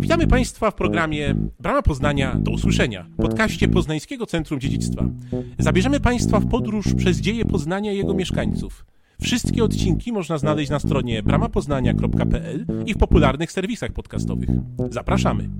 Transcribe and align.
Witamy 0.00 0.26
Państwa 0.26 0.70
w 0.70 0.74
programie 0.74 1.34
Brama 1.58 1.82
Poznania 1.82 2.36
do 2.38 2.50
usłyszenia, 2.50 3.06
podcaście 3.16 3.68
Poznańskiego 3.68 4.26
Centrum 4.26 4.60
Dziedzictwa. 4.60 5.04
Zabierzemy 5.58 6.00
Państwa 6.00 6.40
w 6.40 6.48
podróż 6.48 6.94
przez 6.94 7.18
dzieje 7.20 7.44
Poznania 7.44 7.92
i 7.92 7.96
jego 7.96 8.14
mieszkańców. 8.14 8.86
Wszystkie 9.22 9.64
odcinki 9.64 10.12
można 10.12 10.38
znaleźć 10.38 10.70
na 10.70 10.78
stronie 10.78 11.22
bramapoznania.pl 11.22 12.66
i 12.86 12.94
w 12.94 12.98
popularnych 12.98 13.52
serwisach 13.52 13.92
podcastowych. 13.92 14.48
Zapraszamy. 14.90 15.50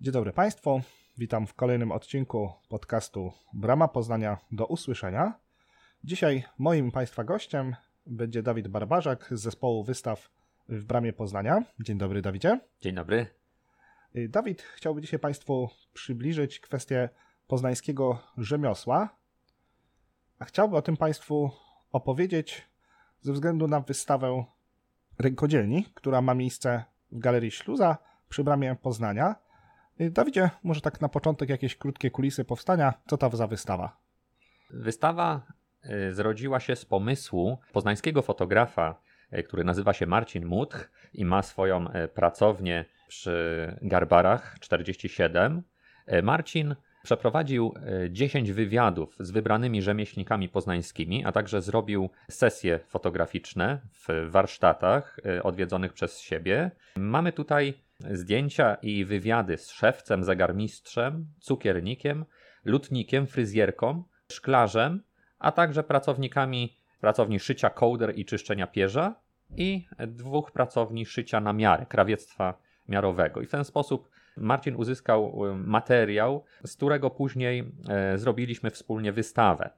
Dzień 0.00 0.12
dobry 0.12 0.32
Państwu. 0.32 0.80
Witam 1.18 1.46
w 1.46 1.54
kolejnym 1.54 1.92
odcinku 1.92 2.50
podcastu 2.68 3.32
Brama 3.54 3.88
Poznania 3.88 4.38
do 4.52 4.66
usłyszenia. 4.66 5.32
Dzisiaj 6.04 6.44
moim 6.58 6.90
Państwa 6.90 7.24
gościem 7.24 7.76
będzie 8.06 8.42
Dawid 8.42 8.68
Barbarzak 8.68 9.28
z 9.30 9.40
zespołu 9.40 9.84
wystaw 9.84 10.41
w 10.72 10.84
Bramie 10.84 11.12
Poznania. 11.12 11.62
Dzień 11.80 11.98
dobry, 11.98 12.22
Dawidzie. 12.22 12.60
Dzień 12.80 12.94
dobry. 12.94 13.26
Y, 14.16 14.28
Dawid 14.28 14.62
chciałby 14.62 15.00
dzisiaj 15.00 15.20
Państwu 15.20 15.68
przybliżyć 15.92 16.60
kwestię 16.60 17.08
poznańskiego 17.46 18.18
rzemiosła, 18.38 19.08
a 20.38 20.44
chciałby 20.44 20.76
o 20.76 20.82
tym 20.82 20.96
Państwu 20.96 21.50
opowiedzieć 21.92 22.68
ze 23.20 23.32
względu 23.32 23.68
na 23.68 23.80
wystawę 23.80 24.44
rękodzielni, 25.18 25.86
która 25.94 26.22
ma 26.22 26.34
miejsce 26.34 26.84
w 27.12 27.18
Galerii 27.18 27.50
Śluza 27.50 27.98
przy 28.28 28.44
Bramie 28.44 28.76
Poznania. 28.82 29.36
Y, 30.00 30.10
Dawidzie, 30.10 30.50
może 30.62 30.80
tak 30.80 31.00
na 31.00 31.08
początek 31.08 31.48
jakieś 31.48 31.76
krótkie 31.76 32.10
kulisy 32.10 32.44
powstania. 32.44 32.94
Co 33.06 33.16
to 33.16 33.36
za 33.36 33.46
wystawa? 33.46 33.96
Wystawa 34.70 35.46
y, 36.08 36.14
zrodziła 36.14 36.60
się 36.60 36.76
z 36.76 36.84
pomysłu 36.84 37.58
poznańskiego 37.72 38.22
fotografa, 38.22 39.11
który 39.44 39.64
nazywa 39.64 39.92
się 39.92 40.06
Marcin 40.06 40.46
Mutch 40.46 40.90
i 41.14 41.24
ma 41.24 41.42
swoją 41.42 41.88
y, 41.88 42.08
pracownię 42.08 42.84
przy 43.08 43.76
Garbarach 43.82 44.56
47. 44.60 45.62
Y, 46.12 46.22
Marcin 46.22 46.74
przeprowadził 47.02 47.74
y, 48.04 48.10
10 48.10 48.52
wywiadów 48.52 49.16
z 49.20 49.30
wybranymi 49.30 49.82
rzemieślnikami 49.82 50.48
poznańskimi, 50.48 51.24
a 51.24 51.32
także 51.32 51.62
zrobił 51.62 52.10
sesje 52.30 52.78
fotograficzne 52.78 53.80
w 53.92 54.30
warsztatach 54.30 55.20
odwiedzonych 55.42 55.92
przez 55.92 56.20
siebie. 56.20 56.70
Mamy 56.96 57.32
tutaj 57.32 57.74
zdjęcia 58.10 58.74
i 58.74 59.04
wywiady 59.04 59.58
z 59.58 59.70
szewcem, 59.70 60.24
zegarmistrzem, 60.24 61.26
cukiernikiem, 61.40 62.24
lutnikiem, 62.64 63.26
fryzjerką, 63.26 64.04
szklarzem, 64.32 65.02
a 65.38 65.52
także 65.52 65.82
pracownikami 65.82 66.76
pracowni 67.00 67.40
szycia 67.40 67.70
kołder 67.70 68.18
i 68.18 68.24
czyszczenia 68.24 68.66
pierza 68.66 69.21
i 69.56 69.86
dwóch 70.06 70.50
pracowni 70.50 71.06
szycia 71.06 71.40
na 71.40 71.52
miarę, 71.52 71.86
krawiectwa 71.86 72.54
miarowego. 72.88 73.40
I 73.40 73.46
w 73.46 73.50
ten 73.50 73.64
sposób 73.64 74.08
Marcin 74.36 74.76
uzyskał 74.76 75.46
y, 75.46 75.56
materiał, 75.56 76.44
z 76.64 76.76
którego 76.76 77.10
później 77.10 77.72
e, 77.88 78.18
zrobiliśmy 78.18 78.70
wspólnie 78.70 79.12
wystawę. 79.12 79.70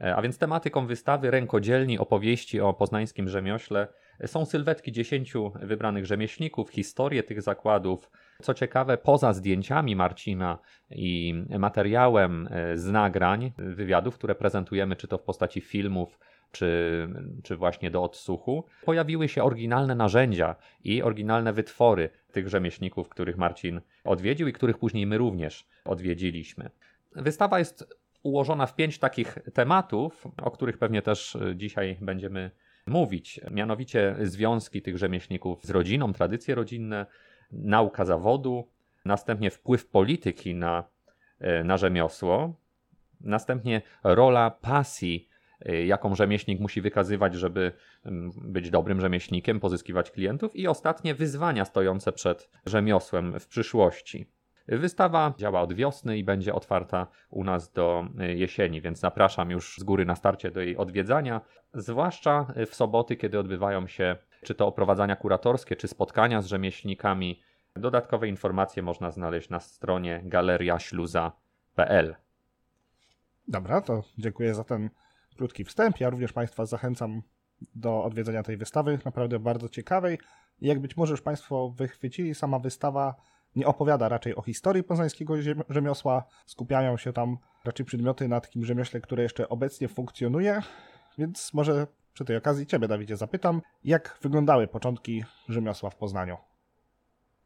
E, 0.00 0.16
A 0.16 0.22
więc 0.22 0.38
tematyką 0.38 0.86
wystawy 0.86 1.30
rękodzielni, 1.30 1.98
opowieści 1.98 2.60
o 2.60 2.72
poznańskim 2.72 3.28
rzemiośle 3.28 3.88
e, 4.20 4.28
są 4.28 4.44
sylwetki 4.44 4.92
dziesięciu 4.92 5.52
wybranych 5.62 6.06
rzemieślników, 6.06 6.70
historie 6.70 7.22
tych 7.22 7.42
zakładów. 7.42 8.10
Co 8.42 8.54
ciekawe, 8.54 8.98
poza 8.98 9.32
zdjęciami 9.32 9.96
Marcina 9.96 10.58
i 10.90 11.34
materiałem 11.58 12.48
z 12.74 12.86
nagrań, 12.86 13.52
wywiadów, 13.58 14.14
które 14.14 14.34
prezentujemy, 14.34 14.96
czy 14.96 15.08
to 15.08 15.18
w 15.18 15.22
postaci 15.22 15.60
filmów, 15.60 16.18
czy, 16.52 17.08
czy 17.42 17.56
właśnie 17.56 17.90
do 17.90 18.02
odsłuchu, 18.02 18.64
pojawiły 18.84 19.28
się 19.28 19.42
oryginalne 19.44 19.94
narzędzia 19.94 20.56
i 20.84 21.02
oryginalne 21.02 21.52
wytwory 21.52 22.10
tych 22.32 22.48
rzemieślników, 22.48 23.08
których 23.08 23.36
Marcin 23.36 23.80
odwiedził 24.04 24.48
i 24.48 24.52
których 24.52 24.78
później 24.78 25.06
my 25.06 25.18
również 25.18 25.66
odwiedziliśmy. 25.84 26.70
Wystawa 27.12 27.58
jest 27.58 28.00
ułożona 28.22 28.66
w 28.66 28.76
pięć 28.76 28.98
takich 28.98 29.38
tematów, 29.54 30.26
o 30.42 30.50
których 30.50 30.78
pewnie 30.78 31.02
też 31.02 31.34
y, 31.34 31.56
dzisiaj 31.56 31.96
będziemy 32.00 32.50
mówić. 32.86 33.40
Mianowicie 33.50 34.16
związki 34.22 34.82
tych 34.82 34.98
rzemieślników 34.98 35.64
z 35.64 35.70
rodziną, 35.70 36.12
tradycje 36.12 36.54
rodzinne, 36.54 37.06
nauka 37.52 38.04
zawodu, 38.04 38.68
następnie 39.04 39.50
wpływ 39.50 39.86
polityki 39.86 40.54
na, 40.54 40.84
y, 41.60 41.64
na 41.64 41.76
rzemiosło, 41.76 42.54
następnie 43.20 43.82
rola 44.04 44.50
pasji, 44.50 45.28
jaką 45.86 46.14
rzemieślnik 46.14 46.60
musi 46.60 46.80
wykazywać, 46.80 47.34
żeby 47.34 47.72
mm, 48.04 48.30
być 48.36 48.70
dobrym 48.70 49.00
rzemieślnikiem, 49.00 49.60
pozyskiwać 49.60 50.10
klientów, 50.10 50.56
i 50.56 50.68
ostatnie 50.68 51.14
wyzwania 51.14 51.64
stojące 51.64 52.12
przed 52.12 52.50
rzemiosłem 52.66 53.40
w 53.40 53.46
przyszłości. 53.46 54.26
Wystawa 54.68 55.34
działa 55.38 55.60
od 55.60 55.72
wiosny 55.72 56.18
i 56.18 56.24
będzie 56.24 56.54
otwarta 56.54 57.06
u 57.30 57.44
nas 57.44 57.72
do 57.72 58.04
y, 58.20 58.34
jesieni, 58.34 58.80
więc 58.80 58.98
zapraszam 58.98 59.50
już 59.50 59.78
z 59.78 59.82
góry 59.82 60.04
na 60.04 60.16
starcie 60.16 60.50
do 60.50 60.60
jej 60.60 60.76
odwiedzania, 60.76 61.40
zwłaszcza 61.74 62.46
w 62.66 62.74
soboty, 62.74 63.16
kiedy 63.16 63.38
odbywają 63.38 63.86
się 63.86 64.16
czy 64.42 64.54
to 64.54 64.66
oprowadzania 64.66 65.16
kuratorskie, 65.16 65.76
czy 65.76 65.88
spotkania 65.88 66.42
z 66.42 66.46
rzemieślnikami. 66.46 67.42
Dodatkowe 67.76 68.28
informacje 68.28 68.82
można 68.82 69.10
znaleźć 69.10 69.50
na 69.50 69.60
stronie 69.60 70.20
galeriaśluza.pl. 70.24 72.16
Dobra, 73.48 73.80
to 73.80 74.02
dziękuję 74.18 74.54
za 74.54 74.64
ten 74.64 74.90
krótki 75.36 75.64
wstęp. 75.64 76.00
Ja 76.00 76.10
również 76.10 76.32
Państwa 76.32 76.66
zachęcam 76.66 77.22
do 77.74 78.04
odwiedzenia 78.04 78.42
tej 78.42 78.56
wystawy, 78.56 78.98
naprawdę 79.04 79.38
bardzo 79.38 79.68
ciekawej. 79.68 80.18
Jak 80.60 80.80
być 80.80 80.96
może 80.96 81.12
już 81.12 81.22
Państwo 81.22 81.70
wychwycili, 81.70 82.34
sama 82.34 82.58
wystawa 82.58 83.14
nie 83.56 83.66
opowiada 83.66 84.08
raczej 84.08 84.36
o 84.36 84.42
historii 84.42 84.82
poznańskiego 84.82 85.34
rzemiosła. 85.68 86.24
Skupiają 86.46 86.96
się 86.96 87.12
tam 87.12 87.38
raczej 87.64 87.86
przedmioty 87.86 88.28
na 88.28 88.40
takim 88.40 88.64
rzemiośle, 88.64 89.00
które 89.00 89.22
jeszcze 89.22 89.48
obecnie 89.48 89.88
funkcjonuje. 89.88 90.62
Więc 91.18 91.54
może 91.54 91.86
przy 92.14 92.24
tej 92.24 92.36
okazji 92.36 92.66
Ciebie, 92.66 92.88
Dawidzie, 92.88 93.16
zapytam, 93.16 93.62
jak 93.84 94.18
wyglądały 94.22 94.68
początki 94.68 95.24
rzemiosła 95.48 95.90
w 95.90 95.96
Poznaniu? 95.96 96.36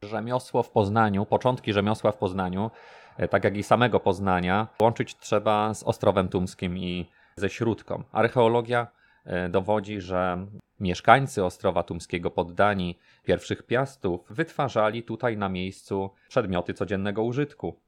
Rzemiosło 0.03 0.63
w 0.63 0.71
Poznaniu, 0.71 1.27
początki 1.27 1.73
rzemiosła 1.73 2.13
w 2.13 2.17
Poznaniu, 2.17 2.71
e, 3.17 3.29
tak 3.29 3.45
jak 3.45 3.57
i 3.57 3.63
samego 3.63 4.01
Poznania, 4.01 4.69
łączyć 4.81 5.17
trzeba 5.17 5.75
z 5.75 5.83
Ostrowem 5.83 6.29
Tumskim 6.29 6.79
i 6.79 7.11
ze 7.37 7.51
Śródką. 7.51 8.03
Archeologia 8.13 8.87
e, 9.25 9.49
dowodzi, 9.49 10.01
że 10.01 10.47
mieszkańcy 10.81 11.45
Ostrowa 11.45 11.83
Tumskiego, 11.83 12.31
poddani 12.31 12.99
pierwszych 13.25 13.63
piastów, 13.63 14.21
wytwarzali 14.31 15.03
tutaj 15.03 15.37
na 15.37 15.49
miejscu 15.49 16.11
przedmioty 16.29 16.75
codziennego 16.75 17.23
użytku. 17.23 17.81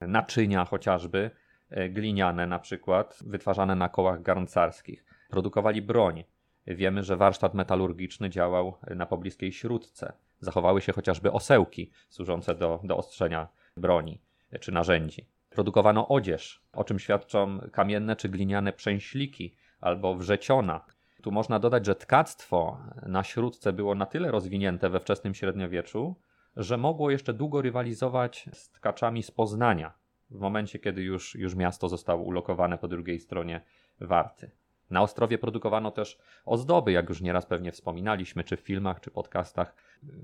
Naczynia 0.00 0.64
chociażby, 0.64 1.30
e, 1.70 1.88
gliniane 1.88 2.46
na 2.46 2.58
przykład, 2.58 3.18
wytwarzane 3.26 3.74
na 3.74 3.88
kołach 3.88 4.22
garncarskich. 4.22 5.04
Produkowali 5.30 5.82
broń. 5.82 6.24
Wiemy, 6.66 7.02
że 7.02 7.16
warsztat 7.16 7.54
metalurgiczny 7.54 8.30
działał 8.30 8.76
na 8.96 9.06
pobliskiej 9.06 9.52
Śródce. 9.52 10.12
Zachowały 10.40 10.80
się 10.80 10.92
chociażby 10.92 11.32
osełki 11.32 11.90
służące 12.08 12.54
do, 12.54 12.80
do 12.84 12.96
ostrzenia 12.96 13.48
broni 13.76 14.20
czy 14.60 14.72
narzędzi. 14.72 15.26
Produkowano 15.54 16.08
odzież, 16.08 16.62
o 16.72 16.84
czym 16.84 16.98
świadczą 16.98 17.58
kamienne 17.72 18.16
czy 18.16 18.28
gliniane 18.28 18.72
przęśliki 18.72 19.56
albo 19.80 20.14
wrzeciona. 20.14 20.84
Tu 21.22 21.30
można 21.32 21.58
dodać, 21.58 21.86
że 21.86 21.94
tkactwo 21.94 22.78
na 23.06 23.22
Śródce 23.22 23.72
było 23.72 23.94
na 23.94 24.06
tyle 24.06 24.30
rozwinięte 24.30 24.90
we 24.90 25.00
wczesnym 25.00 25.34
średniowieczu, 25.34 26.16
że 26.56 26.76
mogło 26.76 27.10
jeszcze 27.10 27.34
długo 27.34 27.62
rywalizować 27.62 28.48
z 28.52 28.70
tkaczami 28.70 29.22
z 29.22 29.30
Poznania, 29.30 29.92
w 30.30 30.40
momencie 30.40 30.78
kiedy 30.78 31.02
już, 31.02 31.34
już 31.34 31.54
miasto 31.54 31.88
zostało 31.88 32.22
ulokowane 32.22 32.78
po 32.78 32.88
drugiej 32.88 33.20
stronie 33.20 33.60
Warty. 34.00 34.50
Na 34.90 35.02
Ostrowie 35.02 35.38
produkowano 35.38 35.90
też 35.90 36.18
ozdoby, 36.44 36.92
jak 36.92 37.08
już 37.08 37.20
nieraz 37.20 37.46
pewnie 37.46 37.72
wspominaliśmy, 37.72 38.44
czy 38.44 38.56
w 38.56 38.60
filmach, 38.60 39.00
czy 39.00 39.10
podcastach. 39.10 39.74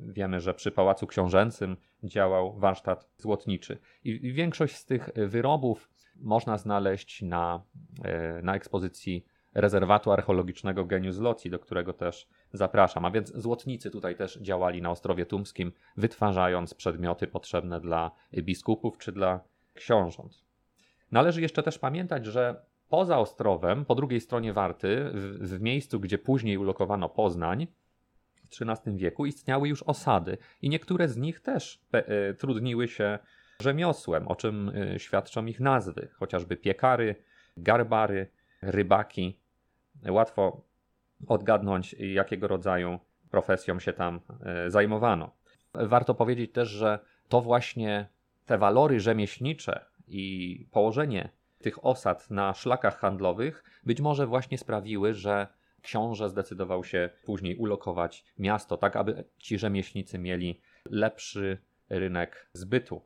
Wiemy, 0.09 0.41
że 0.41 0.55
przy 0.55 0.71
Pałacu 0.71 1.07
Książęcym 1.07 1.77
działał 2.05 2.59
warsztat 2.59 3.09
złotniczy. 3.17 3.79
I 4.05 4.33
większość 4.33 4.77
z 4.77 4.85
tych 4.85 5.11
wyrobów 5.15 5.91
można 6.17 6.59
znaleźć 6.59 7.23
na, 7.23 7.63
e, 8.05 8.43
na 8.43 8.55
ekspozycji 8.55 9.27
rezerwatu 9.55 10.13
archeologicznego 10.13 10.85
Genius 10.85 11.19
Loci, 11.19 11.51
do 11.51 11.59
którego 11.59 11.93
też 11.93 12.29
zapraszam. 12.53 13.05
A 13.05 13.11
więc 13.11 13.33
złotnicy 13.35 13.91
tutaj 13.91 14.17
też 14.17 14.39
działali 14.39 14.83
na 14.83 14.91
Ostrowie 14.91 15.27
Tumskim, 15.27 15.73
wytwarzając 15.97 16.75
przedmioty 16.75 17.27
potrzebne 17.27 17.81
dla 17.81 18.11
biskupów 18.35 18.99
czy 18.99 19.13
dla 19.13 19.41
książąt. 19.75 20.45
Należy 21.13 21.43
jeszcze 21.43 21.63
też 21.63 21.79
pamiętać, 21.79 22.27
że 22.27 22.63
poza 22.91 23.19
Ostrowem, 23.19 23.85
po 23.85 23.95
drugiej 23.95 24.21
stronie 24.21 24.53
Warty, 24.53 25.11
w, 25.15 25.57
w 25.57 25.61
miejscu, 25.61 26.01
gdzie 26.01 26.19
później 26.19 26.59
ulokowano 26.59 27.09
Poznań, 27.09 27.67
w 28.51 28.63
XIII 28.63 28.97
wieku 28.97 29.27
istniały 29.27 29.69
już 29.69 29.83
osady 29.83 30.39
i 30.63 30.69
niektóre 30.69 31.09
z 31.09 31.17
nich 31.17 31.41
też 31.41 31.81
pe- 31.93 32.03
e, 32.07 32.35
trudniły 32.35 32.89
się 32.89 33.19
rzemiosłem, 33.61 34.29
o 34.29 34.37
czym 34.37 34.69
e, 34.69 34.99
świadczą 34.99 35.47
ich 35.47 35.61
nazwy, 35.61 36.09
chociażby 36.13 36.57
piekary, 36.57 37.15
garbary, 37.57 38.31
rybaki. 38.63 39.41
Łatwo 40.09 40.63
odgadnąć, 41.27 41.93
jakiego 41.99 42.49
rodzaju 42.49 42.99
profesją 43.31 43.81
się 43.81 43.93
tam 43.93 44.21
e, 44.45 44.71
zajmowano. 44.71 45.31
Warto 45.75 46.15
powiedzieć 46.15 46.53
też, 46.53 46.69
że 46.69 46.99
to 47.29 47.41
właśnie 47.41 48.09
te 48.47 48.59
walory 48.59 49.01
rzemieślnicze 49.01 49.85
i 50.09 50.67
położenie 50.71 51.29
tych 51.63 51.85
osad 51.85 52.31
na 52.31 52.55
szlakach 52.55 52.99
handlowych 52.99 53.65
być 53.85 54.01
może 54.01 54.27
właśnie 54.27 54.59
sprawiły, 54.59 55.15
że 55.15 55.47
książę 55.83 56.29
zdecydował 56.29 56.85
się 56.85 57.11
później 57.25 57.57
ulokować 57.57 58.25
miasto, 58.39 58.77
tak 58.77 58.97
aby 58.97 59.25
ci 59.39 59.59
rzemieślnicy 59.59 60.19
mieli 60.19 60.61
lepszy 60.91 61.59
rynek 61.89 62.49
zbytu. 62.53 63.03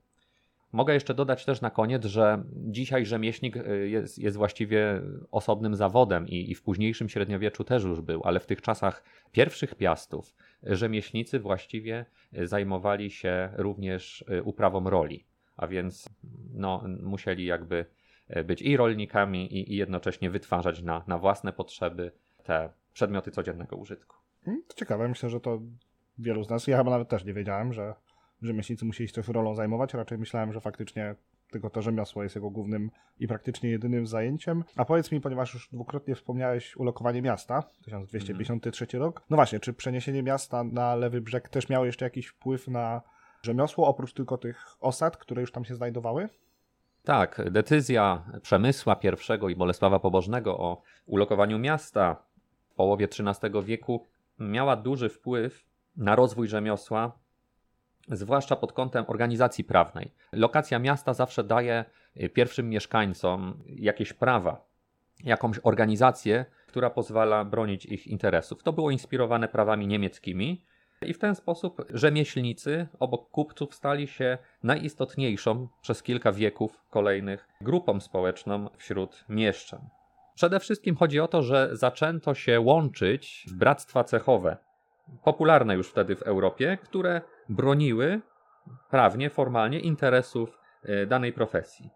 Mogę 0.72 0.94
jeszcze 0.94 1.14
dodać 1.14 1.44
też 1.44 1.60
na 1.60 1.70
koniec, 1.70 2.04
że 2.04 2.44
dzisiaj 2.52 3.06
rzemieślnik 3.06 3.56
y, 3.56 3.88
jest, 3.88 4.18
jest 4.18 4.36
właściwie 4.36 5.00
osobnym 5.30 5.76
zawodem 5.76 6.28
i, 6.28 6.50
i, 6.50 6.54
w 6.54 6.62
późniejszym 6.62 7.08
średniowieczu 7.08 7.64
też 7.64 7.84
już 7.84 8.00
był, 8.00 8.22
ale 8.24 8.40
w 8.40 8.46
tych 8.46 8.62
czasach 8.62 9.04
pierwszych 9.32 9.74
piastów 9.74 10.34
rzemieślnicy 10.62 11.40
właściwie 11.40 12.06
zajmowali 12.32 13.10
się 13.10 13.48
również 13.56 14.24
y, 14.30 14.42
uprawą 14.42 14.90
roli, 14.90 15.24
a 15.56 15.66
więc 15.66 16.08
no, 16.54 16.84
musieli 17.02 17.44
jakby 17.44 17.76
y, 17.76 18.03
być 18.44 18.62
i 18.62 18.76
rolnikami, 18.76 19.54
i, 19.54 19.72
i 19.72 19.76
jednocześnie 19.76 20.30
wytwarzać 20.30 20.82
na, 20.82 21.04
na 21.06 21.18
własne 21.18 21.52
potrzeby 21.52 22.12
te 22.42 22.72
przedmioty 22.92 23.30
codziennego 23.30 23.76
użytku. 23.76 24.16
To 24.44 24.74
ciekawe, 24.76 25.08
myślę, 25.08 25.30
że 25.30 25.40
to 25.40 25.60
wielu 26.18 26.44
z 26.44 26.50
nas, 26.50 26.66
ja 26.66 26.78
chyba 26.78 26.90
nawet 26.90 27.08
też 27.08 27.24
nie 27.24 27.34
wiedziałem, 27.34 27.72
że 27.72 27.94
rzemieślnicy 28.42 28.84
musieli 28.84 29.08
się 29.08 29.14
też 29.14 29.28
rolą 29.28 29.54
zajmować, 29.54 29.94
raczej 29.94 30.18
myślałem, 30.18 30.52
że 30.52 30.60
faktycznie 30.60 31.14
tylko 31.50 31.70
to 31.70 31.82
rzemiosło 31.82 32.22
jest 32.22 32.34
jego 32.34 32.50
głównym 32.50 32.90
i 33.18 33.28
praktycznie 33.28 33.70
jedynym 33.70 34.06
zajęciem. 34.06 34.64
A 34.76 34.84
powiedz 34.84 35.12
mi, 35.12 35.20
ponieważ 35.20 35.54
już 35.54 35.68
dwukrotnie 35.72 36.14
wspomniałeś 36.14 36.76
ulokowanie 36.76 37.22
miasta, 37.22 37.62
1253 37.84 38.86
mm. 38.92 39.06
rok, 39.06 39.22
no 39.30 39.36
właśnie, 39.36 39.60
czy 39.60 39.72
przeniesienie 39.72 40.22
miasta 40.22 40.64
na 40.64 40.94
lewy 40.94 41.20
brzeg 41.20 41.48
też 41.48 41.68
miało 41.68 41.84
jeszcze 41.84 42.04
jakiś 42.04 42.26
wpływ 42.26 42.68
na 42.68 43.02
rzemiosło, 43.42 43.88
oprócz 43.88 44.12
tylko 44.12 44.38
tych 44.38 44.64
osad, 44.80 45.16
które 45.16 45.40
już 45.40 45.52
tam 45.52 45.64
się 45.64 45.74
znajdowały? 45.74 46.28
Tak, 47.04 47.50
decyzja 47.50 48.22
Przemysła 48.42 48.96
I 49.02 49.52
i 49.52 49.56
Bolesława 49.56 49.98
Pobożnego 49.98 50.58
o 50.58 50.82
ulokowaniu 51.06 51.58
miasta 51.58 52.16
w 52.70 52.74
połowie 52.74 53.06
XIII 53.06 53.62
wieku 53.64 54.06
miała 54.38 54.76
duży 54.76 55.08
wpływ 55.08 55.64
na 55.96 56.16
rozwój 56.16 56.48
rzemiosła 56.48 57.18
zwłaszcza 58.08 58.56
pod 58.56 58.72
kątem 58.72 59.04
organizacji 59.08 59.64
prawnej. 59.64 60.12
Lokacja 60.32 60.78
miasta 60.78 61.14
zawsze 61.14 61.44
daje 61.44 61.84
y, 62.22 62.28
pierwszym 62.28 62.68
mieszkańcom 62.68 63.62
jakieś 63.66 64.12
prawa, 64.12 64.66
jakąś 65.24 65.60
organizację, 65.62 66.44
która 66.66 66.90
pozwala 66.90 67.44
bronić 67.44 67.86
ich 67.86 68.06
interesów. 68.06 68.62
To 68.62 68.72
było 68.72 68.90
inspirowane 68.90 69.48
prawami 69.48 69.86
niemieckimi. 69.86 70.64
I 71.04 71.14
w 71.14 71.18
ten 71.18 71.34
sposób 71.34 71.82
rzemieślnicy 71.90 72.86
obok 73.00 73.30
kupców 73.30 73.74
stali 73.74 74.08
się 74.08 74.38
najistotniejszą 74.62 75.68
przez 75.82 76.02
kilka 76.02 76.32
wieków 76.32 76.84
kolejnych 76.90 77.48
grupą 77.60 78.00
społeczną 78.00 78.68
wśród 78.76 79.24
mieszczan. 79.28 79.88
Przede 80.34 80.60
wszystkim 80.60 80.96
chodzi 80.96 81.20
o 81.20 81.28
to, 81.28 81.42
że 81.42 81.68
zaczęto 81.72 82.34
się 82.34 82.60
łączyć 82.60 83.46
w 83.48 83.54
bractwa 83.54 84.04
cechowe, 84.04 84.56
popularne 85.24 85.74
już 85.74 85.90
wtedy 85.90 86.16
w 86.16 86.22
Europie, 86.22 86.78
które 86.82 87.20
broniły 87.48 88.20
prawnie, 88.90 89.30
formalnie 89.30 89.80
interesów 89.80 90.58
e, 90.82 91.06
danej 91.06 91.32
profesji. 91.32 91.90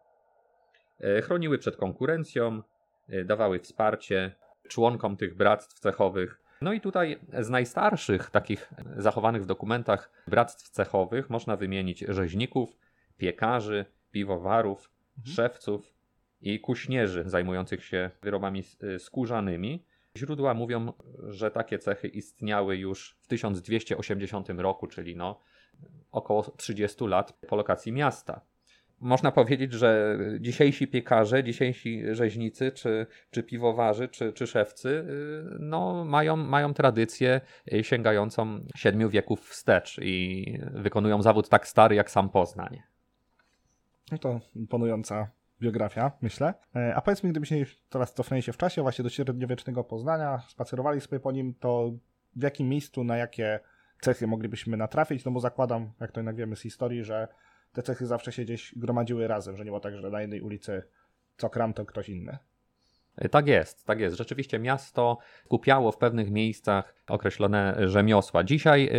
E, 1.00 1.22
chroniły 1.22 1.58
przed 1.58 1.76
konkurencją, 1.76 2.62
e, 3.08 3.24
dawały 3.24 3.58
wsparcie 3.58 4.34
członkom 4.68 5.16
tych 5.16 5.36
bractw 5.36 5.80
cechowych. 5.80 6.40
No 6.60 6.72
i 6.72 6.80
tutaj 6.80 7.18
z 7.40 7.50
najstarszych 7.50 8.30
takich 8.30 8.72
zachowanych 8.96 9.42
w 9.42 9.46
dokumentach 9.46 10.10
bractw 10.26 10.70
cechowych 10.70 11.30
można 11.30 11.56
wymienić 11.56 12.00
rzeźników, 12.08 12.76
piekarzy, 13.16 13.84
piwowarów, 14.10 14.90
mhm. 15.18 15.34
szewców 15.34 15.94
i 16.40 16.60
kuśnierzy 16.60 17.24
zajmujących 17.26 17.84
się 17.84 18.10
wyrobami 18.22 18.62
skórzanymi. 18.98 19.84
Źródła 20.16 20.54
mówią, 20.54 20.92
że 21.28 21.50
takie 21.50 21.78
cechy 21.78 22.08
istniały 22.08 22.76
już 22.76 23.16
w 23.20 23.26
1280 23.26 24.48
roku, 24.50 24.86
czyli 24.86 25.16
no 25.16 25.40
około 26.12 26.42
30 26.42 27.04
lat 27.06 27.32
po 27.48 27.56
lokacji 27.56 27.92
miasta. 27.92 28.40
Można 29.00 29.32
powiedzieć, 29.32 29.72
że 29.72 30.18
dzisiejsi 30.40 30.88
piekarze, 30.88 31.44
dzisiejsi 31.44 32.02
rzeźnicy, 32.12 32.72
czy, 32.72 33.06
czy 33.30 33.42
piwowarzy, 33.42 34.08
czy, 34.08 34.32
czy 34.32 34.46
szewcy, 34.46 34.88
y, 34.88 35.56
no, 35.60 36.04
mają, 36.04 36.36
mają 36.36 36.74
tradycję 36.74 37.40
sięgającą 37.82 38.60
siedmiu 38.76 39.10
wieków 39.10 39.48
wstecz 39.48 39.98
i 40.02 40.44
wykonują 40.72 41.22
zawód 41.22 41.48
tak 41.48 41.68
stary 41.68 41.94
jak 41.94 42.10
sam 42.10 42.28
Poznań. 42.28 42.82
No 44.12 44.18
to 44.18 44.40
imponująca 44.54 45.30
biografia, 45.60 46.12
myślę. 46.22 46.54
E, 46.76 46.94
a 46.94 47.00
powiedz 47.00 47.24
mi, 47.24 47.30
gdybyśmy 47.30 47.66
teraz 47.88 48.14
cofnęli 48.14 48.42
się 48.42 48.52
w 48.52 48.56
czasie 48.56 48.82
właśnie 48.82 49.02
do 49.02 49.08
średniowiecznego 49.08 49.84
Poznania, 49.84 50.42
spacerowali 50.48 51.00
sobie 51.00 51.20
po 51.20 51.32
nim, 51.32 51.54
to 51.54 51.92
w 52.36 52.42
jakim 52.42 52.68
miejscu, 52.68 53.04
na 53.04 53.16
jakie 53.16 53.60
cechy 54.00 54.26
moglibyśmy 54.26 54.76
natrafić? 54.76 55.24
No 55.24 55.32
bo 55.32 55.40
zakładam, 55.40 55.92
jak 56.00 56.12
to 56.12 56.20
jednak 56.20 56.36
wiemy 56.36 56.56
z 56.56 56.60
historii, 56.60 57.04
że 57.04 57.28
te 57.78 57.82
cechy 57.82 58.06
zawsze 58.06 58.32
się 58.32 58.42
gdzieś 58.42 58.72
gromadziły 58.76 59.28
razem, 59.28 59.56
że 59.56 59.64
nie 59.64 59.70
było 59.70 59.80
tak, 59.80 59.96
że 59.96 60.10
na 60.10 60.20
jednej 60.20 60.40
ulicy 60.40 60.82
co 61.36 61.50
kram 61.50 61.74
to 61.74 61.86
ktoś 61.86 62.08
inny. 62.08 62.38
Tak 63.30 63.46
jest, 63.46 63.86
tak 63.86 64.00
jest. 64.00 64.16
Rzeczywiście 64.16 64.58
miasto 64.58 65.18
skupiało 65.44 65.92
w 65.92 65.96
pewnych 65.96 66.30
miejscach 66.30 66.94
określone 67.08 67.74
rzemiosła. 67.88 68.44
Dzisiaj 68.44 68.90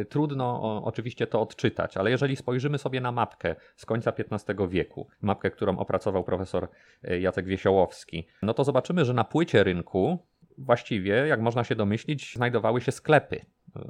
y, 0.00 0.04
trudno 0.04 0.62
o, 0.62 0.84
oczywiście 0.84 1.26
to 1.26 1.40
odczytać, 1.40 1.96
ale 1.96 2.10
jeżeli 2.10 2.36
spojrzymy 2.36 2.78
sobie 2.78 3.00
na 3.00 3.12
mapkę 3.12 3.56
z 3.76 3.86
końca 3.86 4.12
XV 4.18 4.68
wieku, 4.68 5.08
mapkę, 5.20 5.50
którą 5.50 5.78
opracował 5.78 6.24
profesor 6.24 6.68
y, 7.10 7.20
Jacek 7.20 7.46
Wiesiołowski, 7.46 8.26
no 8.42 8.54
to 8.54 8.64
zobaczymy, 8.64 9.04
że 9.04 9.14
na 9.14 9.24
płycie 9.24 9.64
rynku 9.64 10.18
właściwie, 10.58 11.12
jak 11.12 11.40
można 11.40 11.64
się 11.64 11.74
domyślić, 11.74 12.34
znajdowały 12.34 12.80
się 12.80 12.92
sklepy, 12.92 13.44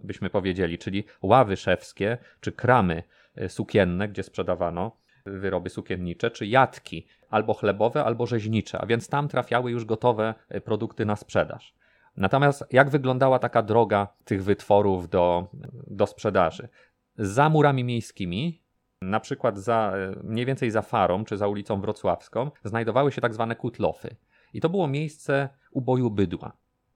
byśmy 0.04 0.30
powiedzieli, 0.30 0.78
czyli 0.78 1.04
ławy 1.22 1.56
szewskie 1.56 2.18
czy 2.40 2.52
kramy 2.52 3.02
sukienne, 3.48 4.08
gdzie 4.08 4.22
sprzedawano 4.22 5.02
wyroby 5.26 5.70
sukiennicze, 5.70 6.30
czy 6.30 6.46
jatki, 6.46 7.06
albo 7.30 7.54
chlebowe, 7.54 8.04
albo 8.04 8.26
rzeźnicze, 8.26 8.78
a 8.78 8.86
więc 8.86 9.08
tam 9.08 9.28
trafiały 9.28 9.70
już 9.70 9.84
gotowe 9.84 10.34
e, 10.48 10.60
produkty 10.60 11.06
na 11.06 11.16
sprzedaż. 11.16 11.74
Natomiast 12.16 12.64
jak 12.70 12.90
wyglądała 12.90 13.38
taka 13.38 13.62
droga 13.62 14.08
tych 14.24 14.44
wytworów 14.44 15.08
do, 15.08 15.48
do 15.86 16.06
sprzedaży? 16.06 16.68
Za 17.16 17.48
murami 17.48 17.84
miejskimi, 17.84 18.62
na 19.02 19.20
przykład 19.20 19.58
za, 19.58 19.92
e, 19.96 20.22
mniej 20.22 20.46
więcej 20.46 20.70
za 20.70 20.82
Farą 20.82 21.24
czy 21.24 21.36
za 21.36 21.48
ulicą 21.48 21.80
Wrocławską, 21.80 22.50
znajdowały 22.64 23.12
się 23.12 23.20
tak 23.20 23.34
zwane 23.34 23.56
kutlofy. 23.56 24.16
I 24.54 24.60
to 24.60 24.68
było 24.68 24.88
miejsce 24.88 25.48
uboju 25.70 26.10
bydła. 26.10 26.52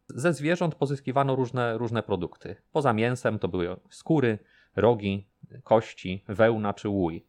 Ze 0.08 0.32
zwierząt 0.32 0.74
pozyskiwano 0.74 1.36
różne, 1.36 1.78
różne 1.78 2.02
produkty. 2.02 2.56
Poza 2.72 2.92
mięsem 2.92 3.38
to 3.38 3.48
były 3.48 3.76
skóry, 3.90 4.38
rogi, 4.76 5.28
kości, 5.64 6.24
wełna 6.28 6.74
czy 6.74 6.88
łój. 6.88 7.24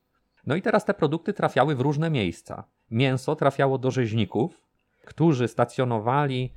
No 0.46 0.56
i 0.56 0.62
teraz 0.62 0.86
te 0.86 0.94
produkty 0.94 1.34
trafiały 1.34 1.76
w 1.76 1.82
różne 1.82 2.10
miejsca. 2.10 2.64
Mięso 2.92 3.36
trafiało 3.36 3.78
do 3.78 3.92
rzeźników, 3.92 4.62
którzy 5.06 5.48
stacjonowali 5.48 6.54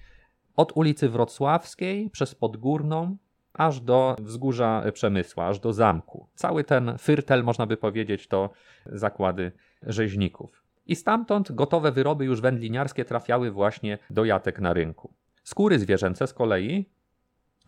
od 0.56 0.72
ulicy 0.74 1.08
Wrocławskiej 1.08 2.10
przez 2.10 2.34
Podgórną 2.34 3.16
aż 3.52 3.80
do 3.80 4.16
wzgórza 4.18 4.82
Przemysła, 4.92 5.46
aż 5.46 5.58
do 5.60 5.72
zamku. 5.72 6.28
Cały 6.34 6.64
ten 6.64 6.98
fyrtel, 6.98 7.44
można 7.44 7.66
by 7.66 7.76
powiedzieć, 7.76 8.28
to 8.28 8.50
zakłady 8.86 9.52
rzeźników. 9.82 10.62
I 10.86 10.96
stamtąd 10.96 11.52
gotowe 11.52 11.92
wyroby 11.92 12.24
już 12.24 12.40
wędliniarskie 12.40 13.04
trafiały 13.04 13.50
właśnie 13.50 13.98
do 14.10 14.24
jatek 14.24 14.60
na 14.60 14.72
rynku. 14.72 15.14
Skóry 15.44 15.78
zwierzęce 15.78 16.26
z 16.26 16.34
kolei 16.34 16.90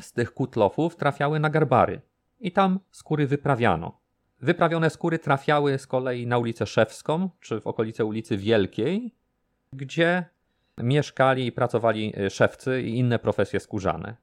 z 0.01 0.13
tych 0.13 0.35
kutlofów 0.35 0.97
trafiały 0.97 1.41
na 1.41 1.51
garbary 1.51 2.01
i 2.43 2.53
tam 2.53 2.81
skóry 2.91 3.27
wyprawiano. 3.27 4.01
Wyprawione 4.41 4.91
skóry 4.91 5.19
trafiały 5.19 5.79
z 5.79 5.87
kolei 5.87 6.27
na 6.27 6.39
ulicę 6.39 6.67
Szewską, 6.67 7.31
czy 7.41 7.61
w 7.61 7.67
okolice 7.67 8.05
ulicy 8.05 8.37
Wielkiej, 8.37 9.15
gdzie 9.73 10.25
mieszkali 10.79 11.47
i 11.47 11.53
pracowali 11.53 12.13
e, 12.17 12.31
szewcy 12.31 12.83
i 12.83 12.99
inne 12.99 13.19
profesje 13.19 13.61
skórzane. 13.61 14.17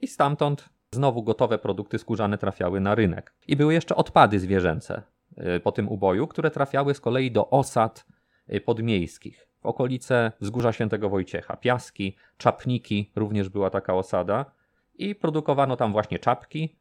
I 0.00 0.06
stamtąd 0.06 0.68
znowu 0.92 1.22
gotowe 1.22 1.58
produkty 1.58 1.98
skórzane 1.98 2.38
trafiały 2.38 2.80
na 2.80 2.94
rynek. 2.94 3.34
I 3.46 3.56
były 3.56 3.74
jeszcze 3.74 3.96
odpady 3.96 4.38
zwierzęce 4.38 5.02
e, 5.36 5.60
po 5.60 5.72
tym 5.72 5.88
uboju, 5.88 6.26
które 6.26 6.50
trafiały 6.50 6.94
z 6.94 7.00
kolei 7.00 7.30
do 7.30 7.50
osad 7.50 8.06
e, 8.48 8.60
podmiejskich 8.60 9.50
w 9.60 9.66
okolice 9.66 10.32
wzgórza 10.40 10.72
Świętego 10.72 11.08
Wojciecha. 11.08 11.56
Piaski, 11.56 12.16
czapniki 12.36 13.12
również 13.16 13.48
była 13.48 13.70
taka 13.70 13.94
osada 13.94 14.44
i 14.94 15.14
produkowano 15.14 15.76
tam 15.76 15.92
właśnie 15.92 16.18
czapki, 16.18 16.76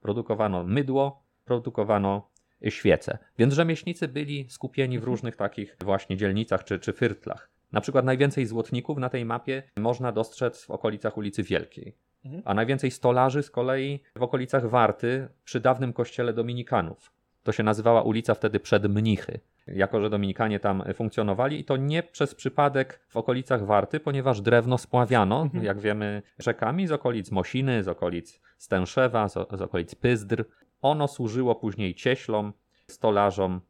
produkowano 0.00 0.64
mydło, 0.64 1.22
produkowano 1.44 2.28
świece. 2.68 3.18
Więc 3.38 3.54
rzemieślnicy 3.54 4.08
byli 4.08 4.46
skupieni 4.50 4.98
w 4.98 5.00
mhm. 5.00 5.12
różnych 5.12 5.36
takich 5.36 5.76
właśnie 5.80 6.16
dzielnicach 6.16 6.64
czy, 6.64 6.78
czy 6.78 6.92
fyrtlach. 6.92 7.50
Na 7.72 7.80
przykład 7.80 8.04
najwięcej 8.04 8.46
złotników 8.46 8.98
na 8.98 9.08
tej 9.08 9.24
mapie 9.24 9.62
można 9.76 10.12
dostrzec 10.12 10.64
w 10.64 10.70
okolicach 10.70 11.16
ulicy 11.16 11.42
Wielkiej. 11.42 11.96
a 12.44 12.54
najwięcej 12.54 12.90
stolarzy 12.90 13.42
z 13.42 13.50
kolei 13.50 14.02
w 14.16 14.22
okolicach 14.22 14.68
Warty 14.68 15.28
przy 15.44 15.60
dawnym 15.60 15.92
kościele 15.92 16.32
Dominikanów. 16.32 17.12
To 17.42 17.52
się 17.52 17.62
nazywała 17.62 18.02
ulica 18.02 18.34
wtedy 18.34 18.60
przed 18.60 18.88
Mnichy, 18.88 19.40
jako 19.66 20.00
że 20.00 20.10
Dominikanie 20.10 20.60
tam 20.60 20.82
funkcjonowali 20.94 21.60
i 21.60 21.64
to 21.64 21.76
nie 21.76 22.02
przez 22.02 22.34
przypadek 22.34 23.00
w 23.08 23.16
okolicach 23.16 23.66
Warty, 23.66 24.00
ponieważ 24.00 24.40
drewno 24.40 24.78
spławiano, 24.78 25.50
jak 25.62 25.80
wiemy, 25.80 26.22
rzekami 26.38 26.86
z 26.86 26.92
okolic 26.92 27.30
Mosiny, 27.30 27.82
z 27.82 27.88
okolic 27.88 28.40
Stęszewa, 28.58 29.28
z, 29.28 29.32
z 29.32 29.62
okolic 29.62 29.94
Pyzdr. 29.94 30.44
Ono 30.82 31.08
służyło 31.08 31.54
później 31.54 31.94
cieślom, 31.94 32.52
stolarzom, 32.90 33.60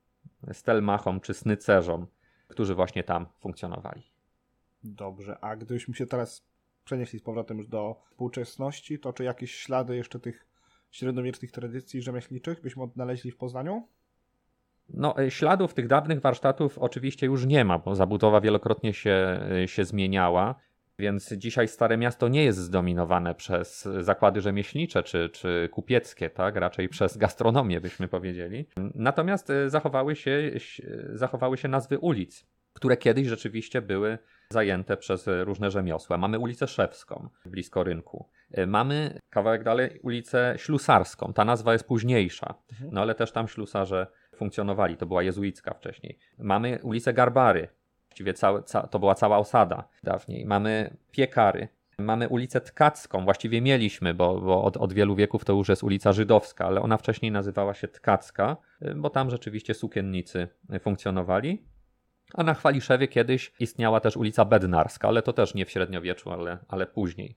stelmachom 0.52 1.20
czy 1.20 1.34
snycerzom, 1.34 2.06
którzy 2.48 2.74
właśnie 2.74 3.04
tam 3.04 3.26
funkcjonowali. 3.40 4.02
Dobrze, 4.84 5.38
a 5.40 5.56
gdybyśmy 5.56 5.94
się 5.94 6.06
teraz 6.06 6.46
przenieśli 6.84 7.18
z 7.18 7.22
powrotem 7.22 7.58
już 7.58 7.68
do 7.68 8.02
współczesności, 8.10 8.98
to 8.98 9.12
czy 9.12 9.24
jakieś 9.24 9.54
ślady 9.54 9.96
jeszcze 9.96 10.20
tych 10.20 10.46
średniowiecznych 10.90 11.52
tradycji 11.52 12.02
rzemieślniczych 12.02 12.62
byśmy 12.62 12.82
odnaleźli 12.82 13.30
w 13.30 13.36
Poznaniu? 13.36 13.88
No, 14.88 15.18
e, 15.18 15.30
śladów 15.30 15.74
tych 15.74 15.86
dawnych 15.86 16.20
warsztatów 16.20 16.78
oczywiście 16.78 17.26
już 17.26 17.46
nie 17.46 17.64
ma, 17.64 17.78
bo 17.78 17.94
zabudowa 17.94 18.40
wielokrotnie 18.40 18.92
się, 18.94 19.40
e, 19.62 19.68
się 19.68 19.84
zmieniała. 19.84 20.54
Więc 20.98 21.32
dzisiaj 21.32 21.68
Stare 21.68 21.96
Miasto 21.96 22.28
nie 22.28 22.44
jest 22.44 22.58
zdominowane 22.58 23.34
przez 23.34 23.88
zakłady 24.00 24.40
rzemieślnicze 24.40 25.02
czy, 25.02 25.28
czy 25.28 25.68
kupieckie, 25.72 26.30
tak? 26.30 26.56
raczej 26.56 26.88
przez 26.88 27.16
gastronomię 27.16 27.80
byśmy 27.80 28.08
powiedzieli. 28.08 28.68
Natomiast 28.94 29.50
e, 29.50 29.70
zachowały 29.70 30.16
się, 30.16 30.50
zachowały 31.12 31.56
się 31.56 31.68
nazwy 31.68 31.98
ulic, 31.98 32.46
które 32.72 32.96
kiedyś 32.96 33.26
rzeczywiście 33.26 33.82
były 33.82 34.18
zajęte 34.50 34.96
przez 34.96 35.26
różne 35.26 35.70
rzemiosła. 35.70 36.18
Mamy 36.18 36.38
ulicę 36.38 36.66
Szewską, 36.66 37.28
blisko 37.46 37.84
rynku. 37.84 38.28
Mamy 38.66 39.18
kawałek 39.30 39.64
dalej 39.64 40.00
ulicę 40.02 40.54
Ślusarską. 40.56 41.32
Ta 41.32 41.44
nazwa 41.44 41.72
jest 41.72 41.86
późniejsza, 41.86 42.54
mhm. 42.72 42.90
no 42.92 43.00
ale 43.00 43.14
też 43.14 43.32
tam 43.32 43.48
ślusarze 43.48 44.06
funkcjonowali. 44.36 44.96
To 44.96 45.06
była 45.06 45.22
jezuicka 45.22 45.74
wcześniej. 45.74 46.18
Mamy 46.38 46.78
ulicę 46.82 47.12
Garbary. 47.12 47.68
Właściwie 48.08 48.34
całe, 48.34 48.62
ca, 48.62 48.86
to 48.86 48.98
była 48.98 49.14
cała 49.14 49.38
osada 49.38 49.88
dawniej. 50.02 50.46
Mamy 50.46 50.96
Piekary. 51.10 51.68
Mamy 51.98 52.28
ulicę 52.28 52.60
Tkacką, 52.60 53.24
właściwie 53.24 53.60
mieliśmy, 53.60 54.14
bo, 54.14 54.40
bo 54.40 54.64
od, 54.64 54.76
od, 54.76 54.92
wielu 54.92 55.14
wieków 55.14 55.44
to 55.44 55.52
już 55.52 55.68
jest 55.68 55.82
ulica 55.82 56.12
Żydowska, 56.12 56.66
ale 56.66 56.82
ona 56.82 56.96
wcześniej 56.96 57.32
nazywała 57.32 57.74
się 57.74 57.88
Tkacka, 57.88 58.56
bo 58.96 59.10
tam 59.10 59.30
rzeczywiście 59.30 59.74
sukiennicy 59.74 60.48
funkcjonowali. 60.80 61.64
A 62.34 62.42
na 62.42 62.54
Chwaliszewie 62.54 63.08
kiedyś 63.08 63.52
istniała 63.60 64.00
też 64.00 64.16
ulica 64.16 64.44
Bednarska, 64.44 65.08
ale 65.08 65.22
to 65.22 65.32
też 65.32 65.54
nie 65.54 65.66
w 65.66 65.70
średniowieczu, 65.70 66.30
ale, 66.30 66.58
ale 66.68 66.86
później. 66.86 67.36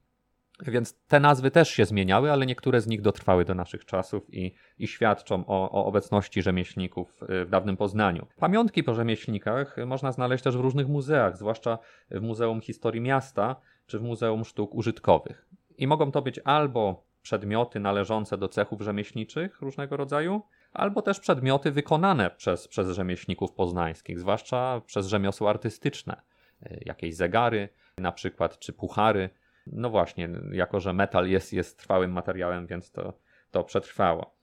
Więc 0.62 1.00
te 1.08 1.20
nazwy 1.20 1.52
też 1.52 1.70
się 1.70 1.86
zmieniały, 1.86 2.32
ale 2.32 2.46
niektóre 2.46 2.82
z 2.82 2.88
nich 2.88 3.02
dotrwały 3.02 3.46
do 3.46 3.56
naszych 3.56 3.86
czasów 3.86 4.34
i, 4.34 4.54
i 4.80 4.88
świadczą 4.88 5.46
o, 5.48 5.72
o, 5.72 5.86
obecności 5.86 6.42
rzemieślników 6.42 7.24
y, 7.24 7.46
w 7.46 7.50
dawnym 7.50 7.78
Poznaniu. 7.78 8.28
Pamiątki 8.38 8.84
po 8.84 8.94
rzemieślnikach 8.94 9.76
można 9.86 10.12
znaleźć 10.12 10.44
też 10.44 10.58
w 10.58 10.60
różnych 10.60 10.88
muzeach, 10.88 11.38
zwłaszcza 11.38 11.78
w 12.12 12.22
Muzeum 12.22 12.62
Historii 12.62 13.02
Miasta 13.02 13.56
czy 13.86 14.00
w 14.00 14.02
Muzeum 14.02 14.46
Sztuk 14.46 14.76
Użytkowych. 14.76 15.50
I 15.78 15.88
mogą 15.88 16.12
to 16.12 16.22
być 16.22 16.40
albo 16.44 17.04
przedmioty 17.22 17.80
należące 17.80 18.38
do 18.38 18.48
cechów 18.48 18.82
rzemieślniczych 18.82 19.62
różnego 19.62 19.98
rodzaju, 19.98 20.42
albo 20.74 21.02
też 21.02 21.20
przedmioty 21.20 21.72
wykonane 21.72 22.30
przez, 22.30 22.68
przez 22.68 22.90
rzemieślników 22.90 23.52
poznańskich, 23.52 24.20
zwłaszcza 24.20 24.82
przez 24.86 25.08
rzemiosło 25.08 25.50
artystyczne, 25.50 26.22
y, 26.64 26.84
jakieś 26.86 27.16
zegary 27.16 27.70
na 27.98 28.12
przykład, 28.12 28.60
czy 28.60 28.74
puchary. 28.74 29.30
No 29.72 29.90
właśnie, 29.90 30.30
jako 30.52 30.80
że 30.80 30.94
metal 30.94 31.28
jest, 31.28 31.54
jest 31.54 31.78
trwałym 31.80 32.12
materiałem, 32.12 32.68
więc 32.68 32.92
to, 32.92 33.14
to 33.52 33.64
przetrwało. 33.64 34.36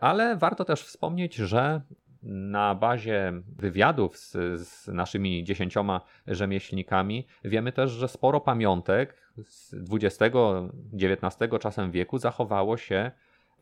Ale 0.00 0.36
warto 0.36 0.64
też 0.64 0.82
wspomnieć, 0.82 1.34
że 1.34 1.80
na 2.22 2.74
bazie 2.74 3.32
wywiadów 3.56 4.16
z, 4.16 4.32
z, 4.60 4.88
naszymi 4.88 5.44
dziesięcioma 5.44 6.00
rzemieślnikami 6.26 7.26
wiemy 7.44 7.72
też, 7.72 7.90
że 7.90 8.08
sporo 8.08 8.40
pamiątek 8.40 9.32
z 9.44 9.74
XX-XIX 9.92 11.52
czasem 11.60 11.90
wieku 11.90 12.18
zachowało 12.18 12.76
się 12.76 13.10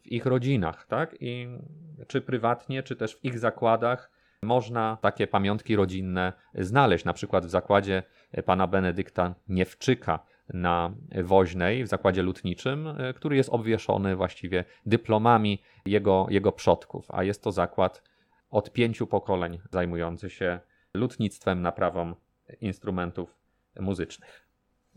w 0.02 0.06
ich 0.12 0.26
rodzinach, 0.26 0.86
tak? 0.86 1.16
I 1.20 1.48
czy 2.06 2.20
prywatnie, 2.20 2.82
czy 2.82 2.96
też 2.96 3.16
w 3.16 3.24
ich 3.24 3.38
zakładach 3.38 4.10
można 4.42 4.98
takie 5.00 5.26
pamiątki 5.26 5.76
rodzinne 5.76 6.32
znaleźć. 6.54 7.04
Na 7.04 7.12
przykład 7.12 7.46
w 7.46 7.50
zakładzie 7.50 8.02
pana 8.44 8.66
Benedykta 8.66 9.34
Niewczyka 9.48 10.18
na 10.54 10.94
Woźnej, 11.24 11.84
w 11.84 11.88
zakładzie 11.88 12.22
lutniczym, 12.22 12.88
który 13.14 13.36
jest 13.36 13.50
obwieszony 13.50 14.16
właściwie 14.16 14.64
dyplomami 14.86 15.62
jego, 15.86 16.26
jego 16.30 16.52
przodków, 16.52 17.06
a 17.10 17.22
jest 17.22 17.42
to 17.42 17.52
zakład 17.52 18.02
od 18.50 18.72
pięciu 18.72 19.06
pokoleń 19.06 19.58
zajmujący 19.70 20.30
się 20.30 20.60
lutnictwem, 20.94 21.62
naprawą 21.62 22.14
instrumentów 22.60 23.38
muzycznych. 23.80 24.46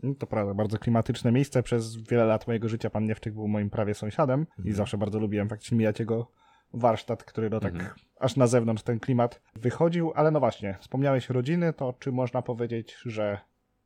No, 0.02 0.14
to 0.14 0.26
prawda, 0.26 0.54
bardzo 0.54 0.78
klimatyczne 0.78 1.32
miejsce. 1.32 1.62
Przez 1.62 1.96
wiele 1.96 2.24
lat 2.24 2.46
mojego 2.46 2.68
życia 2.68 2.90
pan 2.90 3.04
Niewczyk 3.04 3.34
był 3.34 3.48
moim 3.48 3.70
prawie 3.70 3.94
sąsiadem 3.94 4.40
mhm. 4.40 4.68
i 4.68 4.72
zawsze 4.72 4.98
bardzo 4.98 5.18
lubiłem 5.18 5.48
faktycznie 5.48 5.78
mijać 5.78 6.00
jego 6.00 6.30
warsztat, 6.72 7.24
który 7.24 7.50
no 7.50 7.60
tak 7.60 7.72
mhm. 7.72 7.90
aż 8.20 8.36
na 8.36 8.46
zewnątrz 8.46 8.82
ten 8.82 9.00
klimat 9.00 9.42
wychodził. 9.54 10.12
Ale 10.14 10.30
no 10.30 10.40
właśnie, 10.40 10.76
wspomniałeś 10.80 11.30
rodziny, 11.30 11.72
to 11.72 11.94
czy 11.98 12.12
można 12.12 12.42
powiedzieć, 12.42 12.96
że 13.04 13.38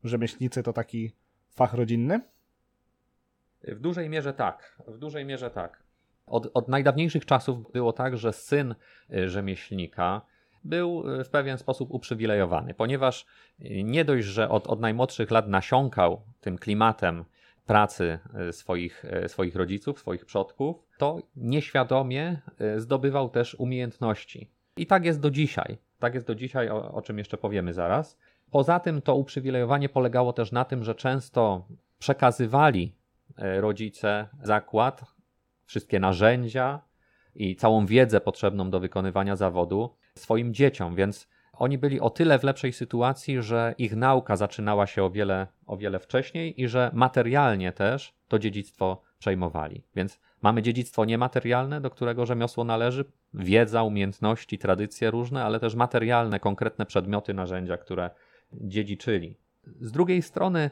rzemieślnicy 0.03 0.63
to 0.63 0.73
taki 0.73 1.11
fach 1.55 1.73
rodzinny? 1.73 2.21
W 3.67 3.79
dużej 3.79 4.09
mierze 4.09 4.33
tak. 4.33 4.81
W 4.87 4.97
dużej 4.97 5.25
mierze 5.25 5.51
tak. 5.51 5.83
Od, 6.25 6.51
od 6.53 6.67
najdawniejszych 6.67 7.25
czasów 7.25 7.71
było 7.71 7.93
tak, 7.93 8.17
że 8.17 8.33
syn 8.33 8.75
y, 9.13 9.29
rzemieślnika 9.29 10.21
był 10.63 11.19
e, 11.19 11.23
w 11.23 11.29
pewien 11.29 11.57
sposób 11.57 11.91
uprzywilejowany, 11.91 12.73
ponieważ 12.73 13.25
e, 13.59 13.83
nie 13.83 14.05
dość, 14.05 14.27
że 14.27 14.49
od, 14.49 14.67
od 14.67 14.79
najmłodszych 14.79 15.31
lat 15.31 15.47
nasiąkał 15.47 16.21
tym 16.41 16.57
klimatem 16.57 17.25
pracy 17.65 18.19
swoich, 18.51 19.05
swoich 19.27 19.55
rodziców, 19.55 19.99
swoich 19.99 20.25
przodków, 20.25 20.83
to 20.97 21.19
nieświadomie 21.35 22.41
zdobywał 22.77 23.29
też 23.29 23.55
umiejętności. 23.55 24.49
I 24.77 24.85
tak 24.85 25.05
jest 25.05 25.19
do 25.19 25.31
dzisiaj. 25.31 25.77
Tak 25.99 26.13
jest 26.13 26.27
do 26.27 26.35
dzisiaj, 26.35 26.69
o, 26.69 26.91
o 26.91 27.01
czym 27.01 27.17
jeszcze 27.17 27.37
powiemy 27.37 27.73
zaraz. 27.73 28.17
Poza 28.51 28.79
tym 28.79 29.01
to 29.01 29.15
uprzywilejowanie 29.15 29.89
polegało 29.89 30.33
też 30.33 30.51
na 30.51 30.65
tym, 30.65 30.83
że 30.83 30.95
często 30.95 31.67
przekazywali 31.99 32.95
rodzice 33.37 34.27
zakład, 34.43 35.05
wszystkie 35.65 35.99
narzędzia 35.99 36.81
i 37.35 37.55
całą 37.55 37.85
wiedzę 37.85 38.21
potrzebną 38.21 38.69
do 38.69 38.79
wykonywania 38.79 39.35
zawodu 39.35 39.95
swoim 40.15 40.53
dzieciom, 40.53 40.95
więc 40.95 41.27
oni 41.53 41.77
byli 41.77 41.99
o 41.99 42.09
tyle 42.09 42.39
w 42.39 42.43
lepszej 42.43 42.73
sytuacji, 42.73 43.41
że 43.41 43.75
ich 43.77 43.95
nauka 43.95 44.35
zaczynała 44.35 44.87
się 44.87 45.03
o 45.03 45.09
wiele, 45.09 45.47
o 45.65 45.77
wiele 45.77 45.99
wcześniej 45.99 46.61
i 46.61 46.67
że 46.67 46.91
materialnie 46.93 47.71
też 47.71 48.13
to 48.27 48.39
dziedzictwo 48.39 49.01
przejmowali. 49.19 49.83
Więc 49.95 50.19
mamy 50.41 50.61
dziedzictwo 50.61 51.05
niematerialne, 51.05 51.81
do 51.81 51.89
którego 51.89 52.25
rzemiosło 52.25 52.63
należy, 52.63 53.05
wiedza, 53.33 53.83
umiejętności, 53.83 54.57
tradycje 54.57 55.11
różne, 55.11 55.43
ale 55.43 55.59
też 55.59 55.75
materialne, 55.75 56.39
konkretne 56.39 56.85
przedmioty, 56.85 57.33
narzędzia, 57.33 57.77
które 57.77 58.09
dziedziczyli. 58.61 59.37
Z 59.81 59.91
drugiej 59.91 60.21
strony, 60.21 60.69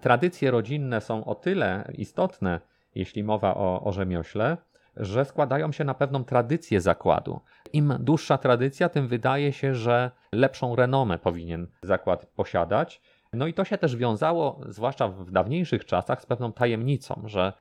tradycje 0.00 0.50
rodzinne 0.50 1.00
są 1.00 1.24
o 1.24 1.34
tyle 1.34 1.92
istotne, 1.98 2.60
jeśli 2.94 3.24
mowa 3.24 3.54
o, 3.54 3.84
o 3.84 3.92
rzemiośle, 3.92 4.56
że 4.96 5.24
składają 5.24 5.72
się 5.72 5.84
na 5.84 5.94
pewną 5.94 6.24
tradycję 6.24 6.80
zakładu. 6.80 7.40
Im 7.72 7.94
dłuższa 8.00 8.38
tradycja, 8.38 8.88
tym 8.88 9.08
wydaje 9.08 9.52
się, 9.52 9.74
że 9.74 10.10
lepszą 10.32 10.76
renomę 10.76 11.18
powinien 11.18 11.66
zakład 11.82 12.26
posiadać. 12.26 13.00
No 13.32 13.46
i 13.46 13.54
to 13.54 13.64
się 13.64 13.78
też 13.78 13.96
wiązało, 13.96 14.60
zwłaszcza 14.68 15.08
w 15.08 15.30
dawniejszych 15.30 15.84
czasach, 15.84 16.22
z 16.22 16.26
pewną 16.26 16.52
tajemnicą, 16.52 17.22
że 17.24 17.52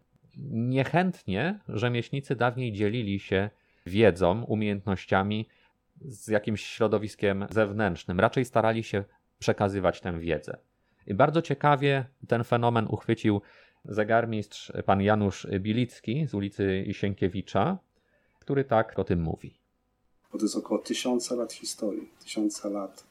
niechętnie 0.52 1.60
rzemieślnicy 1.68 2.36
dawniej 2.36 2.74
dzielili 2.74 3.20
się 3.20 3.50
wiedzą, 3.86 4.44
umiejętnościami 4.44 5.48
z 6.02 6.28
jakimś 6.28 6.66
środowiskiem 6.66 7.46
zewnętrznym. 7.50 8.20
Raczej 8.20 8.46
starali 8.46 8.84
się 8.84 9.04
przekazywać 9.40 10.02
tę 10.02 10.20
wiedzę. 10.20 10.58
I 11.08 11.14
bardzo 11.14 11.42
ciekawie 11.42 12.06
ten 12.28 12.44
fenomen 12.44 12.88
uchwycił 12.90 13.42
zegarmistrz 13.86 14.72
pan 14.86 15.02
Janusz 15.02 15.48
Bilicki 15.60 16.28
z 16.28 16.34
ulicy 16.34 16.86
Sienkiewicza, 16.92 17.78
który 18.40 18.64
tak 18.64 19.00
o 19.00 19.04
tym 19.04 19.22
mówi. 19.22 19.60
To 20.32 20.38
jest 20.38 20.56
około 20.56 20.80
tysiąca 20.80 21.36
lat 21.36 21.54
historii, 21.54 22.10
tysiąca 22.24 22.70
lat 22.70 23.04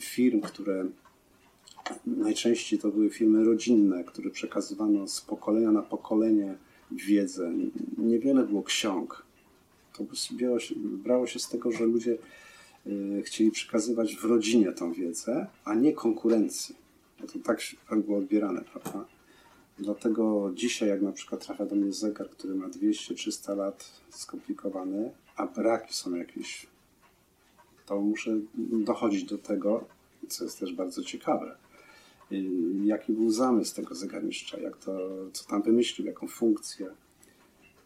firm, 0.00 0.40
które 0.40 0.84
najczęściej 2.06 2.78
to 2.78 2.88
były 2.88 3.10
firmy 3.10 3.44
rodzinne, 3.44 4.04
które 4.04 4.30
przekazywano 4.30 5.08
z 5.08 5.20
pokolenia 5.20 5.70
na 5.70 5.82
pokolenie 5.82 6.54
wiedzę. 6.90 7.52
Niewiele 7.98 8.42
było 8.42 8.62
ksiąg. 8.62 9.26
To 9.92 10.04
brało 10.82 11.26
się, 11.26 11.38
z 11.38 11.48
tego, 11.48 11.72
że 11.72 11.84
ludzie 11.84 12.18
chcieli 13.24 13.50
przekazywać 13.50 14.16
w 14.16 14.24
rodzinie 14.24 14.72
tą 14.72 14.92
wiedzę, 14.92 15.46
a 15.64 15.74
nie 15.74 15.92
konkurencji. 15.92 16.76
Bo 17.20 17.26
to 17.26 17.38
tak, 17.38 17.60
tak 17.88 18.00
było 18.00 18.18
odbierane, 18.18 18.60
prawda? 18.60 19.04
Dlatego 19.78 20.52
dzisiaj, 20.54 20.88
jak 20.88 21.02
na 21.02 21.12
przykład 21.12 21.46
trafia 21.46 21.66
do 21.66 21.76
mnie 21.76 21.92
zegar, 21.92 22.30
który 22.30 22.54
ma 22.54 22.68
200-300 22.68 23.56
lat, 23.56 23.90
skomplikowany, 24.10 25.10
a 25.36 25.46
braki 25.46 25.94
są 25.94 26.14
jakieś, 26.14 26.66
to 27.86 28.00
muszę 28.00 28.38
dochodzić 28.72 29.24
do 29.24 29.38
tego, 29.38 29.84
co 30.28 30.44
jest 30.44 30.60
też 30.60 30.72
bardzo 30.72 31.02
ciekawe. 31.02 31.56
Y, 32.32 32.44
jaki 32.84 33.12
był 33.12 33.30
zamysł 33.30 33.74
tego 33.74 33.94
zegarmistrza, 33.94 34.58
jak 34.58 34.76
to, 34.76 34.92
co 35.32 35.44
tam 35.44 35.62
wymyślił, 35.62 36.06
jaką 36.06 36.28
funkcję. 36.28 36.90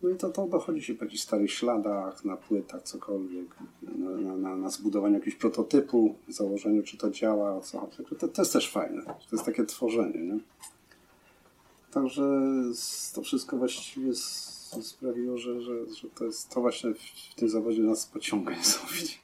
No 0.03 0.09
i 0.09 0.17
to, 0.17 0.31
to 0.31 0.47
dochodzi 0.47 0.83
się 0.83 0.95
po 0.95 1.05
jakichś 1.05 1.23
starych 1.23 1.53
śladach, 1.53 2.25
na 2.25 2.37
płytach, 2.37 2.83
cokolwiek, 2.83 3.57
na, 3.83 4.37
na, 4.37 4.57
na 4.57 4.71
zbudowaniu 4.71 5.15
jakiegoś 5.15 5.39
prototypu, 5.39 6.15
założeniu, 6.29 6.83
czy 6.83 6.97
to 6.97 7.11
działa, 7.11 7.61
co 7.61 7.79
chodzi. 7.79 7.97
To, 8.19 8.29
to 8.29 8.43
jest 8.43 8.53
też 8.53 8.71
fajne. 8.71 9.03
To 9.03 9.15
jest 9.33 9.45
takie 9.45 9.65
tworzenie, 9.65 10.21
nie? 10.21 10.39
Także 11.91 12.23
to 13.15 13.23
wszystko 13.23 13.57
właściwie 13.57 14.15
sprawiło, 14.83 15.39
że, 15.39 15.61
że, 15.61 15.87
że 15.95 16.09
to 16.09 16.25
jest 16.25 16.51
to 16.51 16.61
właśnie 16.61 16.95
w 16.95 17.35
tym 17.35 17.49
zawodzie 17.49 17.83
nas 17.83 18.07
pociąga 18.07 18.57
niesamowicie. 18.57 19.19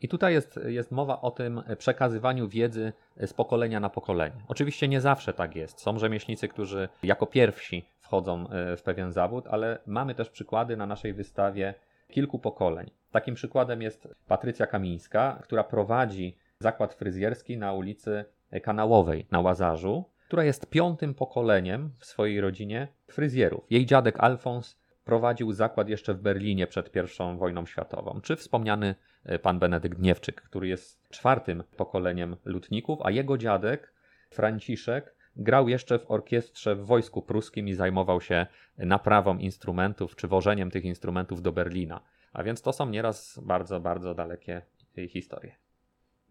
I 0.00 0.08
tutaj 0.08 0.32
jest, 0.32 0.60
jest 0.66 0.90
mowa 0.90 1.20
o 1.20 1.30
tym 1.30 1.62
przekazywaniu 1.78 2.48
wiedzy 2.48 2.92
z 3.16 3.32
pokolenia 3.32 3.80
na 3.80 3.90
pokolenie. 3.90 4.36
Oczywiście 4.48 4.88
nie 4.88 5.00
zawsze 5.00 5.32
tak 5.32 5.56
jest. 5.56 5.80
Są 5.80 5.98
rzemieślnicy, 5.98 6.48
którzy 6.48 6.88
jako 7.02 7.26
pierwsi 7.26 7.84
wchodzą 8.06 8.48
e, 8.48 8.76
w 8.76 8.82
pewien 8.82 9.12
zawód, 9.12 9.44
ale 9.50 9.78
mamy 9.86 10.14
też 10.14 10.30
przykłady 10.30 10.76
na 10.76 10.86
naszej 10.86 11.12
wystawie 11.12 11.74
kilku 12.08 12.38
pokoleń. 12.38 12.90
Takim 13.10 13.34
przykładem 13.34 13.82
jest 13.82 14.08
Patrycja 14.28 14.66
Kamińska, 14.66 15.38
która 15.42 15.64
prowadzi 15.64 16.36
zakład 16.58 16.94
fryzjerski 16.94 17.58
na 17.58 17.72
ulicy 17.72 18.24
Kanałowej 18.62 19.26
na 19.30 19.40
Łazarzu, 19.40 20.04
która 20.26 20.44
jest 20.44 20.70
piątym 20.70 21.14
pokoleniem 21.14 21.90
w 21.98 22.06
swojej 22.06 22.40
rodzinie 22.40 22.88
fryzjerów. 23.10 23.64
Jej 23.70 23.86
dziadek 23.86 24.20
Alfons 24.20 24.78
prowadził 25.04 25.52
zakład 25.52 25.88
jeszcze 25.88 26.14
w 26.14 26.20
Berlinie 26.20 26.66
przed 26.66 26.92
I 26.96 27.38
wojną 27.38 27.66
światową, 27.66 28.20
czy 28.20 28.36
wspomniany 28.36 28.94
e, 29.24 29.38
pan 29.38 29.58
Benedykt 29.58 29.98
Niewczyk, 29.98 30.42
który 30.42 30.68
jest 30.68 31.08
czwartym 31.10 31.64
pokoleniem 31.76 32.36
lutników, 32.44 32.98
a 33.02 33.10
jego 33.10 33.38
dziadek 33.38 33.92
Franciszek 34.30 35.15
grał 35.36 35.68
jeszcze 35.68 35.98
w 35.98 36.10
orkiestrze 36.10 36.76
w 36.76 36.86
wojsku 36.86 37.22
pruskim 37.22 37.68
i 37.68 37.74
zajmował 37.74 38.20
się 38.20 38.46
naprawą 38.78 39.38
instrumentów 39.38 40.16
czy 40.16 40.28
wożeniem 40.28 40.70
tych 40.70 40.84
instrumentów 40.84 41.42
do 41.42 41.52
Berlina. 41.52 42.00
A 42.32 42.42
więc 42.42 42.62
to 42.62 42.72
są 42.72 42.90
nieraz 42.90 43.40
bardzo, 43.42 43.80
bardzo 43.80 44.14
dalekie 44.14 44.62
historie. 45.08 45.56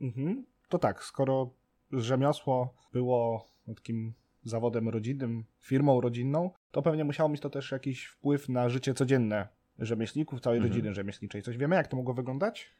Mhm. 0.02 0.46
To 0.70 0.80
tak, 0.80 1.04
skoro 1.04 1.50
rzemiosło 1.92 2.74
było 2.94 3.50
takim 3.76 4.14
zawodem 4.44 4.90
rodzinnym, 4.90 5.46
firmą 5.62 6.02
rodzinną, 6.02 6.52
to 6.72 6.82
pewnie 6.82 7.04
musiało 7.04 7.30
mieć 7.30 7.42
to 7.42 7.50
też 7.50 7.72
jakiś 7.72 8.06
wpływ 8.06 8.50
na 8.50 8.70
życie 8.70 8.94
codzienne 8.94 9.48
rzemieślników, 9.80 10.42
całej 10.42 10.58
mhm. 10.58 10.74
rodziny 10.74 10.94
rzemieślniczej. 10.94 11.42
Coś 11.42 11.58
wiemy, 11.58 11.76
jak 11.76 11.88
to 11.88 11.98
mogło 11.98 12.14
wyglądać? 12.14 12.72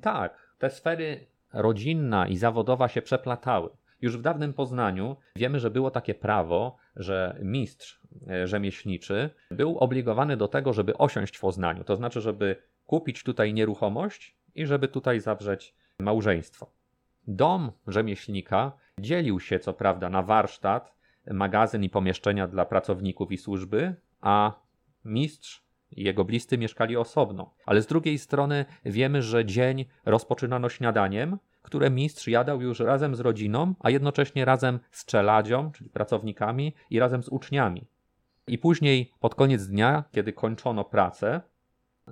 Tak, 0.00 0.54
te 0.58 0.70
sfery 0.70 1.26
rodzinna 1.52 2.28
i 2.28 2.36
zawodowa 2.36 2.88
się 2.88 3.02
przeplatały. 3.02 3.70
Już 4.02 4.16
w 4.16 4.22
dawnym 4.22 4.52
Poznaniu 4.52 5.16
wiemy, 5.36 5.60
że 5.60 5.70
było 5.70 5.90
takie 5.90 6.14
prawo, 6.14 6.76
że 6.96 7.38
mistrz 7.42 8.00
e, 8.30 8.46
rzemieślniczy 8.46 9.30
był 9.50 9.78
obligowany 9.78 10.36
do 10.36 10.48
tego, 10.48 10.72
żeby 10.72 10.96
osiąść 10.96 11.36
w 11.36 11.40
Poznaniu, 11.40 11.84
to 11.84 11.96
znaczy, 11.96 12.20
żeby 12.20 12.56
kupić 12.86 13.22
tutaj 13.22 13.54
nieruchomość 13.54 14.36
i 14.54 14.66
żeby 14.66 14.88
tutaj 14.88 15.20
zawrzeć 15.20 15.74
małżeństwo. 15.98 16.70
Dom 17.26 17.72
rzemieślnika 17.86 18.72
dzielił 19.00 19.40
się 19.40 19.58
co 19.58 19.72
prawda 19.72 20.10
na 20.10 20.22
warsztat, 20.22 20.94
magazyn 21.30 21.84
i 21.84 21.90
pomieszczenia 21.90 22.48
dla 22.48 22.64
pracowników 22.64 23.32
i 23.32 23.36
służby, 23.36 23.94
a 24.20 24.52
mistrz 25.04 25.62
i 25.90 26.04
jego 26.04 26.24
bliscy 26.24 26.58
mieszkali 26.58 26.96
osobno. 26.96 27.54
Ale 27.66 27.82
z 27.82 27.86
drugiej 27.86 28.18
strony 28.18 28.64
wiemy, 28.84 29.22
że 29.22 29.44
dzień 29.44 29.84
rozpoczynano 30.04 30.68
śniadaniem, 30.68 31.38
które 31.62 31.90
mistrz 31.90 32.28
jadał 32.28 32.62
już 32.62 32.80
razem 32.80 33.14
z 33.14 33.20
rodziną, 33.20 33.74
a 33.80 33.90
jednocześnie 33.90 34.44
razem 34.44 34.80
z 34.90 35.04
czeladzią, 35.04 35.72
czyli 35.72 35.90
pracownikami, 35.90 36.74
i 36.90 36.98
razem 36.98 37.22
z 37.22 37.28
uczniami. 37.28 37.86
I 38.46 38.58
później, 38.58 39.12
pod 39.20 39.34
koniec 39.34 39.66
dnia, 39.66 40.04
kiedy 40.12 40.32
kończono 40.32 40.84
pracę, 40.84 41.40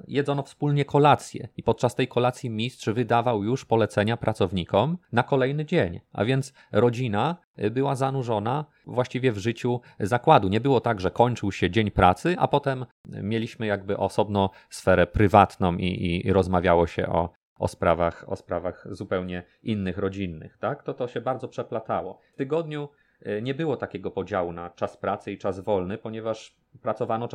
jedzono 0.08 0.42
wspólnie 0.42 0.84
kolację 0.84 1.48
i 1.56 1.62
podczas 1.62 1.94
tej 1.94 2.08
kolacji 2.08 2.50
mistrz 2.50 2.88
wydawał 2.88 3.44
już 3.44 3.64
polecenia 3.64 4.16
pracownikom 4.16 4.98
na 5.12 5.22
kolejny 5.22 5.64
dzień. 5.64 6.00
A 6.12 6.24
więc 6.24 6.52
rodzina 6.72 7.36
była 7.70 7.94
zanurzona 7.94 8.64
właściwie 8.86 9.32
w 9.32 9.38
życiu 9.38 9.80
zakładu. 10.00 10.48
Nie 10.48 10.60
było 10.60 10.80
tak, 10.80 11.00
że 11.00 11.10
kończył 11.10 11.52
się 11.52 11.70
dzień 11.70 11.90
pracy, 11.90 12.36
a 12.38 12.48
potem 12.48 12.86
mieliśmy 13.06 13.66
jakby 13.66 13.96
osobno 13.96 14.50
sferę 14.70 15.06
prywatną 15.06 15.76
i, 15.76 16.26
i 16.26 16.32
rozmawiało 16.32 16.86
się 16.86 17.06
o, 17.06 17.30
o 17.58 17.68
sprawach, 17.68 18.24
o 18.28 18.36
sprawach 18.36 18.86
zupełnie 18.90 19.42
innych, 19.62 19.98
rodzinnych. 19.98 20.58
Tak? 20.58 20.82
To 20.82 20.94
to 20.94 21.08
się 21.08 21.20
bardzo 21.20 21.48
przeplatało. 21.48 22.20
W 22.34 22.36
tygodniu 22.36 22.88
e, 23.22 23.42
nie 23.42 23.54
było 23.54 23.76
takiego 23.76 24.10
podziału 24.10 24.52
na 24.52 24.70
czas 24.70 24.96
pracy 24.96 25.32
i 25.32 25.38
czas 25.38 25.60
wolny, 25.60 25.98
ponieważ 25.98 26.56
pracowano 26.82 27.28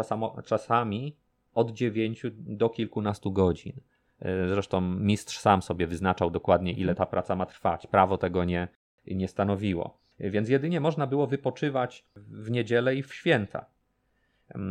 czasami, 0.46 1.18
od 1.54 1.72
9 1.72 2.26
do 2.34 2.70
kilkunastu 2.70 3.32
godzin. 3.32 3.80
E, 4.20 4.48
zresztą 4.48 4.82
mistrz 4.82 5.38
sam 5.38 5.62
sobie 5.62 5.88
wyznaczał 5.88 6.32
dokładnie, 6.32 6.72
ile 6.72 6.92
mhm. 6.92 6.96
ta 6.96 7.06
praca 7.06 7.36
ma 7.36 7.46
trwać. 7.46 7.88
Prawo 7.88 8.18
tego 8.18 8.44
nie, 8.44 8.68
nie 9.08 9.28
stanowiło. 9.28 9.98
Więc 10.20 10.50
jedynie 10.50 10.80
można 10.80 11.08
było 11.08 11.28
wypoczywać 11.28 12.06
w 12.16 12.52
niedzielę 12.52 12.96
i 12.96 13.04
w 13.04 13.14
święta. 13.14 13.66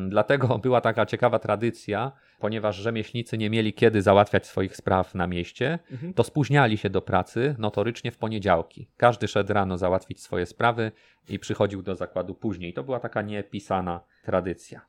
Dlatego 0.08 0.58
była 0.58 0.80
taka 0.80 1.06
ciekawa 1.06 1.38
tradycja, 1.38 2.12
ponieważ 2.38 2.76
rzemieślnicy 2.76 3.38
nie 3.38 3.50
mieli 3.50 3.74
kiedy 3.74 4.02
załatwiać 4.02 4.46
swoich 4.46 4.76
spraw 4.76 5.14
na 5.14 5.26
mieście, 5.26 5.78
mhm. 5.90 6.14
to 6.14 6.24
spóźniali 6.24 6.78
się 6.78 6.90
do 6.90 7.02
pracy 7.02 7.54
notorycznie 7.58 8.10
w 8.12 8.18
poniedziałki. 8.18 8.88
Każdy 8.96 9.28
szedł 9.28 9.52
rano 9.52 9.78
załatwić 9.78 10.22
swoje 10.22 10.46
sprawy 10.46 10.92
i 11.28 11.38
przychodził 11.38 11.82
do 11.82 11.96
zakładu 11.96 12.34
później. 12.34 12.72
To 12.72 12.84
była 12.84 13.00
taka 13.00 13.22
niepisana 13.22 14.00
tradycja. 14.24 14.80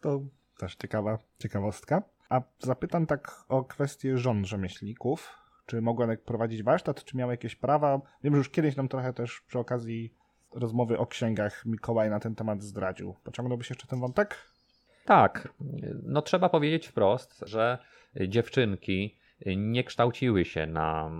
To 0.00 0.20
też 0.58 0.76
ciekawa 0.76 1.18
ciekawostka. 1.38 2.02
A 2.28 2.40
zapytam 2.58 3.06
tak 3.06 3.44
o 3.48 3.64
kwestię 3.64 4.18
żon 4.18 4.44
rzemieślników. 4.44 5.32
Czy 5.66 5.82
mogły 5.82 6.16
prowadzić 6.16 6.62
warsztat, 6.62 7.04
czy 7.04 7.16
miały 7.16 7.32
jakieś 7.32 7.56
prawa? 7.56 8.00
Wiem, 8.24 8.34
że 8.34 8.38
już 8.38 8.50
kiedyś 8.50 8.76
nam 8.76 8.88
trochę 8.88 9.12
też 9.12 9.40
przy 9.40 9.58
okazji 9.58 10.14
rozmowy 10.56 10.98
o 10.98 11.06
księgach 11.06 11.66
Mikołaj 11.66 12.10
na 12.10 12.20
ten 12.20 12.34
temat 12.34 12.62
zdradził. 12.62 13.14
Pociągnąłbyś 13.24 13.70
jeszcze 13.70 13.86
ten 13.86 14.00
wątek? 14.00 14.36
Tak. 15.04 15.48
No 16.02 16.22
trzeba 16.22 16.48
powiedzieć 16.48 16.86
wprost, 16.86 17.44
że 17.46 17.78
dziewczynki 18.28 19.16
nie 19.56 19.84
kształciły 19.84 20.44
się 20.44 20.66
na, 20.66 21.10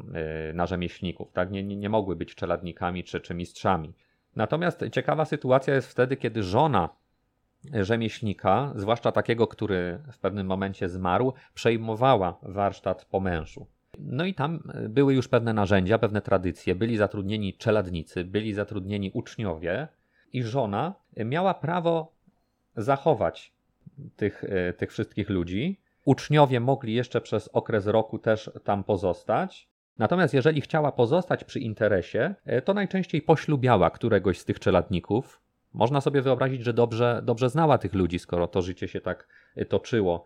na 0.55 0.67
rzemieślników, 0.67 1.33
tak? 1.33 1.51
nie, 1.51 1.63
nie, 1.63 1.77
nie 1.77 1.89
mogły 1.89 2.17
być 2.17 2.35
czeladnikami 2.35 3.05
czy, 3.05 3.21
czy 3.21 3.35
mistrzami. 3.35 3.95
Natomiast 4.37 4.85
ciekawa 4.93 5.25
sytuacja 5.25 5.75
jest 5.75 5.89
wtedy, 5.89 6.17
kiedy 6.17 6.43
żona 6.43 6.89
rzemieślnika, 7.73 8.73
zwłaszcza 8.75 9.13
takiego, 9.13 9.47
który 9.47 9.99
w 10.13 10.19
pewnym 10.19 10.47
momencie 10.47 10.89
zmarł, 10.89 11.33
przejmowała 11.55 12.39
warsztat 12.43 13.05
po 13.05 13.21
mężu. 13.21 13.67
No 13.99 14.25
i 14.25 14.35
tam 14.35 14.63
były 14.89 15.15
już 15.15 15.29
pewne 15.29 15.53
narzędzia, 15.53 15.99
pewne 15.99 16.23
tradycje. 16.23 16.75
Byli 16.75 16.97
zatrudnieni 16.97 17.55
czeladnicy, 17.55 18.25
byli 18.25 18.55
zatrudnieni 18.55 19.11
uczniowie, 19.15 19.89
i 20.37 20.43
żona 20.43 20.95
miała 21.17 21.55
prawo 21.55 22.13
zachować 22.77 23.53
tych, 24.17 24.45
e, 24.45 24.73
tych 24.73 24.91
wszystkich 24.93 25.31
ludzi. 25.31 25.81
Uczniowie 26.05 26.61
mogli 26.61 26.95
jeszcze 26.95 27.21
przez 27.21 27.49
okres 27.49 27.87
roku 27.87 28.19
też 28.19 28.51
tam 28.65 28.85
pozostać. 28.85 29.69
Natomiast 29.99 30.35
jeżeli 30.35 30.61
chciała 30.61 30.93
pozostać 30.93 31.45
przy 31.45 31.61
interesie, 31.61 32.35
e, 32.45 32.63
to 32.63 32.75
najczęściej 32.75 33.23
poślubiała 33.23 33.91
któregoś 33.91 34.39
z 34.39 34.45
tych 34.45 34.61
czeladników, 34.61 35.41
można 35.73 36.01
sobie 36.01 36.23
wyobrazić, 36.23 36.65
że 36.65 36.73
dobrze, 36.73 37.21
dobrze 37.25 37.51
znała 37.51 37.79
tych 37.79 37.95
ludzi, 37.95 38.19
skoro 38.19 38.47
to 38.47 38.63
życie 38.63 38.89
się 38.89 39.01
tak 39.01 39.29
toczyło 39.69 40.25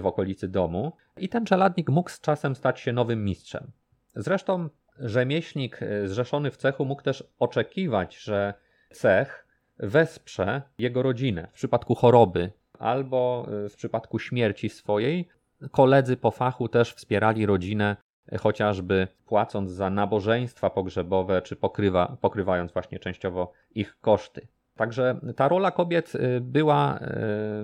w 0.00 0.06
okolicy 0.06 0.48
domu. 0.48 0.92
I 1.16 1.28
ten 1.28 1.44
czeladnik 1.44 1.88
mógł 1.88 2.10
z 2.10 2.20
czasem 2.20 2.56
stać 2.56 2.80
się 2.80 2.92
nowym 2.92 3.24
mistrzem. 3.24 3.70
Zresztą 4.14 4.68
rzemieślnik 4.98 5.82
y, 5.82 6.08
zrzeszony 6.08 6.50
w 6.50 6.56
cechu 6.56 6.84
mógł 6.84 7.02
też 7.02 7.24
oczekiwać, 7.38 8.16
że 8.16 8.54
cech 8.90 9.46
wesprze 9.78 10.62
jego 10.78 11.02
rodzinę 11.02 11.48
w 11.50 11.52
przypadku 11.52 11.94
choroby 11.94 12.52
albo 12.78 13.46
w 13.70 13.74
przypadku 13.76 14.18
śmierci 14.18 14.68
swojej. 14.68 15.28
Koledzy 15.70 16.16
po 16.16 16.30
fachu 16.30 16.68
też 16.68 16.94
wspierali 16.94 17.46
rodzinę, 17.46 17.96
chociażby 18.40 19.08
płacąc 19.26 19.70
za 19.70 19.90
nabożeństwa 19.90 20.70
pogrzebowe, 20.70 21.42
czy 21.42 21.56
pokrywa, 21.56 22.16
pokrywając 22.20 22.72
właśnie 22.72 22.98
częściowo 22.98 23.52
ich 23.74 23.96
koszty. 24.00 24.46
Także 24.76 25.20
ta 25.36 25.48
rola 25.48 25.70
kobiet 25.70 26.12
była, 26.40 26.98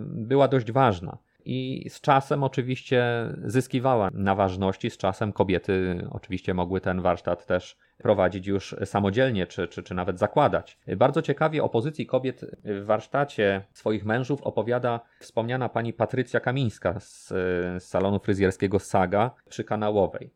była 0.05 0.49
dość 0.49 0.73
ważna. 0.73 1.19
I 1.45 1.91
z 1.91 2.01
czasem 2.01 2.45
oczywiście 2.45 3.05
zyskiwała 3.45 4.11
na 4.15 4.35
ważności, 4.35 4.91
z 4.91 4.97
czasem 4.97 5.33
kobiety 5.33 6.07
oczywiście 6.11 6.55
mogły 6.55 6.81
ten 6.81 7.01
warsztat 7.01 7.47
też 7.47 7.77
prowadzić 7.99 8.47
już 8.47 8.77
samodzielnie, 8.85 9.47
czy, 9.47 9.69
czy, 9.69 9.83
czy 9.83 9.95
nawet 9.95 10.19
zakładać. 10.19 10.79
Bardzo 10.97 11.23
ciekawie 11.23 11.65
o 11.65 11.69
pozycji 11.69 12.07
kobiet 12.07 12.41
w 12.65 12.85
warsztacie 12.85 13.65
swoich 13.73 14.05
mężów 14.05 14.43
opowiada 14.43 15.01
wspomniana 15.21 15.69
pani 15.69 15.93
Patrycja 15.93 16.41
Kamińska 16.41 17.01
z, 17.01 17.29
z 17.29 17.83
salonu 17.83 18.21
fryzjerskiego 18.21 18.79
Saga 18.79 19.31
przy 19.49 19.65
Kanałowej. 19.65 20.31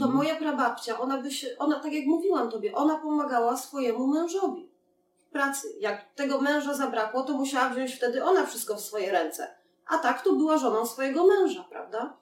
To 0.00 0.08
moja 0.08 0.36
prababcia, 0.36 1.00
ona 1.00 1.22
by 1.22 1.30
się, 1.30 1.46
ona 1.58 1.80
tak 1.80 1.92
jak 1.92 2.06
mówiłam 2.06 2.50
tobie, 2.50 2.74
ona 2.74 2.98
pomagała 2.98 3.56
swojemu 3.56 4.06
mężowi 4.06 4.68
w 5.16 5.24
pracy. 5.32 5.68
Jak 5.80 6.14
tego 6.14 6.40
męża 6.40 6.74
zabrakło, 6.74 7.22
to 7.22 7.32
musiała 7.32 7.68
wziąć 7.68 7.94
wtedy 7.94 8.24
ona 8.24 8.46
wszystko 8.46 8.74
w 8.76 8.80
swoje 8.80 9.12
ręce. 9.12 9.61
A 9.88 9.98
tak 9.98 10.22
to 10.22 10.32
była 10.32 10.58
żoną 10.58 10.86
swojego 10.86 11.26
męża, 11.26 11.64
prawda? 11.70 12.16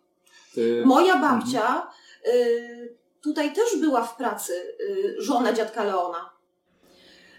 Y, 0.59 0.83
Moja 0.87 1.17
babcia 1.17 1.87
y, 2.27 2.97
tutaj 3.23 3.53
też 3.53 3.77
była 3.81 4.03
w 4.03 4.17
pracy, 4.17 4.53
y, 4.81 5.15
żona 5.19 5.53
dziadka 5.53 5.85
Leona. 5.85 6.31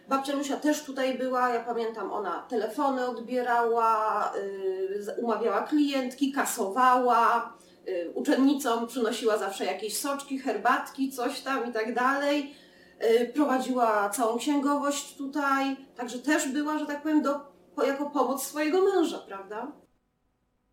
Babcia 0.07 0.35
Lusia 0.35 0.57
też 0.57 0.83
tutaj 0.83 1.17
była, 1.17 1.49
ja 1.49 1.63
pamiętam, 1.63 2.11
ona 2.11 2.45
telefony 2.49 3.07
odbierała, 3.07 4.31
y, 4.35 5.15
umawiała 5.17 5.61
klientki, 5.61 6.31
kasowała, 6.31 7.53
y, 7.87 8.11
uczennicom 8.15 8.87
przynosiła 8.87 9.37
zawsze 9.37 9.65
jakieś 9.65 9.97
soczki, 9.99 10.39
herbatki, 10.39 11.11
coś 11.11 11.41
tam 11.41 11.69
i 11.69 11.73
tak 11.73 11.93
dalej. 11.95 12.55
Y, 13.03 13.31
Prowadziła 13.35 14.09
całą 14.09 14.37
księgowość 14.37 15.17
tutaj, 15.17 15.77
także 15.95 16.19
też 16.19 16.47
była, 16.47 16.77
że 16.77 16.85
tak 16.85 17.01
powiem, 17.01 17.21
do, 17.21 17.39
jako 17.87 18.09
pomoc 18.09 18.43
swojego 18.43 18.81
męża, 18.81 19.17
prawda? 19.19 19.71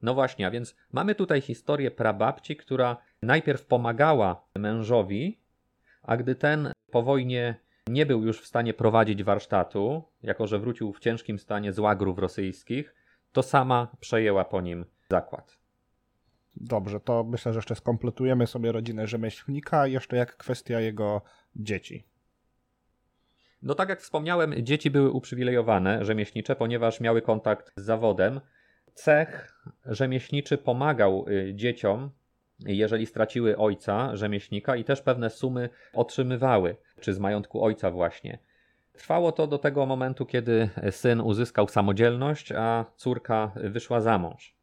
No 0.02 0.14
właśnie, 0.14 0.46
a 0.46 0.50
więc 0.50 0.76
mamy 0.92 1.14
tutaj 1.14 1.40
historię 1.40 1.90
prababci, 1.90 2.56
która 2.56 2.96
najpierw 3.22 3.66
pomagała 3.66 4.44
mężowi, 4.54 5.40
a 6.02 6.16
gdy 6.16 6.34
ten 6.34 6.72
po 6.90 7.02
wojnie 7.02 7.60
nie 7.88 8.06
był 8.06 8.24
już 8.24 8.40
w 8.40 8.46
stanie 8.46 8.74
prowadzić 8.74 9.24
warsztatu, 9.24 10.02
jako 10.22 10.46
że 10.46 10.58
wrócił 10.58 10.92
w 10.92 11.00
ciężkim 11.00 11.38
stanie 11.38 11.72
z 11.72 11.78
łagrów 11.78 12.18
rosyjskich, 12.18 12.94
to 13.32 13.42
sama 13.42 13.88
przejęła 14.00 14.44
po 14.44 14.60
nim 14.60 14.84
zakład. 15.10 15.58
Dobrze, 16.56 17.00
to 17.00 17.24
myślę, 17.24 17.52
że 17.52 17.58
jeszcze 17.58 17.74
skompletujemy 17.74 18.46
sobie 18.46 18.72
rodzinę 18.72 19.06
rzemieślnika, 19.06 19.86
jeszcze 19.86 20.16
jak 20.16 20.36
kwestia 20.36 20.80
jego 20.80 21.22
dzieci. 21.56 22.04
No 23.62 23.74
tak 23.74 23.88
jak 23.88 24.00
wspomniałem, 24.00 24.54
dzieci 24.64 24.90
były 24.90 25.10
uprzywilejowane, 25.10 26.04
rzemieślnicze, 26.04 26.56
ponieważ 26.56 27.00
miały 27.00 27.22
kontakt 27.22 27.72
z 27.76 27.84
zawodem. 27.84 28.40
Cech 28.94 29.57
rzemieślniczy 29.86 30.58
pomagał 30.58 31.26
y, 31.28 31.54
dzieciom, 31.54 32.10
jeżeli 32.66 33.06
straciły 33.06 33.56
ojca, 33.56 34.16
rzemieślnika, 34.16 34.76
i 34.76 34.84
też 34.84 35.02
pewne 35.02 35.30
sumy 35.30 35.68
otrzymywały, 35.92 36.76
czy 37.00 37.14
z 37.14 37.18
majątku 37.18 37.64
ojca 37.64 37.90
właśnie. 37.90 38.38
Trwało 38.92 39.32
to 39.32 39.46
do 39.46 39.58
tego 39.58 39.86
momentu, 39.86 40.26
kiedy 40.26 40.68
syn 40.90 41.20
uzyskał 41.20 41.68
samodzielność, 41.68 42.52
a 42.52 42.84
córka 42.96 43.52
wyszła 43.56 44.00
za 44.00 44.18
mąż. 44.18 44.54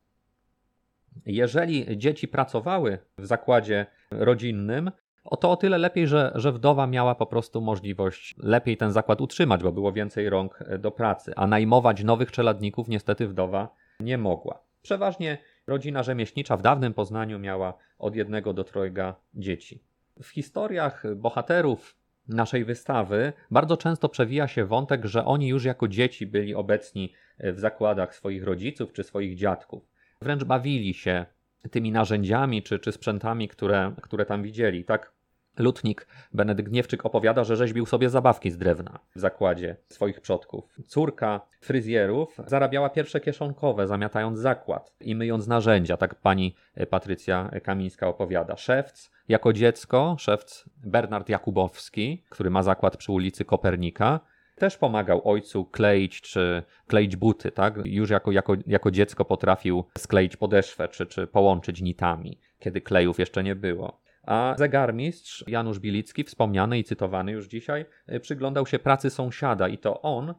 Jeżeli 1.25 1.97
dzieci 1.97 2.27
pracowały 2.27 2.97
w 3.17 3.25
zakładzie 3.25 3.85
rodzinnym, 4.11 4.91
o 5.23 5.37
to 5.37 5.51
o 5.51 5.57
tyle 5.57 5.77
lepiej, 5.77 6.07
że, 6.07 6.31
że 6.35 6.51
wdowa 6.51 6.87
miała 6.87 7.15
po 7.15 7.25
prostu 7.25 7.61
możliwość 7.61 8.35
lepiej 8.37 8.77
ten 8.77 8.91
zakład 8.91 9.21
utrzymać, 9.21 9.63
bo 9.63 9.71
było 9.71 9.91
więcej 9.91 10.29
rąk 10.29 10.59
do 10.79 10.91
pracy, 10.91 11.33
a 11.35 11.47
najmować 11.47 12.03
nowych 12.03 12.31
czeladników 12.31 12.87
niestety 12.87 13.27
wdowa 13.27 13.75
nie 13.99 14.17
mogła. 14.17 14.59
Przeważnie 14.85 15.37
rodzina 15.67 16.03
rzemieślnicza 16.03 16.57
w 16.57 16.61
dawnym 16.61 16.93
Poznaniu 16.93 17.39
miała 17.39 17.73
od 17.99 18.15
jednego 18.15 18.53
do 18.53 18.63
trojga 18.63 19.15
dzieci. 19.33 19.83
W 20.21 20.27
historiach 20.27 21.03
bohaterów 21.15 21.95
naszej 22.27 22.65
wystawy 22.65 23.33
bardzo 23.51 23.77
często 23.77 24.09
przewija 24.09 24.47
się 24.47 24.65
wątek, 24.65 25.05
że 25.05 25.25
oni 25.25 25.47
już 25.47 25.63
jako 25.63 25.87
dzieci 25.87 26.27
byli 26.27 26.55
obecni 26.55 27.13
w 27.39 27.59
zakładach 27.59 28.15
swoich 28.15 28.43
rodziców 28.43 28.93
czy 28.93 29.03
swoich 29.03 29.35
dziadków. 29.35 29.83
Wręcz 30.21 30.43
bawili 30.43 30.93
się 30.93 31.25
tymi 31.71 31.91
narzędziami 31.91 32.63
czy, 32.63 32.79
czy 32.79 32.91
sprzętami, 32.91 33.47
które, 33.47 33.95
które 34.01 34.25
tam 34.25 34.43
widzieli. 34.43 34.85
Tak 34.85 35.14
lutnik 35.57 36.07
Benedykt 36.33 36.71
Niewczyk 36.71 37.05
opowiada, 37.05 37.43
że 37.43 37.55
rzeźbił 37.55 37.85
sobie 37.85 38.09
zabawki 38.09 38.51
z 38.51 38.57
drewna 38.57 38.99
w 39.15 39.19
zakładzie 39.19 39.75
swoich 39.89 40.21
przodków. 40.21 40.63
Córka 40.87 41.41
fryzjerów 41.61 42.37
zarabiała 42.47 42.89
pierwsze 42.89 43.19
kieszonkowe, 43.19 43.87
zamiatając 43.87 44.39
zakład 44.39 44.93
i 45.01 45.15
myjąc 45.15 45.47
narzędzia, 45.47 45.97
tak 45.97 46.15
pani 46.15 46.55
Patrycja 46.89 47.51
Kamińska 47.63 48.07
opowiada. 48.07 48.57
Szewc 48.57 49.11
jako 49.27 49.53
dziecko, 49.53 50.15
szewc 50.19 50.65
Bernard 50.85 51.29
Jakubowski, 51.29 52.23
który 52.29 52.49
ma 52.49 52.63
zakład 52.63 52.97
przy 52.97 53.11
ulicy 53.11 53.45
Kopernika, 53.45 54.19
też 54.55 54.77
pomagał 54.77 55.21
ojcu 55.29 55.65
kleić 55.65 56.21
czy 56.21 56.63
kleić 56.87 57.15
buty, 57.15 57.51
tak? 57.51 57.79
Już 57.85 58.09
jako, 58.09 58.31
jako, 58.31 58.53
jako 58.67 58.91
dziecko 58.91 59.25
potrafił 59.25 59.83
skleić 59.97 60.37
podeszwę 60.37 60.87
czy, 60.87 61.05
czy 61.05 61.27
połączyć 61.27 61.81
nitami, 61.81 62.39
kiedy 62.59 62.81
klejów 62.81 63.19
jeszcze 63.19 63.43
nie 63.43 63.55
było. 63.55 64.04
A 64.25 64.55
zegarmistrz 64.57 65.43
Janusz 65.47 65.79
Bilicki, 65.79 66.23
wspomniany 66.23 66.79
i 66.79 66.83
cytowany 66.83 67.31
już 67.31 67.47
dzisiaj, 67.47 67.85
y, 68.13 68.19
przyglądał 68.19 68.65
się 68.65 68.79
pracy 68.79 69.09
sąsiada 69.09 69.67
i 69.67 69.77
to 69.77 70.01
on, 70.01 70.33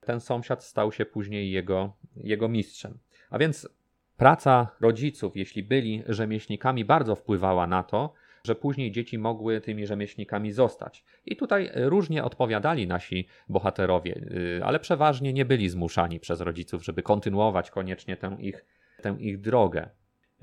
ten 0.00 0.20
sąsiad, 0.20 0.64
stał 0.64 0.92
się 0.92 1.06
później 1.06 1.50
jego, 1.50 1.92
jego 2.16 2.48
mistrzem. 2.48 2.98
A 3.30 3.38
więc 3.38 3.68
praca 4.16 4.68
rodziców, 4.80 5.36
jeśli 5.36 5.62
byli 5.62 6.02
rzemieślnikami, 6.06 6.84
bardzo 6.84 7.16
wpływała 7.16 7.66
na 7.66 7.82
to, 7.82 8.12
że 8.44 8.54
później 8.54 8.92
dzieci 8.92 9.18
mogły 9.18 9.60
tymi 9.60 9.86
rzemieślnikami 9.86 10.52
zostać. 10.52 11.04
I 11.26 11.36
tutaj 11.36 11.70
różnie 11.74 12.24
odpowiadali 12.24 12.86
nasi 12.86 13.28
bohaterowie, 13.48 14.14
y, 14.58 14.60
ale 14.64 14.80
przeważnie 14.80 15.32
nie 15.32 15.44
byli 15.44 15.68
zmuszani 15.68 16.20
przez 16.20 16.40
rodziców, 16.40 16.84
żeby 16.84 17.02
kontynuować 17.02 17.70
koniecznie 17.70 18.16
tę 18.16 18.36
ich, 18.40 18.64
tę 19.02 19.16
ich 19.18 19.40
drogę. 19.40 19.88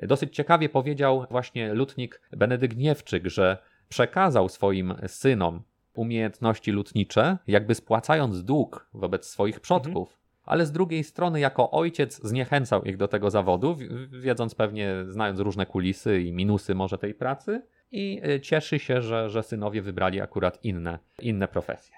Dosyć 0.03 0.35
ciekawie 0.35 0.69
powiedział 0.69 1.25
właśnie 1.29 1.73
lutnik 1.73 2.21
Benedykt 2.31 2.77
Niewczyk, 2.77 3.27
że 3.27 3.57
przekazał 3.89 4.49
swoim 4.49 4.93
synom 5.07 5.61
umiejętności 5.93 6.71
lutnicze, 6.71 7.37
jakby 7.47 7.75
spłacając 7.75 8.43
dług 8.43 8.89
wobec 8.93 9.25
swoich 9.29 9.59
przodków, 9.59 10.19
ale 10.43 10.65
z 10.65 10.71
drugiej 10.71 11.03
strony 11.03 11.39
jako 11.39 11.71
ojciec 11.71 12.21
zniechęcał 12.23 12.83
ich 12.83 12.97
do 12.97 13.07
tego 13.07 13.29
zawodu, 13.29 13.75
wi- 13.75 13.89
wiedząc 14.21 14.55
pewnie, 14.55 14.93
znając 15.09 15.39
różne 15.39 15.65
kulisy 15.65 16.21
i 16.21 16.33
minusy 16.33 16.75
może 16.75 16.97
tej 16.97 17.13
pracy 17.13 17.61
i 17.91 18.21
y, 18.29 18.41
cieszy 18.41 18.79
się, 18.79 19.01
że, 19.01 19.29
że 19.29 19.43
synowie 19.43 19.81
wybrali 19.81 20.21
akurat 20.21 20.65
inne, 20.65 20.99
inne 21.21 21.47
profesje. 21.47 21.95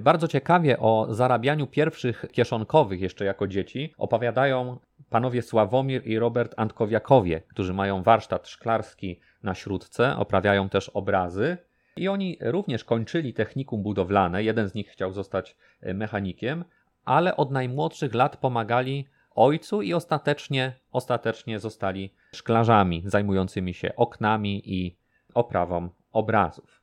Bardzo 0.00 0.28
ciekawie 0.28 0.78
o 0.78 1.06
zarabianiu 1.10 1.66
pierwszych 1.66 2.24
kieszonkowych 2.32 3.00
jeszcze 3.00 3.24
jako 3.24 3.46
dzieci 3.46 3.94
opowiadają 3.98 4.78
panowie 5.10 5.42
Sławomir 5.42 6.06
i 6.06 6.18
Robert 6.18 6.54
Antkowiakowie, 6.56 7.42
którzy 7.48 7.74
mają 7.74 8.02
warsztat 8.02 8.48
szklarski 8.48 9.20
na 9.42 9.54
Śródce, 9.54 10.16
oprawiają 10.16 10.68
też 10.68 10.88
obrazy. 10.88 11.56
I 11.96 12.08
oni 12.08 12.38
również 12.40 12.84
kończyli 12.84 13.34
technikum 13.34 13.82
budowlane. 13.82 14.44
Jeden 14.44 14.68
z 14.68 14.74
nich 14.74 14.88
chciał 14.88 15.12
zostać 15.12 15.56
y, 15.86 15.94
mechanikiem, 15.94 16.64
ale 17.04 17.36
od 17.36 17.50
najmłodszych 17.50 18.14
lat 18.14 18.36
pomagali 18.36 19.06
ojcu 19.34 19.82
i 19.82 19.94
ostatecznie, 19.94 20.72
ostatecznie 20.92 21.58
zostali 21.58 22.14
szklarzami 22.34 23.02
zajmującymi 23.06 23.74
się 23.74 23.96
oknami 23.96 24.62
i 24.64 24.96
oprawą 25.34 25.88
obrazów. 26.12 26.80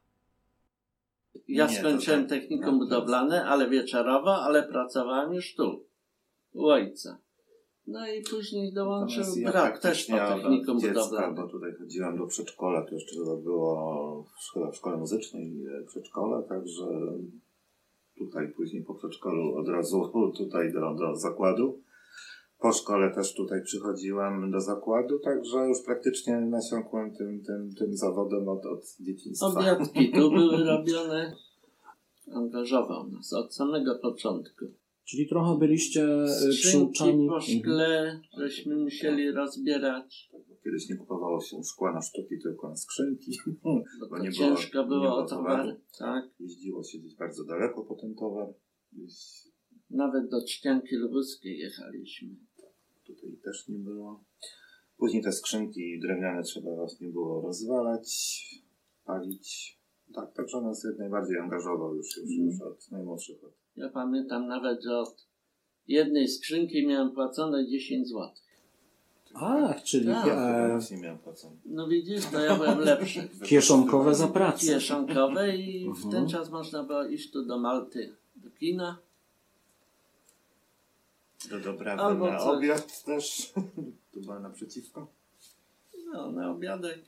Ja 1.48 1.70
skończyłem 1.70 2.28
tak. 2.28 2.30
technikum 2.30 2.80
budowlane, 2.80 3.46
ale 3.46 3.70
wieczorowo, 3.70 4.36
ale 4.36 4.64
pracowałem 4.64 5.34
już 5.34 5.56
tu, 5.56 5.86
u 6.54 6.66
ojca. 6.66 7.18
No 7.88 8.08
i 8.08 8.22
później 8.22 8.74
dołączył 8.74 9.20
Natomiast 9.20 9.38
ja 9.38 9.52
brat 9.52 9.82
też 9.82 10.06
po 10.06 10.18
technikum 10.18 10.80
dziecka, 10.80 11.32
bo 11.32 11.48
tutaj 11.48 11.74
chodziłem 11.74 12.18
do 12.18 12.28
przedszkola, 12.28 12.86
to 12.86 12.96
jeszcze 12.96 13.16
chyba 13.16 13.36
było 13.36 14.26
w 14.38 14.44
szkole, 14.44 14.72
w 14.72 14.76
szkole 14.76 14.98
muzycznej 14.98 15.66
e, 15.66 15.84
przedszkole, 15.84 16.44
także 16.44 16.86
tutaj 18.18 18.50
później 18.50 18.84
po 18.84 18.96
przedszkolu 18.96 19.56
od 19.56 19.68
razu 19.68 20.12
tutaj 20.38 20.74
do, 20.74 20.94
do 20.94 21.16
zakładu. 21.16 21.82
Po 22.60 22.74
szkole 22.74 23.12
też 23.16 23.36
tutaj 23.36 23.64
przychodziłem 23.64 24.52
do 24.52 24.62
zakładu, 24.62 25.20
także 25.20 25.68
już 25.68 25.82
praktycznie 25.82 26.42
nasiąkłem 26.42 27.16
tym, 27.16 27.44
tym, 27.44 27.76
tym 27.76 27.98
zawodem 27.98 28.50
od, 28.50 28.66
od 28.66 28.96
dzieciństwa. 29.00 29.48
Obiadki 29.48 30.12
tu 30.12 30.32
były 30.32 30.64
robione. 30.74 31.36
Angażował 32.34 33.08
nas 33.08 33.34
od 33.34 33.56
samego 33.56 33.96
początku. 33.96 34.66
Czyli 35.10 35.28
trochę 35.28 35.60
byliście 35.60 36.04
e, 36.24 36.50
przyuczani. 36.50 37.28
po 37.28 37.42
szkle, 37.42 38.20
żeśmy 38.38 38.76
musieli 38.76 39.32
rozbierać, 39.32 40.30
Kiedyś 40.64 40.90
nie 40.90 40.96
kupowało 40.96 41.42
się 41.42 41.64
szkła 41.64 41.94
na 41.94 42.02
sztuki, 42.02 42.40
tylko 42.44 42.70
na 42.70 42.76
skrzynki. 42.76 43.32
bo 44.10 44.20
nie 44.20 44.30
było- 44.30 44.32
ciężko 44.32 44.82
nie 44.82 44.88
było 44.88 45.02
było 45.02 45.16
o 45.18 45.26
towar. 45.26 45.58
towaru. 45.60 45.80
Tak. 46.00 46.26
Jeździło 46.40 46.84
się 46.84 46.98
gdzieś 47.00 47.16
bardzo 47.16 47.44
daleko 47.44 47.84
po 47.86 47.96
ten 47.96 48.16
towar. 48.16 48.54
Gdzieś 48.94 49.14
Nawet 49.90 50.30
do 50.30 50.46
Czcianki 50.48 50.96
Lubuskiej 50.96 51.60
jechaliśmy. 51.60 52.30
tutaj 53.06 53.38
też 53.44 53.68
nie 53.68 53.80
było. 53.80 54.24
Później 54.98 55.24
te 55.24 55.32
skrzynki 55.32 56.00
drewniane 56.00 56.44
trzeba 56.44 56.76
właśnie 56.76 57.08
było 57.10 57.42
rozwalać, 57.42 58.10
palić. 59.06 59.80
Tak, 60.14 60.34
także 60.34 60.62
nas 60.62 60.84
jak 60.84 61.00
najbardziej 61.00 61.38
angażował 61.38 61.96
już, 61.96 62.18
już, 62.18 62.32
już 62.32 62.62
od 62.62 62.92
najmłodszych 62.92 63.44
lat. 63.44 63.54
Ja 63.78 63.90
pamiętam 63.90 64.48
nawet, 64.48 64.84
że 64.84 64.98
od 65.00 65.28
jednej 65.88 66.28
skrzynki 66.28 66.88
miałem 66.88 67.12
płacone 67.12 67.68
10 67.68 68.08
zł. 68.08 68.30
Ach, 69.34 69.84
czyli 69.84 70.06
Tak. 70.08 70.28
e, 70.28 70.80
nie 70.92 70.98
miałem 71.02 71.18
płacone. 71.18 71.56
No 71.66 71.88
widzisz, 71.88 72.26
to 72.26 72.40
ja 72.40 72.56
byłem 72.56 72.80
lepszy. 72.80 73.30
kieszonkowe 73.50 74.16
za 74.16 74.28
pracę. 74.28 74.68
Kieszonkowe 74.68 75.58
i 75.58 75.86
w 75.86 75.88
Mhm. 75.88 76.12
ten 76.12 76.30
czas 76.30 76.50
można 76.50 76.84
było 76.84 77.04
iść 77.06 77.32
tu 77.32 77.46
do 77.46 77.58
Malty, 77.60 78.16
do 78.36 78.50
kina. 78.52 78.98
Do 81.50 81.60
doprawy 81.60 82.02
Albo 82.02 82.32
na 82.32 82.40
coś. 82.40 82.48
obiad 82.58 83.04
też. 83.04 83.54
tu 84.14 84.22
była 84.22 84.40
naprzeciwko. 84.40 85.08
No, 86.14 86.32
na 86.32 86.52
obiadek. 86.52 87.00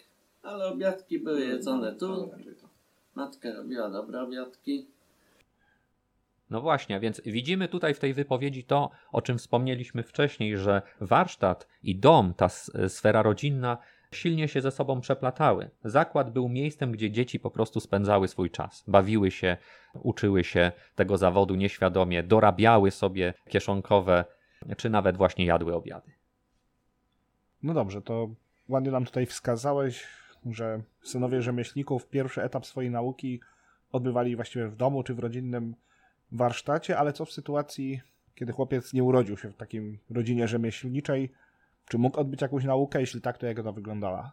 Ale 0.43 0.65
obiadki 0.67 1.19
były 1.19 1.45
jedzone 1.45 1.95
tu. 1.95 2.07
No, 2.07 2.27
to. 2.61 2.67
Matka 3.15 3.53
robiła 3.53 3.89
dobre 3.89 4.21
obiadki. 4.21 4.85
No 6.49 6.61
właśnie, 6.61 6.99
więc 6.99 7.21
widzimy 7.25 7.67
tutaj 7.67 7.93
w 7.93 7.99
tej 7.99 8.13
wypowiedzi 8.13 8.63
to, 8.63 8.89
o 9.11 9.21
czym 9.21 9.37
wspomnieliśmy 9.37 10.03
wcześniej, 10.03 10.57
że 10.57 10.81
warsztat 11.01 11.67
i 11.83 11.95
dom, 11.99 12.33
ta 12.33 12.45
s- 12.45 12.71
sfera 12.87 13.21
rodzinna, 13.21 13.77
silnie 14.11 14.47
się 14.47 14.61
ze 14.61 14.71
sobą 14.71 15.01
przeplatały. 15.01 15.69
Zakład 15.83 16.33
był 16.33 16.49
miejscem, 16.49 16.91
gdzie 16.91 17.11
dzieci 17.11 17.39
po 17.39 17.51
prostu 17.51 17.79
spędzały 17.79 18.27
swój 18.27 18.51
czas, 18.51 18.83
bawiły 18.87 19.31
się, 19.31 19.57
uczyły 19.93 20.43
się 20.43 20.71
tego 20.95 21.17
zawodu 21.17 21.55
nieświadomie, 21.55 22.23
dorabiały 22.23 22.91
sobie 22.91 23.33
kieszonkowe, 23.49 24.25
czy 24.77 24.89
nawet 24.89 25.17
właśnie 25.17 25.45
jadły 25.45 25.75
obiady. 25.75 26.11
No 27.63 27.73
dobrze, 27.73 28.01
to 28.01 28.29
ładnie 28.69 28.91
nam 28.91 29.05
tutaj 29.05 29.25
wskazałeś, 29.25 30.07
że 30.45 30.81
synowie 31.03 31.41
rzemieślników 31.41 32.07
pierwszy 32.07 32.43
etap 32.43 32.65
swojej 32.65 32.91
nauki 32.91 33.39
odbywali 33.91 34.35
właściwie 34.35 34.67
w 34.67 34.75
domu 34.75 35.03
czy 35.03 35.13
w 35.13 35.19
rodzinnym 35.19 35.75
warsztacie, 36.31 36.97
ale 36.97 37.13
co 37.13 37.25
w 37.25 37.31
sytuacji, 37.31 38.01
kiedy 38.35 38.51
chłopiec 38.53 38.93
nie 38.93 39.03
urodził 39.03 39.37
się 39.37 39.49
w 39.49 39.55
takim 39.55 39.97
rodzinie 40.09 40.47
rzemieślniczej? 40.47 41.31
Czy 41.89 41.97
mógł 41.97 42.19
odbyć 42.19 42.41
jakąś 42.41 42.63
naukę? 42.63 42.99
Jeśli 42.99 43.21
tak, 43.21 43.37
to 43.37 43.45
jak 43.45 43.59
ona 43.59 43.71
wyglądała? 43.71 44.31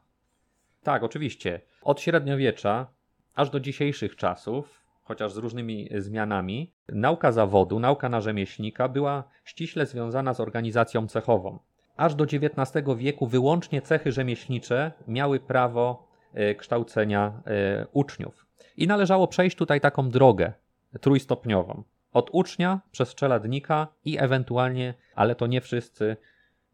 Tak, 0.83 1.03
oczywiście. 1.03 1.61
Od 1.83 2.01
średniowiecza 2.01 2.87
aż 3.35 3.51
do 3.51 3.61
dzisiejszych 3.61 4.17
czasów, 4.17 4.85
chociaż 5.03 5.33
z 5.33 5.37
różnymi 5.37 5.89
zmianami, 5.99 6.73
nauka 6.89 7.33
zawodu, 7.33 7.79
nauka 7.79 8.09
na 8.09 8.21
rzemieślnika 8.21 8.89
była 8.89 9.25
ściśle 9.45 9.87
związana 9.87 10.35
z 10.35 10.41
organizacją 10.41 11.09
cechową. 11.09 11.59
Aż 11.97 12.15
do 12.15 12.25
XIX 12.25 12.87
wieku 12.97 13.27
wyłącznie 13.27 13.83
cechy 13.83 14.13
rzemieślnicze 14.13 14.93
miały 15.09 15.41
prawo 15.41 16.09
e, 16.35 16.55
kształcenia 16.55 17.43
e, 17.47 17.87
uczniów. 17.93 18.47
I 18.77 18.87
należało 18.87 19.29
przejść 19.29 19.57
tutaj 19.57 19.81
taką 19.81 20.11
drogę 20.11 20.53
trójstopniową. 21.01 21.83
Od 22.13 22.31
ucznia 22.33 22.81
przez 22.91 23.15
czeladnika 23.15 23.89
i 24.05 24.19
ewentualnie, 24.19 24.95
ale 25.15 25.35
to 25.35 25.47
nie 25.47 25.61
wszyscy, 25.61 26.17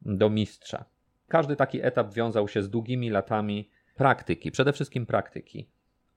do 0.02 0.30
mistrza. 0.30 0.84
Każdy 1.28 1.56
taki 1.56 1.82
etap 1.82 2.14
wiązał 2.14 2.48
się 2.48 2.62
z 2.62 2.70
długimi 2.70 3.10
latami 3.10 3.70
praktyki, 3.96 4.50
przede 4.50 4.72
wszystkim 4.72 5.06
praktyki. 5.06 5.68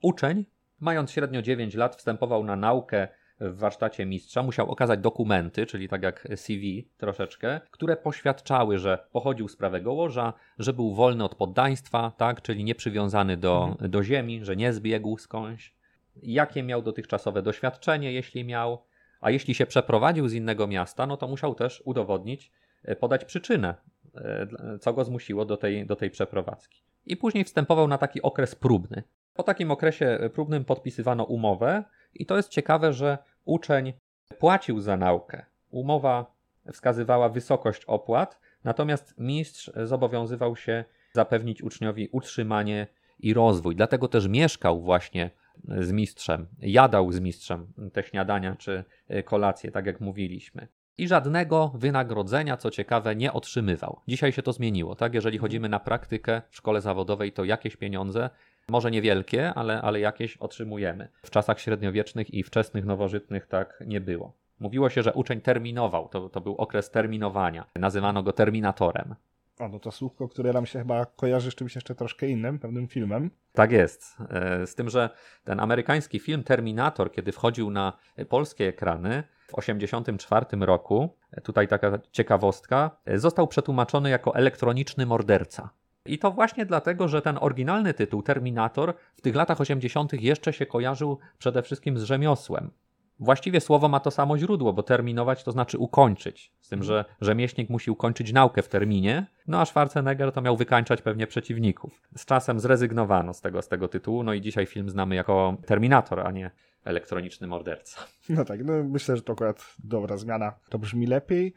Uczeń, 0.02 0.46
mając 0.80 1.12
średnio 1.12 1.42
9 1.42 1.76
lat, 1.76 1.96
wstępował 1.96 2.44
na 2.44 2.56
naukę 2.56 3.08
w 3.40 3.58
warsztacie 3.58 4.06
mistrza, 4.06 4.44
musiał 4.44 4.72
okazać 4.72 5.00
dokumenty, 5.00 5.66
czyli 5.66 5.88
tak 5.88 6.04
jak 6.04 6.28
CV 6.36 6.90
troszeczkę, 6.98 7.62
które 7.72 7.98
poświadczały, 7.98 8.78
że 8.78 9.08
pochodził 9.12 9.48
z 9.48 9.56
prawego 9.56 9.94
łoża, 9.94 10.34
że 10.60 10.74
był 10.74 10.94
wolny 10.94 11.24
od 11.24 11.36
poddaństwa, 11.36 12.12
tak, 12.18 12.42
czyli 12.42 12.64
nieprzywiązany 12.64 13.38
do, 13.38 13.78
do 13.80 14.04
ziemi, 14.04 14.46
że 14.46 14.56
nie 14.56 14.74
zbiegł 14.74 15.18
skądś, 15.18 15.75
jakie 16.24 16.64
miał 16.64 16.82
dotychczasowe 16.82 17.42
doświadczenie, 17.42 18.14
jeśli 18.14 18.46
miał, 18.46 18.84
a 19.22 19.32
jeśli 19.32 19.56
się 19.56 19.66
przeprowadził 19.66 20.28
z 20.28 20.34
innego 20.34 20.68
miasta, 20.68 21.08
no 21.08 21.18
to 21.18 21.28
musiał 21.28 21.56
też 21.56 21.82
udowodnić, 21.86 22.52
e, 22.84 22.96
podać 22.96 23.26
przyczynę, 23.26 23.76
e, 24.16 24.48
co 24.80 24.94
go 24.94 25.04
zmusiło 25.04 25.46
do 25.46 25.58
tej, 25.58 25.86
do 25.86 25.96
tej 25.96 26.10
przeprowadzki. 26.10 26.82
I 27.06 27.18
później 27.18 27.44
wstępował 27.44 27.88
na 27.88 27.98
taki 27.98 28.22
okres 28.22 28.56
próbny. 28.56 29.04
Po 29.34 29.44
takim 29.44 29.72
okresie 29.72 30.30
próbnym 30.34 30.66
podpisywano 30.66 31.24
umowę, 31.24 31.84
i 32.14 32.26
to 32.26 32.38
jest 32.38 32.50
ciekawe, 32.50 32.94
że 32.94 33.18
uczeń 33.46 33.94
płacił 34.40 34.80
za 34.80 34.98
naukę. 34.98 35.46
Umowa 35.70 36.36
wskazywała 36.74 37.30
wysokość 37.30 37.86
opłat, 37.86 38.40
natomiast 38.64 39.14
mistrz 39.18 39.72
zobowiązywał 39.84 40.56
się 40.56 40.86
zapewnić 41.14 41.62
uczniowi 41.64 42.10
utrzymanie 42.12 42.88
i 43.20 43.34
rozwój. 43.34 43.76
Dlatego 43.76 44.08
też 44.08 44.28
mieszkał 44.28 44.82
właśnie 44.82 45.30
z 45.68 45.92
mistrzem, 45.92 46.48
jadał 46.60 47.12
z 47.12 47.20
mistrzem 47.20 47.68
te 47.94 48.04
śniadania 48.04 48.56
czy 48.56 48.84
kolacje, 49.26 49.72
tak 49.72 49.86
jak 49.86 50.02
mówiliśmy. 50.02 50.68
I 50.98 51.08
żadnego 51.08 51.72
wynagrodzenia, 51.76 52.58
co 52.58 52.72
ciekawe, 52.72 53.16
nie 53.16 53.34
otrzymywał. 53.34 54.00
Dzisiaj 54.08 54.32
się 54.32 54.42
to 54.42 54.54
zmieniło, 54.54 54.96
tak? 54.96 55.14
Jeżeli 55.14 55.38
chodzimy 55.38 55.70
na 55.70 55.80
praktykę 55.80 56.42
w 56.50 56.56
szkole 56.56 56.82
zawodowej, 56.82 57.32
to 57.32 57.44
jakieś 57.44 57.76
pieniądze, 57.76 58.30
może 58.70 58.92
niewielkie, 58.92 59.54
ale, 59.54 59.82
ale 59.82 60.00
jakieś 60.00 60.38
otrzymujemy. 60.38 61.08
W 61.24 61.30
czasach 61.30 61.60
średniowiecznych 61.60 62.34
i 62.34 62.44
wczesnych 62.44 62.86
nowożytnych 62.86 63.48
tak 63.48 63.84
nie 63.88 64.02
było. 64.02 64.34
Mówiło 64.60 64.90
się, 64.90 65.04
że 65.04 65.14
uczeń 65.14 65.42
terminował, 65.42 66.08
to, 66.08 66.30
to 66.30 66.42
był 66.42 66.56
okres 66.56 66.92
terminowania. 66.92 67.66
Nazywano 67.76 68.24
go 68.24 68.34
terminatorem. 68.34 69.16
O, 69.60 69.68
no 69.68 69.80
to 69.80 69.92
słówko, 69.92 70.28
które 70.28 70.54
nam 70.54 70.66
się 70.66 70.80
chyba 70.80 71.06
kojarzy 71.06 71.52
z 71.52 71.56
czymś 71.56 71.76
jeszcze 71.76 71.96
troszkę 71.96 72.28
innym, 72.28 72.60
pewnym 72.60 72.88
filmem. 72.88 73.32
Tak 73.54 73.72
jest. 73.72 74.18
E, 74.30 74.68
Z 74.68 74.76
tym, 74.76 74.90
że 74.90 75.10
ten 75.44 75.60
amerykański 75.60 76.20
film 76.20 76.44
Terminator, 76.44 77.12
kiedy 77.12 77.32
wchodził 77.32 77.72
na 77.72 77.94
polskie 78.30 78.68
ekrany 78.68 79.24
w 79.48 79.56
1984 79.56 80.66
roku, 80.66 81.10
e, 81.32 81.42
tutaj 81.42 81.68
taka 81.68 82.00
ciekawostka, 82.12 82.92
e, 83.06 83.20
został 83.20 83.48
przetłumaczony 83.48 84.10
jako 84.10 84.36
elektroniczny 84.36 85.06
morderca. 85.06 85.70
I 86.06 86.20
to 86.20 86.32
właśnie 86.32 86.66
dlatego, 86.66 87.08
że 87.08 87.22
ten 87.22 87.38
oryginalny 87.42 87.94
tytuł 87.94 88.24
Terminator 88.24 88.94
w 89.16 89.22
tych 89.22 89.36
latach 89.36 89.62
80. 89.62 90.14
jeszcze 90.14 90.54
się 90.54 90.66
kojarzył 90.66 91.20
przede 91.38 91.64
wszystkim 91.64 91.98
z 91.98 92.04
rzemiosłem. 92.04 92.72
Właściwie 93.20 93.62
słowo 93.62 93.90
ma 93.90 94.00
to 94.00 94.12
samo 94.12 94.38
źródło, 94.38 94.74
bo 94.74 94.84
terminować 94.84 95.44
to 95.44 95.52
znaczy 95.52 95.78
ukończyć. 95.78 96.54
Z 96.60 96.70
tym, 96.70 96.84
że 96.84 97.06
rzemieślnik 97.22 97.70
musi 97.70 97.92
ukończyć 97.92 98.34
naukę 98.34 98.62
w 98.62 98.70
terminie, 98.70 99.28
no 99.48 99.60
a 99.62 99.66
Schwarzenegger 99.66 100.32
to 100.32 100.42
miał 100.42 100.58
wykańczać 100.58 101.02
pewnie 101.02 101.28
przeciwników. 101.28 102.02
Z 102.18 102.26
czasem 102.26 102.60
zrezygnowano 102.60 103.34
z 103.34 103.42
tego, 103.42 103.62
z 103.62 103.68
tego 103.68 103.88
tytułu, 103.88 104.24
no 104.24 104.34
i 104.34 104.42
dzisiaj 104.42 104.66
film 104.66 104.90
znamy 104.90 105.16
jako 105.16 105.58
Terminator, 105.66 106.20
a 106.20 106.32
nie 106.32 106.52
elektroniczny 106.84 107.48
morderca. 107.48 108.00
No 108.30 108.46
tak, 108.46 108.66
no 108.66 108.74
myślę, 108.84 109.16
że 109.16 109.22
to 109.22 109.34
akurat 109.34 109.66
dobra 109.84 110.18
zmiana. 110.18 110.54
To 110.70 110.80
brzmi 110.80 111.08
lepiej. 111.08 111.54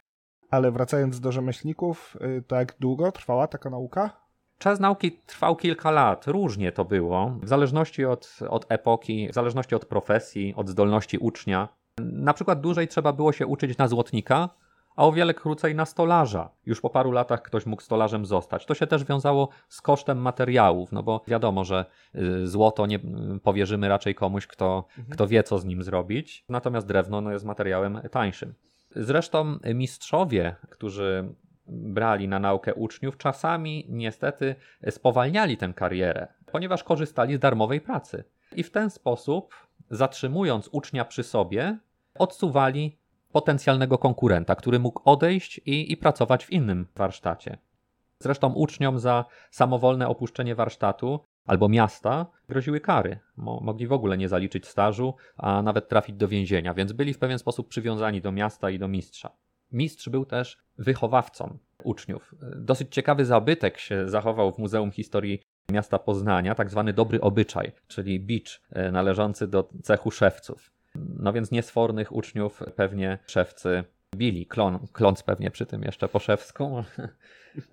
Ale 0.49 0.71
wracając 0.71 1.19
do 1.19 1.31
rzemieślników, 1.31 2.17
to 2.47 2.55
jak 2.55 2.75
długo 2.79 3.11
trwała 3.11 3.47
taka 3.47 3.69
nauka? 3.69 4.28
Czas 4.59 4.79
nauki 4.79 5.11
trwał 5.11 5.55
kilka 5.55 5.91
lat, 5.91 6.27
różnie 6.27 6.71
to 6.71 6.85
było, 6.85 7.37
w 7.41 7.47
zależności 7.47 8.05
od, 8.05 8.39
od 8.49 8.65
epoki, 8.69 9.27
w 9.31 9.33
zależności 9.33 9.75
od 9.75 9.85
profesji, 9.85 10.53
od 10.55 10.69
zdolności 10.69 11.17
ucznia. 11.17 11.67
Na 11.97 12.33
przykład 12.33 12.61
dłużej 12.61 12.87
trzeba 12.87 13.13
było 13.13 13.31
się 13.31 13.47
uczyć 13.47 13.77
na 13.77 13.87
złotnika, 13.87 14.49
a 14.95 15.05
o 15.05 15.11
wiele 15.11 15.33
krócej 15.33 15.75
na 15.75 15.85
stolarza. 15.85 16.49
Już 16.65 16.81
po 16.81 16.89
paru 16.89 17.11
latach 17.11 17.41
ktoś 17.41 17.65
mógł 17.65 17.81
stolarzem 17.81 18.25
zostać. 18.25 18.65
To 18.65 18.75
się 18.75 18.87
też 18.87 19.03
wiązało 19.03 19.49
z 19.69 19.81
kosztem 19.81 20.17
materiałów, 20.17 20.91
no 20.91 21.03
bo 21.03 21.23
wiadomo, 21.27 21.63
że 21.63 21.85
y, 22.15 22.47
złoto 22.47 22.85
nie 22.85 22.97
y, 22.97 23.39
powierzymy 23.43 23.89
raczej 23.89 24.15
komuś, 24.15 24.47
kto, 24.47 24.85
kto 25.09 25.27
wie, 25.27 25.43
co 25.43 25.59
z 25.59 25.65
nim 25.65 25.83
zrobić, 25.83 26.45
natomiast 26.49 26.87
drewno 26.87 27.21
no, 27.21 27.31
jest 27.31 27.45
materiałem 27.45 28.01
tańszym. 28.11 28.53
Zresztą 28.95 29.57
mistrzowie, 29.73 30.55
którzy 30.69 31.35
brali 31.69 32.27
na 32.27 32.39
naukę 32.39 32.73
uczniów, 32.73 33.17
czasami 33.17 33.85
niestety 33.89 34.55
spowalniali 34.89 35.57
tę 35.57 35.73
karierę, 35.75 36.27
ponieważ 36.51 36.83
korzystali 36.83 37.35
z 37.35 37.39
darmowej 37.39 37.81
pracy. 37.81 38.23
I 38.55 38.63
w 38.63 38.71
ten 38.71 38.89
sposób, 38.89 39.55
zatrzymując 39.89 40.69
ucznia 40.71 41.05
przy 41.05 41.23
sobie, 41.23 41.77
odsuwali 42.15 42.97
potencjalnego 43.31 43.97
konkurenta, 43.97 44.55
który 44.55 44.79
mógł 44.79 45.01
odejść 45.05 45.57
i, 45.57 45.91
i 45.91 45.97
pracować 45.97 46.45
w 46.45 46.51
innym 46.51 46.87
warsztacie. 46.95 47.57
Zresztą 48.19 48.53
uczniom 48.53 48.99
za 48.99 49.25
samowolne 49.51 50.07
opuszczenie 50.07 50.55
warsztatu 50.55 51.19
albo 51.45 51.69
miasta 51.69 52.25
groziły 52.49 52.79
kary. 52.79 53.19
Mo- 53.37 53.59
mogli 53.63 53.87
w 53.87 53.93
ogóle 53.93 54.17
nie 54.17 54.29
zaliczyć 54.29 54.67
stażu, 54.67 55.13
a 55.37 55.61
nawet 55.61 55.89
trafić 55.89 56.15
do 56.15 56.27
więzienia, 56.27 56.73
więc 56.73 56.91
byli 56.91 57.13
w 57.13 57.19
pewien 57.19 57.39
sposób 57.39 57.67
przywiązani 57.67 58.21
do 58.21 58.31
miasta 58.31 58.69
i 58.69 58.79
do 58.79 58.87
mistrza. 58.87 59.31
Mistrz 59.71 60.09
był 60.09 60.25
też 60.25 60.57
wychowawcą 60.77 61.57
uczniów. 61.83 62.35
Dosyć 62.55 62.93
ciekawy 62.93 63.25
zabytek 63.25 63.77
się 63.77 64.09
zachował 64.09 64.51
w 64.51 64.57
Muzeum 64.57 64.91
Historii 64.91 65.41
Miasta 65.71 65.99
Poznania, 65.99 66.55
tak 66.55 66.69
zwany 66.69 66.93
dobry 66.93 67.21
obyczaj, 67.21 67.71
czyli 67.87 68.19
bicz 68.19 68.61
e, 68.71 68.91
należący 68.91 69.47
do 69.47 69.69
cechu 69.83 70.11
szewców. 70.11 70.71
No 70.95 71.33
więc 71.33 71.51
niesfornych 71.51 72.15
uczniów 72.15 72.63
pewnie 72.75 73.17
szewcy 73.27 73.83
bili, 74.15 74.45
klon, 74.45 74.79
kląc 74.93 75.23
pewnie 75.23 75.51
przy 75.51 75.65
tym 75.65 75.83
jeszcze 75.83 76.07
poszewską. 76.07 76.75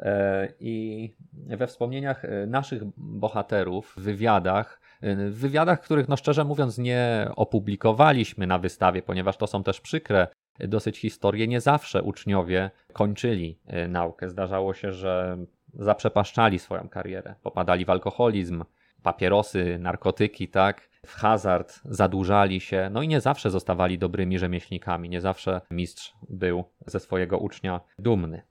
E, 0.00 0.48
I 0.60 1.14
we 1.32 1.66
wspomnieniach 1.66 2.24
e, 2.24 2.46
naszych 2.46 2.82
bohaterów, 2.96 3.94
w 3.96 4.00
wywiadach, 4.00 4.80
w 5.02 5.34
wywiadach, 5.34 5.80
których 5.80 6.08
no 6.08 6.16
szczerze 6.16 6.44
mówiąc 6.44 6.78
nie 6.78 7.30
opublikowaliśmy 7.36 8.46
na 8.46 8.58
wystawie, 8.58 9.02
ponieważ 9.02 9.36
to 9.36 9.46
są 9.46 9.62
też 9.62 9.80
przykre 9.80 10.28
dosyć 10.58 10.98
historie, 10.98 11.48
nie 11.48 11.60
zawsze 11.60 12.02
uczniowie 12.02 12.70
kończyli 12.92 13.58
naukę. 13.88 14.28
Zdarzało 14.28 14.74
się, 14.74 14.92
że 14.92 15.38
zaprzepaszczali 15.74 16.58
swoją 16.58 16.88
karierę, 16.88 17.34
popadali 17.42 17.84
w 17.84 17.90
alkoholizm, 17.90 18.64
papierosy, 19.02 19.78
narkotyki, 19.78 20.48
tak, 20.48 20.88
w 21.06 21.14
hazard, 21.14 21.80
zadłużali 21.84 22.60
się, 22.60 22.88
no 22.92 23.02
i 23.02 23.08
nie 23.08 23.20
zawsze 23.20 23.50
zostawali 23.50 23.98
dobrymi 23.98 24.38
rzemieślnikami, 24.38 25.08
nie 25.08 25.20
zawsze 25.20 25.60
mistrz 25.70 26.14
był 26.28 26.64
ze 26.86 27.00
swojego 27.00 27.38
ucznia 27.38 27.80
dumny. 27.98 28.42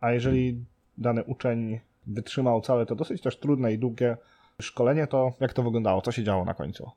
A 0.00 0.12
jeżeli 0.12 0.64
dany 0.98 1.24
uczeń 1.24 1.80
wytrzymał 2.06 2.60
całe 2.60 2.86
to 2.86 2.94
dosyć 2.94 3.22
też 3.22 3.38
trudne 3.38 3.72
i 3.72 3.78
długie 3.78 4.16
szkolenie, 4.62 5.06
to 5.06 5.32
jak 5.40 5.52
to 5.52 5.62
wyglądało? 5.62 6.00
Co 6.00 6.12
się 6.12 6.24
działo 6.24 6.44
na 6.44 6.54
końcu? 6.54 6.90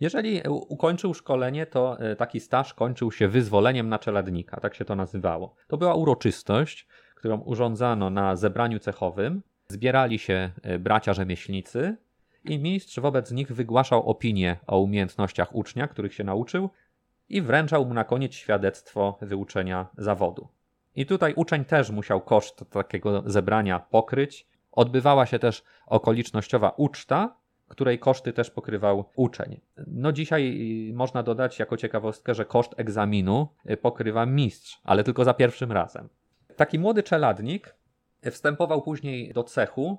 Jeżeli 0.00 0.42
ukończył 0.48 1.14
szkolenie, 1.14 1.66
to 1.66 2.00
e, 2.00 2.16
taki 2.16 2.40
staż 2.40 2.74
kończył 2.74 3.12
się 3.12 3.28
wyzwoleniem 3.28 3.88
naczeladnika, 3.88 4.60
tak 4.60 4.74
się 4.74 4.84
to 4.84 4.96
nazywało. 4.96 5.54
To 5.66 5.76
była 5.76 5.94
uroczystość, 5.94 6.88
którą 7.14 7.40
urządzano 7.40 8.10
na 8.10 8.36
zebraniu 8.36 8.78
cechowym. 8.78 9.42
Zbierali 9.68 10.18
się 10.18 10.50
e, 10.62 10.78
bracia 10.78 11.14
rzemieślnicy 11.14 11.96
i 12.44 12.58
mistrz 12.58 13.00
wobec 13.00 13.32
nich 13.32 13.52
wygłaszał 13.52 14.08
opinię 14.08 14.56
o 14.66 14.78
umiejętnościach 14.78 15.54
ucznia, 15.54 15.88
których 15.88 16.14
się 16.14 16.24
nauczył 16.24 16.70
i 17.28 17.42
wręczał 17.42 17.86
mu 17.86 17.94
na 17.94 18.04
koniec 18.04 18.34
świadectwo 18.34 19.18
wyuczenia 19.22 19.86
zawodu. 19.98 20.48
I 20.96 21.06
tutaj 21.06 21.32
uczeń 21.36 21.64
też 21.64 21.90
musiał 21.90 22.20
koszt 22.20 22.64
takiego 22.70 23.22
zebrania 23.26 23.78
pokryć. 23.78 24.46
Odbywała 24.72 25.26
się 25.26 25.38
też 25.38 25.64
okolicznościowa 25.86 26.70
uczta, 26.76 27.36
której 27.70 27.98
koszty 27.98 28.32
też 28.32 28.50
pokrywał 28.50 29.04
uczeń. 29.16 29.60
No 29.86 30.12
dzisiaj 30.12 30.60
można 30.94 31.22
dodać 31.22 31.58
jako 31.58 31.76
ciekawostkę, 31.76 32.34
że 32.34 32.44
koszt 32.44 32.74
egzaminu 32.76 33.48
pokrywa 33.82 34.26
mistrz, 34.26 34.80
ale 34.84 35.04
tylko 35.04 35.24
za 35.24 35.34
pierwszym 35.34 35.72
razem. 35.72 36.08
Taki 36.56 36.78
młody 36.78 37.02
czeladnik 37.02 37.74
wstępował 38.30 38.82
później 38.82 39.32
do 39.32 39.44
cechu 39.44 39.98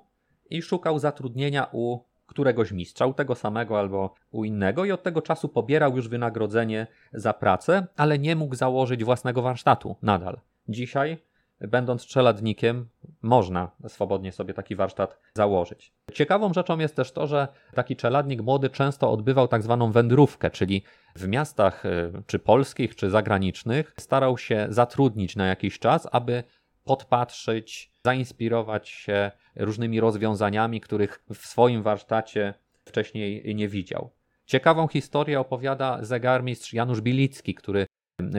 i 0.50 0.62
szukał 0.62 0.98
zatrudnienia 0.98 1.66
u 1.72 1.98
któregoś 2.26 2.72
mistrza, 2.72 3.06
u 3.06 3.14
tego 3.14 3.34
samego 3.34 3.78
albo 3.78 4.14
u 4.30 4.44
innego, 4.44 4.84
i 4.84 4.92
od 4.92 5.02
tego 5.02 5.22
czasu 5.22 5.48
pobierał 5.48 5.96
już 5.96 6.08
wynagrodzenie 6.08 6.86
za 7.12 7.32
pracę, 7.32 7.86
ale 7.96 8.18
nie 8.18 8.36
mógł 8.36 8.54
założyć 8.54 9.04
własnego 9.04 9.42
warsztatu 9.42 9.96
nadal. 10.02 10.40
Dzisiaj, 10.68 11.18
będąc 11.68 12.06
czeladnikiem, 12.06 12.88
można 13.22 13.70
swobodnie 13.88 14.32
sobie 14.32 14.54
taki 14.54 14.76
warsztat 14.76 15.18
założyć. 15.34 15.92
Ciekawą 16.12 16.52
rzeczą 16.52 16.78
jest 16.78 16.96
też 16.96 17.12
to, 17.12 17.26
że 17.26 17.48
taki 17.74 17.96
czeladnik 17.96 18.42
młody 18.42 18.70
często 18.70 19.10
odbywał 19.10 19.48
tak 19.48 19.62
zwaną 19.62 19.92
wędrówkę, 19.92 20.50
czyli 20.50 20.82
w 21.16 21.28
miastach 21.28 21.86
y, 21.86 22.12
czy 22.26 22.38
polskich, 22.38 22.96
czy 22.96 23.10
zagranicznych 23.10 23.94
starał 23.98 24.38
się 24.38 24.66
zatrudnić 24.70 25.36
na 25.36 25.46
jakiś 25.46 25.78
czas, 25.78 26.08
aby 26.12 26.44
podpatrzyć, 26.84 27.92
zainspirować 28.04 28.88
się 28.88 29.30
różnymi 29.56 30.00
rozwiązaniami, 30.00 30.80
których 30.80 31.24
w 31.34 31.46
swoim 31.46 31.82
warsztacie 31.82 32.54
wcześniej 32.84 33.54
nie 33.54 33.68
widział. 33.68 34.10
Ciekawą 34.46 34.88
historię 34.88 35.40
opowiada 35.40 35.98
zegarmistrz 36.04 36.72
Janusz 36.72 37.00
Bilicki, 37.00 37.54
który 37.54 37.86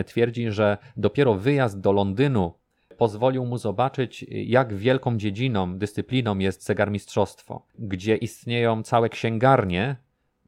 twierdzi, 0.05 0.51
że 0.51 0.77
dopiero 0.97 1.33
wyjazd 1.33 1.79
do 1.79 1.91
Londynu 1.91 2.53
pozwolił 2.97 3.45
mu 3.45 3.57
zobaczyć, 3.57 4.25
jak 4.29 4.73
wielką 4.73 5.17
dziedziną, 5.17 5.77
dyscypliną 5.77 6.37
jest 6.37 6.65
zegarmistrzostwo, 6.65 7.65
gdzie 7.79 8.15
istnieją 8.15 8.83
całe 8.83 9.09
księgarnie 9.09 9.95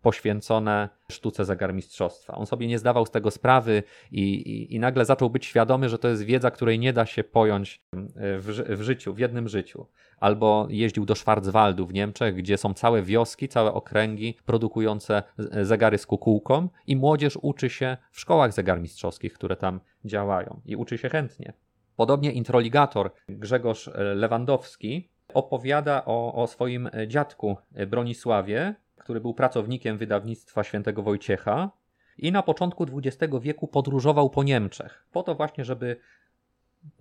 poświęcone 0.06 0.90
sztuce 1.12 1.46
zegarmistrzostwa. 1.46 2.36
On 2.36 2.46
sobie 2.46 2.68
nie 2.68 2.80
zdawał 2.80 3.06
z 3.06 3.12
tego 3.12 3.32
sprawy 3.32 3.84
i, 4.12 4.22
i, 4.22 4.76
i, 4.76 4.80
nagle 4.80 5.06
zaczął 5.06 5.30
być 5.30 5.46
świadomy, 5.46 5.90
że 5.90 6.00
to 6.00 6.08
jest 6.08 6.24
wiedza, 6.24 6.52
której 6.52 6.80
nie 6.80 6.94
da 6.94 7.06
się 7.06 7.24
pojąć 7.24 7.82
w, 8.16 8.64
w 8.78 8.82
życiu, 8.82 9.14
w 9.14 9.20
jednym 9.20 9.48
życiu. 9.48 9.88
Albo 10.20 10.68
jeździł 10.70 11.06
do 11.06 11.16
Schwarzwaldu 11.16 11.88
w 11.88 11.94
Niemczech, 11.94 12.36
gdzie 12.36 12.58
są 12.58 12.74
całe 12.74 13.02
wioski, 13.02 13.48
całe 13.48 13.74
okręgi 13.74 14.38
produkujące 14.46 15.24
zegary 15.62 15.98
z 15.98 16.06
kukułką 16.06 16.70
i 16.88 16.96
młodzież 16.96 17.38
uczy 17.42 17.70
się 17.70 17.98
w 18.12 18.20
szkołach 18.20 18.54
zegarmistrzowskich, 18.54 19.34
które 19.34 19.56
tam 19.56 19.80
działają 20.06 20.62
i 20.66 20.76
uczy 20.76 20.98
się 20.98 21.10
chętnie. 21.10 21.54
Podobnie 21.96 22.32
introligator 22.32 23.12
Grzegorz 23.30 23.90
Lewandowski 24.16 25.10
opowiada 25.34 26.06
o, 26.06 26.34
o 26.34 26.48
swoim 26.48 26.90
dziadku 27.08 27.58
Bronisławie, 27.88 28.76
który 28.98 29.22
był 29.22 29.34
pracownikiem 29.34 29.98
wydawnictwa 29.98 30.64
świętego 30.64 31.04
Wojciecha 31.04 31.72
i 32.18 32.32
na 32.32 32.44
początku 32.44 32.86
XX 32.94 33.34
wieku 33.42 33.68
podróżował 33.68 34.30
po 34.30 34.44
Niemczech, 34.44 35.06
po 35.12 35.24
to 35.24 35.36
właśnie, 35.36 35.66
żeby 35.66 35.98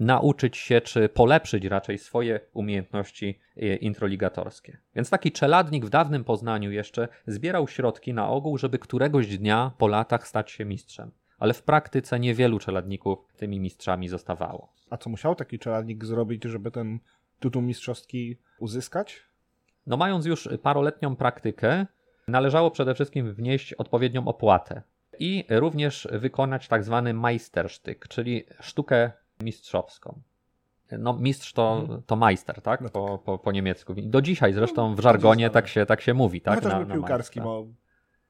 nauczyć 0.00 0.56
się, 0.56 0.80
czy 0.80 1.08
polepszyć 1.08 1.64
raczej 1.64 1.98
swoje 1.98 2.40
umiejętności 2.52 3.38
e, 3.56 3.76
introligatorskie. 3.76 4.78
Więc 4.94 5.10
taki 5.10 5.32
czeladnik 5.32 5.86
w 5.86 5.90
dawnym 5.90 6.24
Poznaniu 6.24 6.70
jeszcze 6.70 7.08
zbierał 7.26 7.68
środki 7.68 8.14
na 8.14 8.28
ogół, 8.28 8.58
żeby 8.58 8.78
któregoś 8.78 9.38
dnia 9.38 9.72
po 9.78 9.88
latach 9.88 10.28
stać 10.28 10.50
się 10.50 10.64
mistrzem. 10.64 11.10
Ale 11.38 11.54
w 11.54 11.62
praktyce 11.62 12.20
niewielu 12.20 12.58
czeladników 12.58 13.18
tymi 13.36 13.60
mistrzami 13.60 14.08
zostawało. 14.08 14.72
A 14.90 14.96
co 14.96 15.10
musiał 15.10 15.34
taki 15.34 15.58
czeladnik 15.58 16.04
zrobić, 16.04 16.44
żeby 16.44 16.70
ten 16.70 16.98
tytuł 17.40 17.62
mistrzowski 17.62 18.36
uzyskać? 18.58 19.22
No 19.86 19.96
mając 19.96 20.26
już 20.26 20.48
paroletnią 20.62 21.16
praktykę, 21.16 21.86
należało 22.28 22.70
przede 22.70 22.94
wszystkim 22.94 23.34
wnieść 23.34 23.72
odpowiednią 23.72 24.28
opłatę 24.28 24.82
i 25.18 25.44
również 25.50 26.08
wykonać 26.12 26.68
tak 26.68 26.84
zwany 26.84 27.14
majstersztyk, 27.14 28.08
czyli 28.08 28.44
sztukę 28.60 29.12
mistrzowską. 29.40 30.20
No, 30.98 31.18
mistrz 31.18 31.52
to, 31.52 31.78
mhm. 31.80 32.02
to 32.06 32.16
majster, 32.16 32.62
tak? 32.62 32.80
No 32.80 32.88
tak. 32.88 32.92
Po, 32.92 33.18
po, 33.18 33.38
po 33.38 33.52
niemiecku. 33.52 33.94
Do 33.96 34.22
dzisiaj 34.22 34.52
zresztą 34.52 34.94
w 34.94 34.96
no, 34.96 35.02
żargonie 35.02 35.50
tak 35.50 35.68
się, 35.68 35.86
tak 35.86 36.00
się 36.00 36.14
mówi, 36.14 36.40
tak? 36.40 36.62
No, 36.62 36.70
chociażby 36.70 36.88
na, 36.88 36.94
piłkarski, 36.94 37.40
bo 37.40 37.66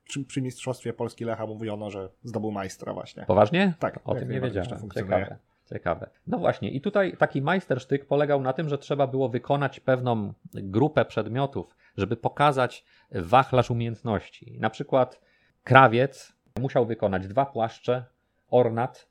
przy, 0.05 0.25
przy, 0.25 0.43
mistrzostwie 0.43 0.93
Polski 0.93 1.25
Lecha 1.25 1.47
mówiono, 1.47 1.91
że 1.91 2.09
zdobył 2.25 2.51
majstra 2.53 2.93
właśnie. 2.95 3.25
Poważnie? 3.27 3.75
Tak. 3.79 4.01
O 4.05 4.15
tym 4.15 4.31
nie 4.31 4.41
wiedziałem. 4.41 4.91
Ciekawe. 4.95 5.37
Ciekawe. 5.71 6.11
No 6.27 6.39
właśnie, 6.39 6.71
i 6.71 6.81
tutaj 6.81 7.17
taki 7.17 7.43
majstersztyk 7.43 8.07
polegał 8.07 8.41
na 8.41 8.53
tym, 8.53 8.69
że 8.69 8.79
trzeba 8.79 9.07
było 9.07 9.29
wykonać 9.29 9.81
pewną 9.81 10.33
grupę 10.53 11.05
przedmiotów, 11.05 11.77
żeby 11.97 12.17
pokazać 12.17 12.85
wachlarz 13.11 13.71
umiejętności. 13.71 14.57
Na 14.61 14.71
przykład 14.71 15.21
krawiec 15.65 16.33
musiał 16.61 16.87
wykonać 16.87 17.29
dwa 17.29 17.47
płaszcze, 17.47 18.05
ornat, 18.51 19.09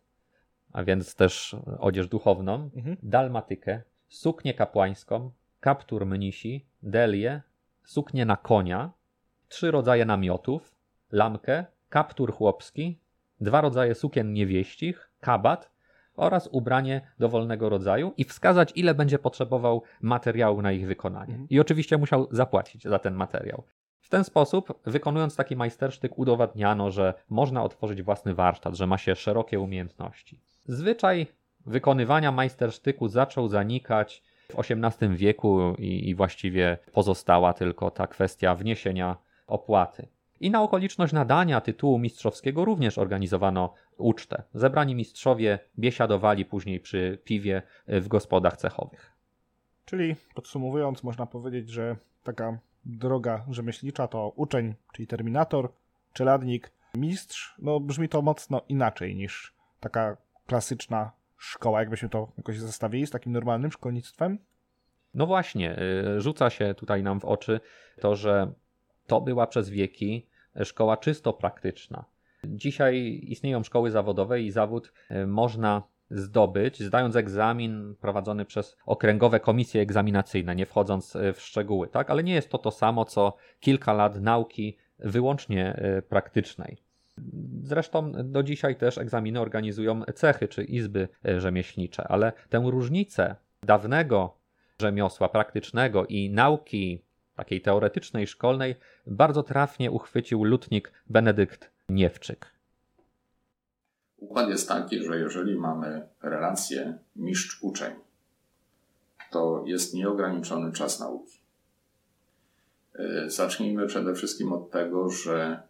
a 0.74 0.84
więc 0.84 1.16
też 1.16 1.56
odzież 1.80 2.08
duchowną, 2.08 2.70
mhm. 2.76 2.98
dalmatykę, 3.04 3.82
suknię 4.10 4.54
kapłańską, 4.54 5.32
kaptur 5.60 6.06
mnisi, 6.06 6.66
delię, 6.84 7.42
suknię 7.84 8.26
na 8.26 8.38
konia, 8.38 8.92
trzy 9.48 9.72
rodzaje 9.72 10.06
namiotów, 10.06 10.73
lamkę, 11.13 11.65
kaptur 11.89 12.34
chłopski, 12.34 12.99
dwa 13.41 13.62
rodzaje 13.62 13.95
sukien 13.95 14.34
niewieścich, 14.34 15.10
kabat 15.19 15.71
oraz 16.15 16.49
ubranie 16.52 17.02
dowolnego 17.19 17.69
rodzaju 17.69 18.13
i 18.17 18.23
wskazać, 18.23 18.71
ile 18.76 18.93
będzie 18.93 19.19
potrzebował 19.19 19.84
materiału 20.02 20.62
na 20.62 20.71
ich 20.71 20.88
wykonanie. 20.88 21.34
Mhm. 21.34 21.49
I 21.49 21.60
oczywiście 21.60 21.97
musiał 21.97 22.28
zapłacić 22.32 22.84
za 22.84 22.99
ten 22.99 23.13
materiał. 23.13 23.63
W 23.99 24.10
ten 24.10 24.23
sposób, 24.23 24.80
wykonując 24.86 25.36
taki 25.36 25.56
majstersztyk, 25.56 26.19
udowadniano, 26.19 26.91
że 26.91 27.13
można 27.30 27.63
otworzyć 27.63 28.02
własny 28.02 28.34
warsztat, 28.34 28.76
że 28.76 28.88
ma 28.88 28.97
się 28.97 29.15
szerokie 29.15 29.60
umiejętności. 29.60 30.39
Zwyczaj 30.65 31.28
wykonywania 31.65 32.32
majstersztyku 32.32 33.08
zaczął 33.08 33.47
zanikać 33.47 34.23
w 34.49 34.60
XVIII 34.60 35.15
wieku 35.15 35.76
i, 35.78 36.10
i 36.10 36.15
właściwie 36.15 36.78
pozostała 36.93 37.54
tylko 37.54 37.91
ta 37.91 38.08
kwestia 38.08 38.56
wniesienia 38.56 39.17
opłaty. 39.47 40.08
I 40.44 40.52
na 40.52 40.62
okoliczność 40.62 41.14
nadania 41.14 41.62
tytułu 41.62 42.00
mistrzowskiego 42.00 42.66
również 42.66 42.98
organizowano 42.98 43.74
ucztę. 43.98 44.44
Zebrani 44.54 44.96
mistrzowie 44.96 45.60
biesiadowali 45.80 46.46
później 46.46 46.80
przy 46.80 47.20
piwie 47.24 47.62
w 47.88 48.08
gospodach 48.08 48.58
cechowych. 48.58 49.12
Czyli 49.86 50.16
podsumowując, 50.36 51.04
można 51.04 51.26
powiedzieć, 51.26 51.70
że 51.70 51.96
taka 52.24 52.58
droga 52.86 53.46
rzemieślnicza 53.50 54.08
to 54.08 54.34
uczeń, 54.36 54.74
czyli 54.94 55.08
terminator, 55.08 55.72
czeladnik, 56.14 56.72
mistrz. 56.96 57.56
No 57.60 57.80
brzmi 57.80 58.10
to 58.10 58.22
mocno 58.22 58.62
inaczej 58.70 59.16
niż 59.16 59.54
taka 59.80 60.18
klasyczna 60.48 61.12
szkoła, 61.38 61.80
jakbyśmy 61.80 62.10
to 62.10 62.32
jakoś 62.38 62.60
zestawili 62.60 63.08
z 63.08 63.12
takim 63.12 63.32
normalnym 63.32 63.72
szkolnictwem. 63.72 64.39
No 65.14 65.26
właśnie, 65.26 65.80
y, 66.18 66.22
rzuca 66.22 66.50
się 66.50 66.74
tutaj 66.74 67.04
nam 67.04 67.20
w 67.20 67.26
oczy 67.26 67.60
to, 68.02 68.16
że 68.16 68.54
to 69.08 69.22
była 69.22 69.48
przez 69.48 69.70
wieki 69.70 70.33
szkoła 70.64 70.97
czysto 70.97 71.34
praktyczna. 71.34 72.06
Dzisiaj 72.45 73.20
istnieją 73.24 73.64
szkoły 73.64 73.91
zawodowe 73.91 74.41
i 74.41 74.51
zawód 74.51 74.93
e, 75.10 75.28
można 75.28 75.84
zdobyć, 76.10 76.84
zdając 76.84 77.16
egzamin 77.16 77.95
prowadzony 78.01 78.45
przez 78.45 78.78
okręgowe 78.86 79.39
komisje 79.39 79.82
egzaminacyjne, 79.82 80.56
nie 80.56 80.66
wchodząc 80.66 81.18
w 81.34 81.41
szczegóły, 81.41 81.88
tak? 81.88 82.10
Ale 82.10 82.24
nie 82.24 82.34
jest 82.34 82.49
to 82.49 82.58
to 82.58 82.72
samo, 82.72 83.06
co 83.06 83.36
kilka 83.60 83.93
lat 83.93 84.22
nauki 84.22 84.78
wyłącznie 84.99 85.82
praktycznej. 86.10 86.78
Zresztą 87.64 88.12
do 88.24 88.43
dzisiaj 88.43 88.76
też 88.76 88.97
egzaminy 88.97 89.39
organizują 89.39 90.04
cechy 90.16 90.47
czy 90.47 90.64
izby 90.64 91.08
rzemieślnicze, 91.38 92.08
ale 92.08 92.34
tę 92.49 92.64
różnicę 92.66 93.36
dawnego 93.64 94.38
rzemiosła 94.82 95.30
praktycznego 95.30 96.06
i 96.06 96.30
nauki 96.30 97.04
takiej 97.36 97.62
teoretycznej, 97.62 98.28
szkolnej, 98.28 98.76
bardzo 99.08 99.44
trafnie 99.44 99.92
uchwycił 99.92 100.44
lutnik 100.44 100.92
Benedykt 101.10 101.72
Niewczyk. 101.90 102.54
Układ 104.18 104.50
jest 104.50 104.68
taki, 104.68 105.04
że 105.04 105.20
jeżeli 105.20 105.56
mamy 105.56 106.08
relację 106.22 106.98
mistrz-uczeń, 107.16 107.94
to 109.32 109.64
jest 109.68 109.94
nieograniczony 109.94 110.72
czas 110.72 111.00
nauki. 111.00 111.40
E, 112.96 113.30
zacznijmy 113.30 113.88
przede 113.88 114.16
wszystkim 114.16 114.54
od 114.54 114.72
tego, 114.72 115.10
że 115.10 115.64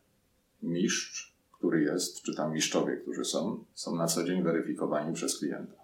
mistrz, 0.61 1.33
który 1.51 1.83
jest, 1.83 2.21
czy 2.21 2.35
tam 2.35 2.53
mistrzowie, 2.53 2.97
którzy 2.97 3.25
są, 3.25 3.65
są 3.73 3.95
na 3.95 4.07
co 4.07 4.23
dzień 4.23 4.43
weryfikowani 4.43 5.13
przez 5.13 5.39
klienta. 5.39 5.83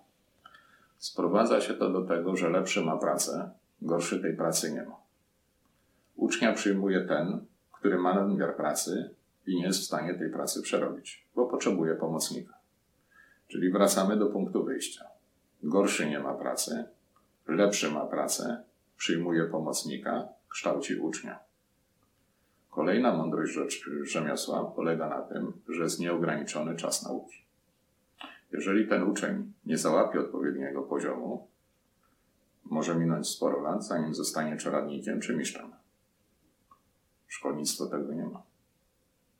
Sprowadza 0.98 1.62
się 1.62 1.74
to 1.74 1.90
do 1.90 2.02
tego, 2.02 2.36
że 2.36 2.50
lepszy 2.50 2.82
ma 2.82 2.98
pracę, 2.98 3.52
gorszy 3.82 4.20
tej 4.20 4.36
pracy 4.36 4.72
nie 4.72 4.84
ma. 4.84 5.09
Ucznia 6.20 6.53
przyjmuje 6.53 7.01
ten, 7.01 7.45
który 7.72 7.97
ma 7.97 8.13
nadmiar 8.13 8.55
pracy 8.55 9.15
i 9.45 9.55
nie 9.55 9.65
jest 9.65 9.80
w 9.80 9.84
stanie 9.84 10.13
tej 10.13 10.30
pracy 10.30 10.61
przerobić, 10.61 11.28
bo 11.36 11.45
potrzebuje 11.45 11.95
pomocnika. 11.95 12.53
Czyli 13.47 13.72
wracamy 13.72 14.17
do 14.17 14.26
punktu 14.26 14.63
wyjścia. 14.63 15.05
Gorszy 15.63 16.09
nie 16.09 16.20
ma 16.20 16.34
pracy, 16.34 16.86
lepszy 17.47 17.91
ma 17.91 18.05
pracę, 18.05 18.63
przyjmuje 18.97 19.43
pomocnika, 19.43 20.28
kształci 20.49 20.95
ucznia. 20.95 21.39
Kolejna 22.70 23.15
mądrość 23.17 23.53
rzecz 23.53 23.89
rzemiosła 24.03 24.65
polega 24.65 25.09
na 25.09 25.22
tym, 25.22 25.53
że 25.70 25.84
jest 25.84 25.99
nieograniczony 25.99 26.76
czas 26.76 27.03
nauki. 27.03 27.43
Jeżeli 28.51 28.88
ten 28.88 29.03
uczeń 29.03 29.53
nie 29.65 29.78
załapie 29.78 30.20
odpowiedniego 30.20 30.82
poziomu, 30.82 31.47
może 32.65 32.95
minąć 32.95 33.28
sporo 33.28 33.61
lat, 33.61 33.86
zanim 33.86 34.13
zostanie 34.13 34.57
czeladnikiem 34.57 35.22
czy 35.22 35.38
mistrzem. 35.38 35.79
Szkolnictwo 37.30 37.86
tego 37.86 38.14
nie 38.14 38.26
ma. 38.26 38.44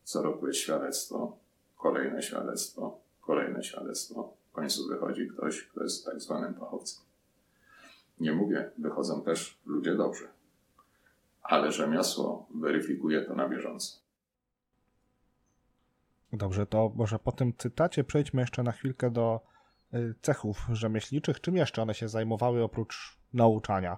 Co 0.04 0.22
roku 0.22 0.48
jest 0.48 0.60
świadectwo, 0.60 1.38
kolejne 1.78 2.24
świadectwo, 2.24 3.00
kolejne 3.22 3.64
świadectwo. 3.64 4.34
W 4.50 4.52
końcu 4.52 4.88
wychodzi 4.88 5.28
ktoś, 5.28 5.64
kto 5.64 5.84
jest 5.84 6.06
tak 6.06 6.22
zwanym 6.22 6.54
fachowcem. 6.54 7.04
Nie 8.20 8.32
mówię, 8.32 8.72
wychodzą 8.78 9.22
też 9.22 9.58
ludzie 9.66 9.96
dobrzy, 9.96 10.28
ale 11.44 11.72
rzemiosło 11.72 12.48
weryfikuje 12.56 13.22
to 13.22 13.36
na 13.36 13.50
bieżąco. 13.50 14.00
Dobrze, 16.34 16.66
to 16.66 16.92
może 16.96 17.20
po 17.20 17.32
tym 17.32 17.54
cytacie 17.58 18.04
przejdźmy 18.04 18.42
jeszcze 18.42 18.64
na 18.64 18.72
chwilkę 18.72 19.12
do 19.12 19.42
y, 19.94 20.16
cechów 20.22 20.68
rzemieślniczych. 20.72 21.42
Czym 21.42 21.56
jeszcze 21.56 21.82
one 21.82 21.94
się 21.94 22.10
zajmowały 22.10 22.64
oprócz 22.64 23.18
nauczania? 23.34 23.98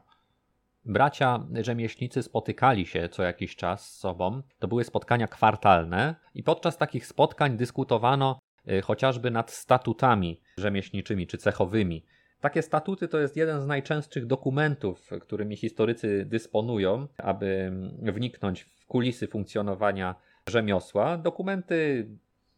Bracia 0.86 1.48
rzemieślnicy 1.62 2.24
spotykali 2.24 2.86
się 2.86 3.10
co 3.10 3.24
jakiś 3.24 3.56
czas 3.56 3.90
z 3.90 4.00
sobą. 4.00 4.42
To 4.60 4.68
były 4.68 4.84
spotkania 4.84 5.28
kwartalne 5.28 6.16
i 6.36 6.44
podczas 6.44 6.78
takich 6.78 7.08
spotkań 7.08 7.58
dyskutowano 7.58 8.40
y, 8.70 8.82
chociażby 8.82 9.32
nad 9.32 9.52
statutami 9.52 10.42
rzemieślniczymi 10.58 11.28
czy 11.28 11.38
cechowymi. 11.38 12.06
Takie 12.40 12.62
statuty 12.62 13.08
to 13.08 13.20
jest 13.20 13.38
jeden 13.38 13.62
z 13.62 13.68
najczęstszych 13.68 14.26
dokumentów, 14.26 15.10
którymi 15.22 15.56
historycy 15.56 16.26
dysponują, 16.26 17.08
aby 17.18 17.72
wniknąć 18.02 18.62
w 18.64 18.86
kulisy 18.86 19.28
funkcjonowania 19.28 20.16
rzemiosła. 20.50 21.18
Dokumenty 21.18 22.08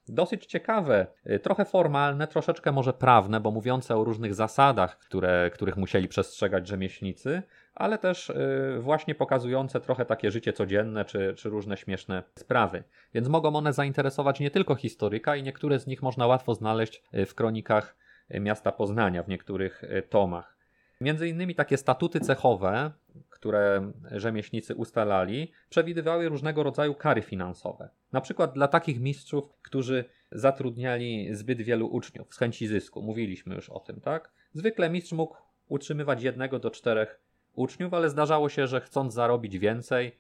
dosyć 0.07 0.45
ciekawe, 0.45 1.07
y, 1.29 1.39
trochę 1.39 1.65
formalne, 1.65 2.27
troszeczkę 2.27 2.71
może 2.71 2.93
prawne, 2.93 3.39
bo 3.39 3.51
mówiące 3.51 3.97
o 3.97 4.03
różnych 4.03 4.35
zasadach, 4.35 4.97
które, 4.99 5.51
których 5.53 5.77
musieli 5.77 6.07
przestrzegać 6.07 6.67
rzemieślnicy, 6.67 7.43
ale 7.75 7.97
też 7.97 8.29
y, 8.29 8.77
właśnie 8.79 9.15
pokazujące 9.15 9.79
trochę 9.79 10.05
takie 10.05 10.31
życie 10.31 10.53
codzienne 10.53 11.05
czy, 11.05 11.33
czy 11.37 11.49
różne 11.49 11.77
śmieszne 11.77 12.23
sprawy. 12.39 12.83
Więc 13.13 13.27
mogą 13.27 13.55
one 13.55 13.73
zainteresować 13.73 14.39
nie 14.39 14.51
tylko 14.51 14.75
historyka 14.75 15.35
i 15.35 15.43
niektóre 15.43 15.79
z 15.79 15.87
nich 15.87 16.01
można 16.01 16.27
łatwo 16.27 16.55
znaleźć 16.55 17.03
y, 17.13 17.25
w 17.25 17.35
kronikach 17.35 17.95
miasta 18.29 18.71
Poznania, 18.71 19.23
w 19.23 19.27
niektórych 19.27 19.83
tomach. 20.09 20.57
Między 21.01 21.27
innymi 21.27 21.55
takie 21.55 21.77
statuty 21.77 22.19
cechowe, 22.19 22.91
które 23.29 23.91
rzemieślnicy 24.11 24.75
ustalali, 24.75 25.51
przewidywały 25.69 26.29
różnego 26.29 26.63
rodzaju 26.63 26.95
kary 26.95 27.21
finansowe. 27.21 27.89
Na 28.11 28.21
przykład 28.21 28.53
dla 28.53 28.67
takich 28.67 28.99
mistrzów, 28.99 29.49
którzy 29.61 30.05
zatrudniali 30.31 31.35
zbyt 31.35 31.61
wielu 31.61 31.87
uczniów 31.87 32.33
z 32.33 32.37
chęci 32.37 32.67
zysku. 32.67 33.01
Mówiliśmy 33.01 33.55
już 33.55 33.69
o 33.69 33.79
tym, 33.79 34.01
tak? 34.01 34.31
Zwykle 34.53 34.89
mistrz 34.89 35.11
mógł 35.11 35.37
utrzymywać 35.67 36.23
jednego 36.23 36.59
do 36.59 36.71
czterech 36.71 37.19
uczniów, 37.55 37.93
ale 37.93 38.09
zdarzało 38.09 38.49
się, 38.49 38.67
że 38.67 38.81
chcąc 38.81 39.13
zarobić 39.13 39.59
więcej, 39.59 40.17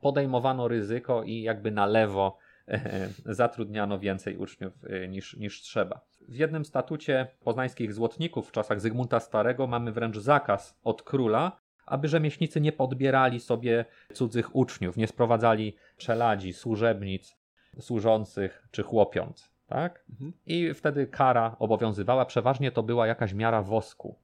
podejmowano 0.00 0.68
ryzyko 0.68 1.22
i 1.22 1.42
jakby 1.42 1.70
na 1.70 1.86
lewo 1.86 2.38
zatrudniano 3.40 3.98
więcej 3.98 4.36
uczniów 4.36 4.72
e, 4.84 5.08
niż, 5.08 5.36
niż 5.36 5.62
trzeba. 5.62 6.00
W 6.28 6.34
jednym 6.34 6.64
statucie 6.64 7.26
poznańskich 7.40 7.94
złotników 7.94 8.48
w 8.48 8.52
czasach 8.52 8.80
Zygmunta 8.80 9.20
Starego 9.20 9.66
mamy 9.66 9.92
wręcz 9.92 10.16
zakaz 10.16 10.78
od 10.84 11.02
króla, 11.02 11.60
aby 11.88 12.08
rzemieślnicy 12.08 12.60
nie 12.60 12.72
podbierali 12.72 13.40
sobie 13.40 13.84
cudzych 14.14 14.56
uczniów, 14.56 14.96
nie 14.96 15.06
sprowadzali 15.06 15.76
czeladzi, 15.96 16.52
służebnic, 16.52 17.36
służących 17.80 18.68
czy 18.70 18.82
chłopiąt. 18.82 19.50
Tak? 19.66 20.04
Mhm. 20.10 20.32
I 20.46 20.74
wtedy 20.74 21.06
kara 21.06 21.56
obowiązywała. 21.58 22.24
Przeważnie 22.24 22.72
to 22.72 22.82
była 22.82 23.06
jakaś 23.06 23.32
miara 23.32 23.62
wosku. 23.62 24.16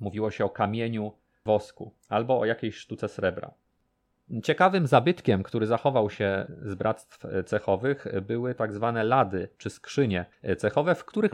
Mówiło 0.00 0.30
się 0.30 0.44
o 0.44 0.50
kamieniu 0.50 1.12
wosku 1.44 1.94
albo 2.08 2.40
o 2.40 2.44
jakiejś 2.44 2.76
sztuce 2.76 3.08
srebra. 3.08 3.54
Ciekawym 4.42 4.86
zabytkiem, 4.86 5.42
który 5.42 5.66
zachował 5.66 6.10
się 6.10 6.46
z 6.62 6.74
bractw 6.74 7.24
cechowych, 7.46 8.06
były 8.22 8.54
tak 8.54 8.72
zwane 8.72 9.04
lady 9.04 9.48
czy 9.58 9.70
skrzynie 9.70 10.26
cechowe, 10.58 10.94
w 10.94 11.04
których 11.04 11.32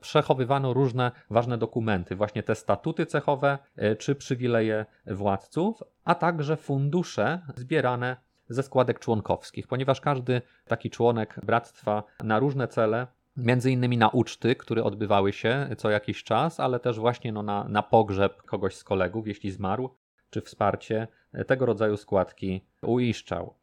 przechowywano 0.00 0.74
różne 0.74 1.12
ważne 1.30 1.58
dokumenty, 1.58 2.16
właśnie 2.16 2.42
te 2.42 2.54
statuty 2.54 3.06
cechowe 3.06 3.58
e, 3.76 3.96
czy 3.96 4.14
przywileje 4.14 4.86
władców, 5.06 5.82
a 6.04 6.14
także 6.14 6.56
fundusze 6.56 7.40
zbierane 7.56 8.16
ze 8.48 8.62
składek 8.62 8.98
członkowskich, 8.98 9.66
ponieważ 9.66 10.00
każdy 10.00 10.42
taki 10.66 10.90
członek 10.90 11.40
bractwa 11.42 12.02
na 12.24 12.38
różne 12.38 12.68
cele 12.68 13.06
między 13.36 13.70
innymi 13.70 13.98
na 13.98 14.08
uczty, 14.08 14.56
które 14.56 14.84
odbywały 14.84 15.32
się 15.32 15.68
co 15.78 15.90
jakiś 15.90 16.24
czas, 16.24 16.60
ale 16.60 16.80
też 16.80 16.98
właśnie 16.98 17.32
no 17.32 17.42
na, 17.42 17.64
na 17.68 17.82
pogrzeb 17.82 18.42
kogoś 18.42 18.76
z 18.76 18.84
kolegów, 18.84 19.26
jeśli 19.26 19.50
zmarł, 19.50 19.90
czy 20.30 20.40
wsparcie 20.40 21.08
tego 21.46 21.66
rodzaju 21.66 21.96
składki 21.96 22.64
uiszczał. 22.82 23.54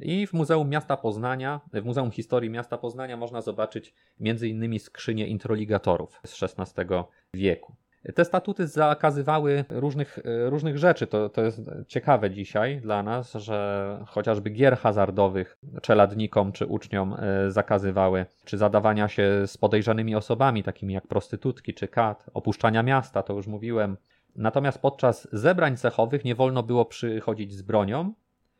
I 0.00 0.26
w 0.26 0.32
Muzeum 0.32 0.68
Miasta 0.68 0.96
Poznania, 0.96 1.60
w 1.72 1.84
Muzeum 1.84 2.10
Historii 2.10 2.50
Miasta 2.50 2.78
Poznania 2.78 3.16
można 3.16 3.40
zobaczyć 3.40 3.94
m.in. 4.20 4.78
skrzynię 4.78 5.26
introligatorów 5.26 6.20
z 6.26 6.42
XVI 6.42 6.84
wieku. 7.34 7.74
Te 8.14 8.24
statuty 8.24 8.66
zakazywały 8.66 9.64
różnych, 9.70 10.18
różnych 10.48 10.78
rzeczy. 10.78 11.06
To, 11.06 11.28
to 11.28 11.42
jest 11.42 11.60
ciekawe 11.88 12.30
dzisiaj 12.30 12.80
dla 12.80 13.02
nas, 13.02 13.32
że 13.32 13.98
chociażby 14.06 14.50
gier 14.50 14.76
hazardowych 14.76 15.58
czeladnikom 15.82 16.52
czy 16.52 16.66
uczniom 16.66 17.16
e, 17.18 17.50
zakazywały, 17.50 18.26
czy 18.44 18.58
zadawania 18.58 19.08
się 19.08 19.46
z 19.46 19.56
podejrzanymi 19.56 20.14
osobami, 20.14 20.62
takimi 20.62 20.94
jak 20.94 21.06
prostytutki 21.06 21.74
czy 21.74 21.88
kat, 21.88 22.26
opuszczania 22.34 22.82
miasta, 22.82 23.22
to 23.22 23.32
już 23.32 23.46
mówiłem, 23.46 23.96
Natomiast 24.36 24.78
podczas 24.78 25.28
zebrań 25.32 25.76
cechowych 25.76 26.24
nie 26.24 26.34
wolno 26.34 26.62
było 26.62 26.84
przychodzić 26.84 27.52
z 27.52 27.62
bronią 27.62 28.12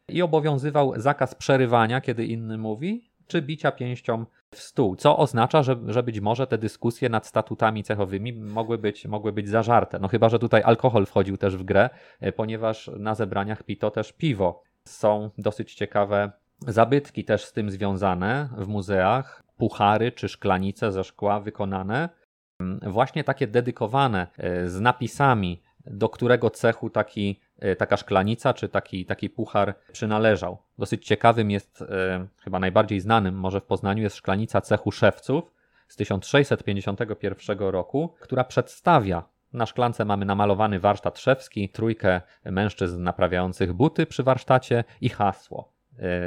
i 0.09 0.23
obowiązywał 0.23 0.93
zakaz 0.97 1.35
przerywania, 1.35 2.01
kiedy 2.01 2.27
inny 2.27 2.59
mówi, 2.59 3.11
czy 3.27 3.43
bicia 3.43 3.73
pięścią 3.73 4.27
w 4.51 4.59
stół, 4.59 4.97
co 4.97 5.18
oznacza, 5.18 5.62
że, 5.62 5.77
że 5.87 6.03
być 6.03 6.21
może 6.21 6.47
te 6.47 6.59
dyskusje 6.59 7.09
nad 7.09 7.27
statutami 7.27 7.85
cechowymi 7.85 8.33
mogły 8.33 8.79
być, 8.79 9.07
mogły 9.07 9.33
być 9.33 9.49
zażarte. 9.49 9.99
No 9.99 10.09
chyba, 10.09 10.29
że 10.29 10.39
tutaj 10.39 10.62
alkohol 10.62 11.07
wchodził 11.07 11.37
też 11.37 11.57
w 11.57 11.64
grę, 11.64 11.91
e, 12.21 12.33
ponieważ 12.33 12.91
na 12.99 13.14
zebraniach 13.14 13.62
pito 13.62 13.91
też 13.91 14.12
piwo. 14.12 14.62
Są 14.85 15.31
dosyć 15.39 15.75
ciekawe 15.75 16.33
zabytki 16.66 17.25
też 17.25 17.45
z 17.45 17.53
tym 17.53 17.71
związane 17.71 18.49
w 18.59 18.68
muzeach, 18.68 19.43
puchary 19.57 20.12
czy 20.12 20.29
szklanice 20.29 20.93
ze 20.93 21.05
szkła 21.05 21.41
wykonane 21.41 22.09
właśnie 22.82 23.24
takie 23.24 23.46
dedykowane 23.46 24.26
e, 24.38 24.68
z 24.68 24.80
napisami, 24.80 25.62
do 25.86 26.08
którego 26.08 26.50
cechu 26.50 26.90
taki, 26.90 27.40
e, 27.58 27.76
taka 27.76 27.96
szklanica 27.96 28.54
czy 28.54 28.68
taki, 28.68 29.06
taki 29.06 29.30
puchar 29.30 29.74
przynależał. 29.92 30.58
Dosyć 30.78 31.06
ciekawym 31.06 31.50
jest, 31.50 31.82
e, 31.82 32.26
chyba 32.44 32.58
najbardziej 32.58 33.00
znanym 33.00 33.34
może 33.34 33.61
w 33.61 33.64
Poznaniu, 33.64 34.02
jest 34.02 34.16
szklanica 34.16 34.61
cechu 34.61 34.92
szewców, 34.92 35.54
z 35.88 35.96
1651 35.96 37.70
roku, 37.70 38.14
która 38.20 38.44
przedstawia 38.44 39.22
na 39.52 39.66
szklance 39.66 40.04
mamy 40.04 40.24
namalowany 40.24 40.80
warsztat 40.80 41.18
szewski, 41.18 41.68
trójkę 41.68 42.20
mężczyzn 42.44 43.02
naprawiających 43.02 43.72
buty 43.72 44.06
przy 44.06 44.22
warsztacie 44.22 44.84
i 45.00 45.08
hasło 45.08 45.72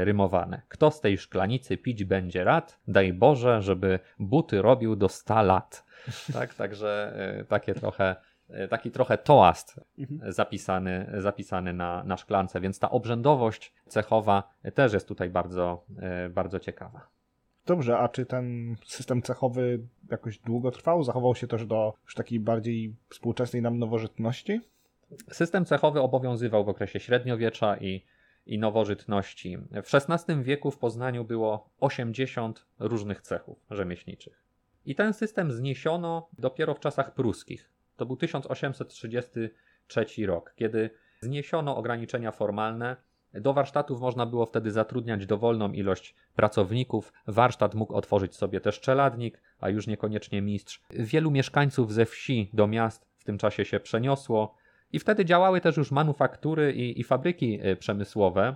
rymowane. 0.04 0.62
Kto 0.68 0.92
z 0.92 1.02
tej 1.02 1.18
szklanicy 1.18 1.78
pić 1.78 2.04
będzie 2.04 2.44
rad, 2.44 2.80
daj 2.88 3.14
Boże, 3.14 3.62
żeby 3.62 4.00
buty 4.20 4.62
robił 4.62 4.96
do 4.96 5.10
100 5.10 5.42
lat. 5.42 5.86
Tak, 6.34 6.54
także 6.54 7.14
e, 7.40 7.46
takie 7.46 7.74
trochę 7.74 8.16
e, 8.50 8.68
taki 8.68 8.92
trochę 8.92 9.18
toast 9.18 9.80
zapisany, 10.28 11.12
zapisany 11.18 11.74
na, 11.74 12.04
na 12.04 12.18
szklance, 12.18 12.62
więc 12.62 12.80
ta 12.80 12.92
obrzędowość 12.92 13.74
cechowa 13.88 14.54
też 14.74 14.94
jest 14.94 15.08
tutaj 15.08 15.30
bardzo, 15.30 15.86
bardzo 16.30 16.60
ciekawa. 16.60 17.08
Dobrze, 17.66 17.98
a 17.98 18.10
czy 18.10 18.26
ten 18.26 18.76
system 18.86 19.22
cechowy 19.22 19.80
jakoś 20.12 20.38
długo 20.38 20.72
trwał? 20.72 21.04
Zachował 21.04 21.36
się 21.36 21.48
też 21.48 21.66
do 21.66 21.94
już 22.04 22.16
takiej 22.16 22.40
bardziej 22.40 22.96
współczesnej 23.10 23.62
nam 23.62 23.80
nowożytności? 23.80 24.62
System 25.32 25.66
cechowy 25.66 26.02
obowiązywał 26.02 26.66
w 26.66 26.70
okresie 26.70 27.00
średniowiecza 27.00 27.78
i, 27.78 28.06
i 28.46 28.60
nowożytności. 28.60 29.58
W 29.58 29.96
XVI 29.96 30.44
wieku 30.44 30.72
w 30.72 30.78
Poznaniu 30.78 31.26
było 31.26 31.70
80 31.80 32.66
różnych 32.80 33.22
cechów 33.22 33.66
rzemieślniczych. 33.72 34.43
I 34.86 34.96
ten 34.96 35.14
system 35.14 35.52
zniesiono 35.52 36.30
dopiero 36.38 36.74
w 36.74 36.80
czasach 36.80 37.14
pruskich. 37.14 37.70
To 37.96 38.06
był 38.06 38.16
1833 38.16 40.06
rok, 40.26 40.54
kiedy 40.56 40.90
zniesiono 41.22 41.78
ograniczenia 41.78 42.32
formalne 42.32 42.96
do 43.34 43.54
warsztatów 43.54 44.02
można 44.02 44.26
było 44.26 44.46
wtedy 44.46 44.72
zatrudniać 44.72 45.26
dowolną 45.26 45.72
ilość 45.72 46.16
pracowników. 46.36 47.14
Warsztat 47.28 47.76
mógł 47.76 47.94
otworzyć 47.94 48.36
sobie 48.36 48.62
też 48.62 48.80
czeladnik, 48.80 49.42
a 49.60 49.70
już 49.70 49.88
niekoniecznie 49.88 50.42
mistrz. 50.42 50.82
Wielu 50.90 51.32
mieszkańców 51.32 51.94
ze 51.94 52.06
wsi 52.06 52.50
do 52.54 52.68
miast 52.68 53.08
w 53.18 53.24
tym 53.24 53.38
czasie 53.38 53.66
się 53.66 53.80
przeniosło 53.80 54.56
i 54.92 55.00
wtedy 55.00 55.26
działały 55.26 55.62
też 55.62 55.78
już 55.78 55.92
manufaktury 55.92 56.74
i, 56.74 57.00
i 57.00 57.04
fabryki 57.04 57.60
e, 57.62 57.76
przemysłowe, 57.76 58.56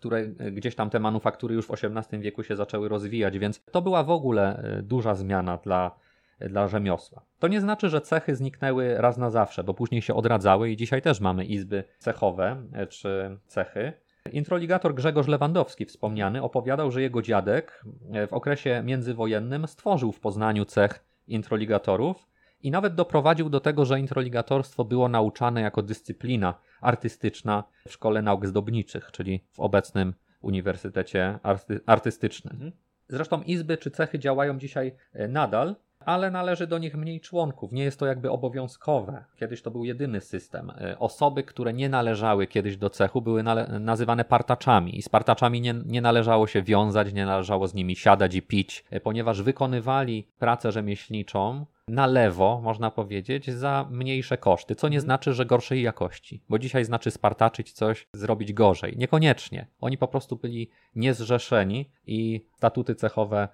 które 0.00 0.18
e, 0.18 0.50
gdzieś 0.50 0.74
tam 0.74 0.90
te 0.90 1.00
manufaktury 1.00 1.54
już 1.54 1.66
w 1.66 1.70
XVIII 1.70 2.22
wieku 2.22 2.42
się 2.42 2.56
zaczęły 2.56 2.88
rozwijać, 2.88 3.38
więc 3.38 3.64
to 3.64 3.82
była 3.82 4.04
w 4.04 4.10
ogóle 4.10 4.56
e, 4.56 4.82
duża 4.82 5.14
zmiana 5.14 5.56
dla, 5.56 5.96
dla 6.40 6.68
rzemiosła. 6.68 7.22
To 7.38 7.48
nie 7.48 7.60
znaczy, 7.60 7.88
że 7.88 8.00
cechy 8.00 8.36
zniknęły 8.36 8.94
raz 8.98 9.18
na 9.18 9.30
zawsze, 9.30 9.64
bo 9.64 9.74
później 9.74 10.02
się 10.02 10.14
odradzały 10.14 10.70
i 10.70 10.76
dzisiaj 10.76 11.02
też 11.02 11.20
mamy 11.20 11.44
izby 11.44 11.84
cechowe 11.98 12.62
e, 12.72 12.86
czy 12.86 13.38
cechy. 13.46 13.92
Introligator 14.32 14.94
Grzegorz 14.94 15.28
Lewandowski 15.28 15.86
wspomniany 15.86 16.42
opowiadał, 16.42 16.90
że 16.90 17.02
jego 17.02 17.22
dziadek 17.22 17.84
e, 18.12 18.26
w 18.26 18.32
okresie 18.32 18.82
międzywojennym 18.84 19.66
stworzył 19.66 20.12
w 20.12 20.20
Poznaniu 20.20 20.64
cech 20.64 21.04
introligatorów 21.28 22.26
i 22.62 22.70
nawet 22.70 22.94
doprowadził 22.94 23.50
do 23.50 23.60
tego, 23.60 23.84
że 23.84 24.00
introligatorstwo 24.00 24.84
było 24.84 25.08
nauczane 25.08 25.60
jako 25.60 25.82
dyscyplina 25.82 26.54
artystyczna 26.80 27.64
w 27.88 27.92
Szkole 27.92 28.22
Nauk 28.22 28.46
Zdobniczych, 28.46 29.10
czyli 29.12 29.44
w 29.52 29.60
obecnym 29.60 30.14
Uniwersytecie 30.40 31.38
Arty 31.42 31.80
Artystycznym. 31.86 32.54
Mhm. 32.54 32.72
Zresztą 33.08 33.42
izby 33.42 33.76
czy 33.76 33.90
cechy 33.90 34.18
działają 34.18 34.58
dzisiaj 34.58 34.92
e, 35.12 35.28
nadal, 35.28 35.76
ale 36.04 36.30
należy 36.30 36.66
do 36.66 36.78
nich 36.78 36.94
mniej 36.96 37.20
członków. 37.20 37.72
Nie 37.72 37.84
jest 37.84 37.98
to 37.98 38.06
jakby 38.06 38.30
obowiązkowe. 38.30 39.24
Kiedyś 39.36 39.62
to 39.62 39.70
był 39.70 39.84
jedyny 39.84 40.20
system. 40.20 40.70
E, 40.70 40.98
osoby, 40.98 41.42
które 41.42 41.72
nie 41.72 41.88
należały 41.88 42.46
kiedyś 42.46 42.76
do 42.76 42.90
cechu, 42.90 43.22
były 43.22 43.42
nazywane 43.80 44.24
partaczami. 44.24 44.98
I 44.98 45.02
z 45.02 45.08
partaczami 45.08 45.60
nie, 45.60 45.74
nie 45.86 46.00
należało 46.00 46.46
się 46.46 46.62
wiązać, 46.62 47.12
nie 47.12 47.26
należało 47.26 47.68
z 47.68 47.74
nimi 47.74 47.96
siadać 47.96 48.34
i 48.34 48.42
pić, 48.42 48.84
e, 48.90 49.00
ponieważ 49.00 49.42
wykonywali 49.42 50.28
pracę 50.38 50.72
rzemieślniczą 50.72 51.66
na 51.88 52.06
lewo, 52.06 52.60
można 52.64 52.90
powiedzieć, 52.90 53.50
za 53.50 53.86
mniejsze 53.90 54.38
koszty, 54.38 54.74
co 54.74 54.88
nie 54.88 54.96
mhm. 54.96 55.04
znaczy, 55.04 55.32
że 55.34 55.46
gorszej 55.46 55.82
jakości, 55.82 56.42
bo 56.48 56.58
dzisiaj 56.58 56.84
znaczy 56.84 57.10
spartaczyć 57.10 57.72
coś, 57.72 58.08
zrobić 58.12 58.52
gorzej. 58.52 58.94
Niekoniecznie. 58.98 59.66
Oni 59.80 59.98
po 59.98 60.08
prostu 60.08 60.36
byli 60.36 60.70
niezrzeszeni 60.94 61.90
i 62.06 62.46
statuty 62.56 62.94
cechowe 62.94 63.48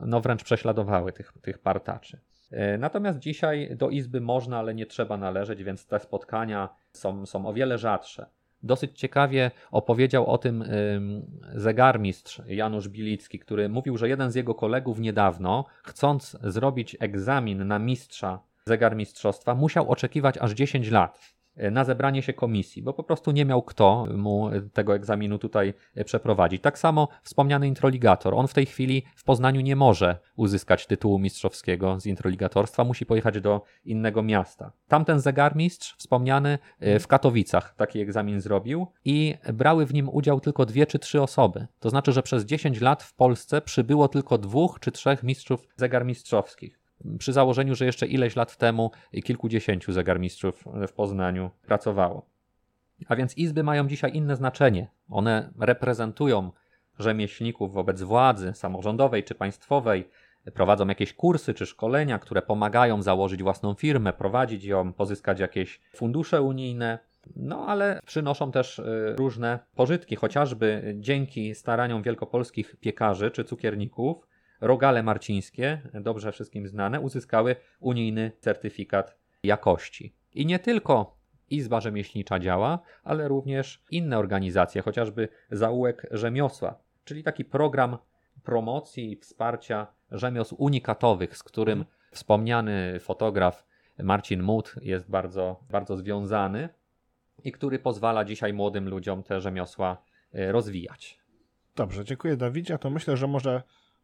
no 0.00 0.20
wręcz 0.20 0.44
prześladowały 0.44 1.12
tych, 1.12 1.32
tych 1.42 1.58
partaczy. 1.58 2.20
E, 2.50 2.78
natomiast 2.78 3.18
dzisiaj 3.18 3.76
do 3.76 3.90
izby 3.90 4.20
można, 4.20 4.58
ale 4.58 4.74
nie 4.74 4.86
trzeba 4.86 5.16
należeć, 5.16 5.64
więc 5.64 5.86
te 5.86 6.00
spotkania 6.00 6.68
są, 6.92 7.26
są 7.26 7.46
o 7.46 7.52
wiele 7.52 7.78
rzadsze. 7.78 8.26
Dosyć 8.62 8.98
ciekawie 8.98 9.50
opowiedział 9.70 10.26
o 10.26 10.38
tym 10.38 10.64
zegarmistrz 11.54 12.42
Janusz 12.46 12.88
Bilicki, 12.88 13.38
który 13.38 13.68
mówił, 13.68 13.96
że 13.96 14.08
jeden 14.08 14.30
z 14.30 14.34
jego 14.34 14.54
kolegów 14.54 14.98
niedawno, 14.98 15.64
chcąc 15.82 16.36
zrobić 16.42 16.96
egzamin 17.00 17.66
na 17.66 17.78
mistrza 17.78 18.40
zegarmistrzostwa, 18.64 19.54
musiał 19.54 19.90
oczekiwać 19.90 20.38
aż 20.38 20.52
10 20.52 20.90
lat. 20.90 21.39
E, 21.56 21.70
na 21.70 21.84
zebranie 21.84 22.22
się 22.22 22.32
komisji, 22.32 22.82
bo 22.82 22.92
po 22.92 23.04
prostu 23.04 23.30
nie 23.30 23.44
miał 23.44 23.62
kto 23.62 24.06
mu 24.16 24.50
tego 24.72 24.94
egzaminu 24.94 25.38
tutaj 25.38 25.74
e, 25.94 26.04
przeprowadzić. 26.04 26.62
Tak 26.62 26.78
samo 26.78 27.08
wspomniany 27.22 27.68
introligator. 27.68 28.34
On 28.34 28.48
w 28.48 28.54
tej 28.54 28.66
chwili 28.66 29.02
w 29.16 29.24
Poznaniu 29.24 29.60
nie 29.60 29.76
może 29.76 30.18
uzyskać 30.36 30.86
tytułu 30.86 31.18
mistrzowskiego 31.18 32.00
z 32.00 32.06
introligatorstwa, 32.06 32.84
musi 32.84 33.06
pojechać 33.06 33.40
do 33.40 33.62
innego 33.84 34.22
miasta. 34.22 34.72
Tamten 34.88 35.20
zegarmistrz 35.20 35.96
wspomniany 35.96 36.58
e, 36.80 36.98
w 36.98 37.06
Katowicach 37.06 37.74
taki 37.76 38.00
egzamin 38.00 38.40
zrobił 38.40 38.86
i 39.04 39.34
brały 39.52 39.86
w 39.86 39.94
nim 39.94 40.08
udział 40.08 40.40
tylko 40.40 40.66
dwie 40.66 40.86
czy 40.86 40.98
trzy 40.98 41.22
osoby. 41.22 41.66
To 41.80 41.90
znaczy, 41.90 42.12
że 42.12 42.22
przez 42.22 42.44
10 42.44 42.80
lat 42.80 43.02
w 43.02 43.14
Polsce 43.14 43.60
przybyło 43.60 44.08
tylko 44.08 44.38
dwóch 44.38 44.80
czy 44.80 44.92
trzech 44.92 45.22
mistrzów 45.22 45.68
zegarmistrzowskich 45.76 46.79
przy 47.18 47.32
założeniu, 47.32 47.74
że 47.74 47.84
jeszcze 47.84 48.06
ileś 48.06 48.36
lat 48.36 48.56
temu 48.56 48.90
kilkudziesięciu 49.24 49.92
zegarmistrzów 49.92 50.64
w 50.88 50.92
Poznaniu 50.92 51.50
pracowało. 51.66 52.26
A 53.08 53.16
więc 53.16 53.36
izby 53.36 53.62
mają 53.62 53.88
dzisiaj 53.88 54.16
inne 54.16 54.36
znaczenie. 54.36 54.88
One 55.08 55.52
reprezentują 55.60 56.52
rzemieślników 56.98 57.72
wobec 57.72 58.02
władzy 58.02 58.52
samorządowej 58.54 59.24
czy 59.24 59.34
państwowej, 59.34 60.08
prowadzą 60.54 60.88
jakieś 60.88 61.12
kursy 61.12 61.54
czy 61.54 61.66
szkolenia, 61.66 62.18
które 62.18 62.42
pomagają 62.42 63.02
założyć 63.02 63.42
własną 63.42 63.74
firmę, 63.74 64.12
prowadzić 64.12 64.64
ją, 64.64 64.92
pozyskać 64.92 65.40
jakieś 65.40 65.80
fundusze 65.94 66.42
unijne. 66.42 66.98
No 67.36 67.66
ale 67.66 68.00
przynoszą 68.06 68.52
też 68.52 68.78
y, 68.78 69.14
różne 69.16 69.58
pożytki, 69.74 70.16
chociażby 70.16 70.94
dzięki 70.98 71.54
staraniom 71.54 72.02
wielkopolskich 72.02 72.76
piekarzy 72.76 73.30
czy 73.30 73.44
cukierników 73.44 74.26
Rogale 74.60 75.02
Marcińskie, 75.02 75.82
dobrze 75.94 76.32
wszystkim 76.32 76.68
znane, 76.68 77.00
uzyskały 77.00 77.56
unijny 77.80 78.32
certyfikat 78.40 79.16
jakości. 79.42 80.14
I 80.34 80.46
nie 80.46 80.58
tylko 80.58 81.16
Izba 81.50 81.80
Rzemieślnicza 81.80 82.38
działa, 82.38 82.78
ale 83.04 83.28
również 83.28 83.84
inne 83.90 84.18
organizacje, 84.18 84.82
chociażby 84.82 85.28
Zaułek 85.50 86.06
Rzemiosła, 86.10 86.78
czyli 87.04 87.22
taki 87.22 87.44
program 87.44 87.98
promocji 88.44 89.12
i 89.12 89.16
wsparcia 89.16 89.86
rzemiosł 90.10 90.56
unikatowych, 90.58 91.36
z 91.36 91.42
którym 91.42 91.84
wspomniany 92.10 93.00
fotograf 93.00 93.66
Marcin 93.98 94.42
Mut 94.42 94.74
jest 94.82 95.10
bardzo, 95.10 95.60
bardzo 95.70 95.96
związany 95.96 96.68
i 97.44 97.52
który 97.52 97.78
pozwala 97.78 98.24
dzisiaj 98.24 98.52
młodym 98.52 98.88
ludziom 98.88 99.22
te 99.22 99.40
rzemiosła 99.40 100.02
e, 100.32 100.52
rozwijać. 100.52 101.20
Dobrze, 101.76 102.04
dziękuję 102.04 102.36
Dawidzie. 102.36 102.78
To 102.78 102.90
myślę, 102.90 103.16
że 103.16 103.26
może 103.26 103.62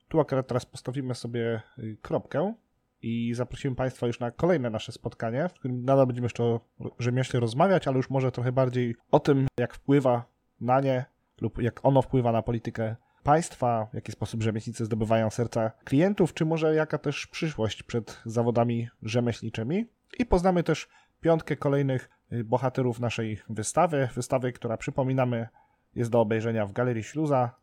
tu 0.08 0.20
akurat 0.20 0.46
teraz 0.46 0.66
postawimy 0.66 1.14
sobie 1.14 1.62
y, 1.78 1.96
kropkę 2.02 2.54
i 3.02 3.34
zaprosimy 3.34 3.76
Państwa 3.76 4.06
już 4.06 4.20
na 4.20 4.30
kolejne 4.30 4.70
nasze 4.70 4.92
spotkanie, 4.92 5.48
w 5.48 5.52
którym 5.52 5.84
nadal 5.84 6.06
będziemy 6.06 6.24
jeszcze 6.24 6.44
o 6.44 6.60
rzemiośle 6.98 7.40
rozmawiać, 7.40 7.88
ale 7.88 7.96
już 7.96 8.10
może 8.10 8.32
trochę 8.32 8.52
bardziej 8.52 8.96
o 9.10 9.20
tym, 9.20 9.46
jak 9.58 9.74
wpływa 9.74 10.24
na 10.60 10.80
nie 10.80 11.04
lub 11.40 11.62
jak 11.62 11.84
ono 11.84 12.02
wpływa 12.02 12.32
na 12.32 12.42
politykę 12.42 12.96
państwa, 13.22 13.86
w 13.92 13.94
jaki 13.94 14.12
sposób 14.12 14.42
rzemieślnicy 14.42 14.84
zdobywają 14.84 15.30
serca 15.30 15.70
klientów, 15.84 16.34
czy 16.34 16.44
może 16.44 16.74
jaka 16.74 16.98
też 16.98 17.26
przyszłość 17.26 17.82
przed 17.82 18.20
zawodami 18.24 18.88
rzemieślniczymi. 19.02 19.86
I 20.18 20.26
poznamy 20.26 20.62
też 20.62 20.88
piątkę 21.20 21.56
kolejnych 21.56 22.10
y, 22.32 22.44
bohaterów 22.44 23.00
naszej 23.00 23.38
wystawy. 23.48 24.08
Wystawy, 24.14 24.52
która 24.52 24.76
przypominamy 24.76 25.48
jest 25.94 26.10
do 26.10 26.20
obejrzenia 26.20 26.66
w 26.66 26.72
Galerii 26.72 27.02
Śluza 27.02 27.54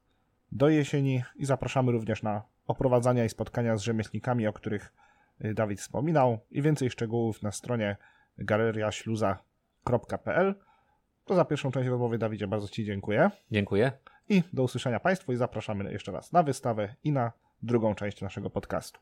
do 0.53 0.69
jesieni 0.69 1.23
i 1.35 1.45
zapraszamy 1.45 1.91
również 1.91 2.23
na 2.23 2.41
oprowadzania 2.67 3.25
i 3.25 3.29
spotkania 3.29 3.77
z 3.77 3.81
rzemieślnikami, 3.81 4.47
o 4.47 4.53
których 4.53 4.93
y, 5.45 5.53
Dawid 5.53 5.79
wspominał 5.79 6.39
i 6.51 6.61
więcej 6.61 6.89
szczegółów 6.89 7.43
na 7.43 7.51
stronie 7.51 7.97
galeriaśluza.pl. 8.37 10.55
To 11.25 11.35
za 11.35 11.45
pierwszą 11.45 11.71
część 11.71 11.89
rozmowy, 11.89 12.17
Dawidzie, 12.17 12.47
bardzo 12.47 12.67
Ci 12.67 12.85
dziękuję. 12.85 13.31
Dziękuję. 13.51 13.91
I 14.29 14.43
do 14.53 14.63
usłyszenia 14.63 14.99
Państwu 14.99 15.33
i 15.33 15.35
zapraszamy 15.35 15.91
jeszcze 15.91 16.11
raz 16.11 16.31
na 16.31 16.43
wystawę 16.43 16.95
i 17.03 17.11
na 17.11 17.31
drugą 17.61 17.95
część 17.95 18.21
naszego 18.21 18.49
podcastu. 18.49 18.99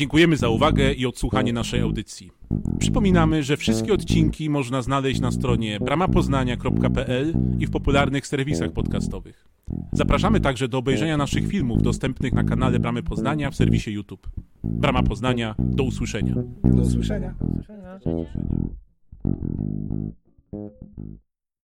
Dziękujemy 0.00 0.36
za 0.36 0.48
uwagę 0.48 0.92
i 0.92 1.06
odsłuchanie 1.06 1.52
naszej 1.52 1.80
audycji. 1.80 2.30
Przypominamy, 2.78 3.42
że 3.42 3.56
wszystkie 3.56 3.92
odcinki 3.92 4.50
można 4.50 4.82
znaleźć 4.82 5.20
na 5.20 5.32
stronie 5.32 5.80
bramapoznania.pl 5.80 7.34
i 7.58 7.66
w 7.66 7.70
popularnych 7.70 8.26
serwisach 8.26 8.72
podcastowych. 8.72 9.48
Zapraszamy 9.92 10.40
także 10.40 10.68
do 10.68 10.78
obejrzenia 10.78 11.16
naszych 11.16 11.48
filmów 11.48 11.82
dostępnych 11.82 12.32
na 12.32 12.44
kanale 12.44 12.78
Bramy 12.78 13.02
Poznania 13.02 13.50
w 13.50 13.56
serwisie 13.56 13.92
YouTube. 13.92 14.26
Brama 14.64 15.02
Poznania, 15.02 15.54
do 15.58 15.84
usłyszenia. 15.84 16.34
Do 16.64 16.82
usłyszenia. 16.82 17.34
Do 17.38 17.46
usłyszenia. 17.46 17.90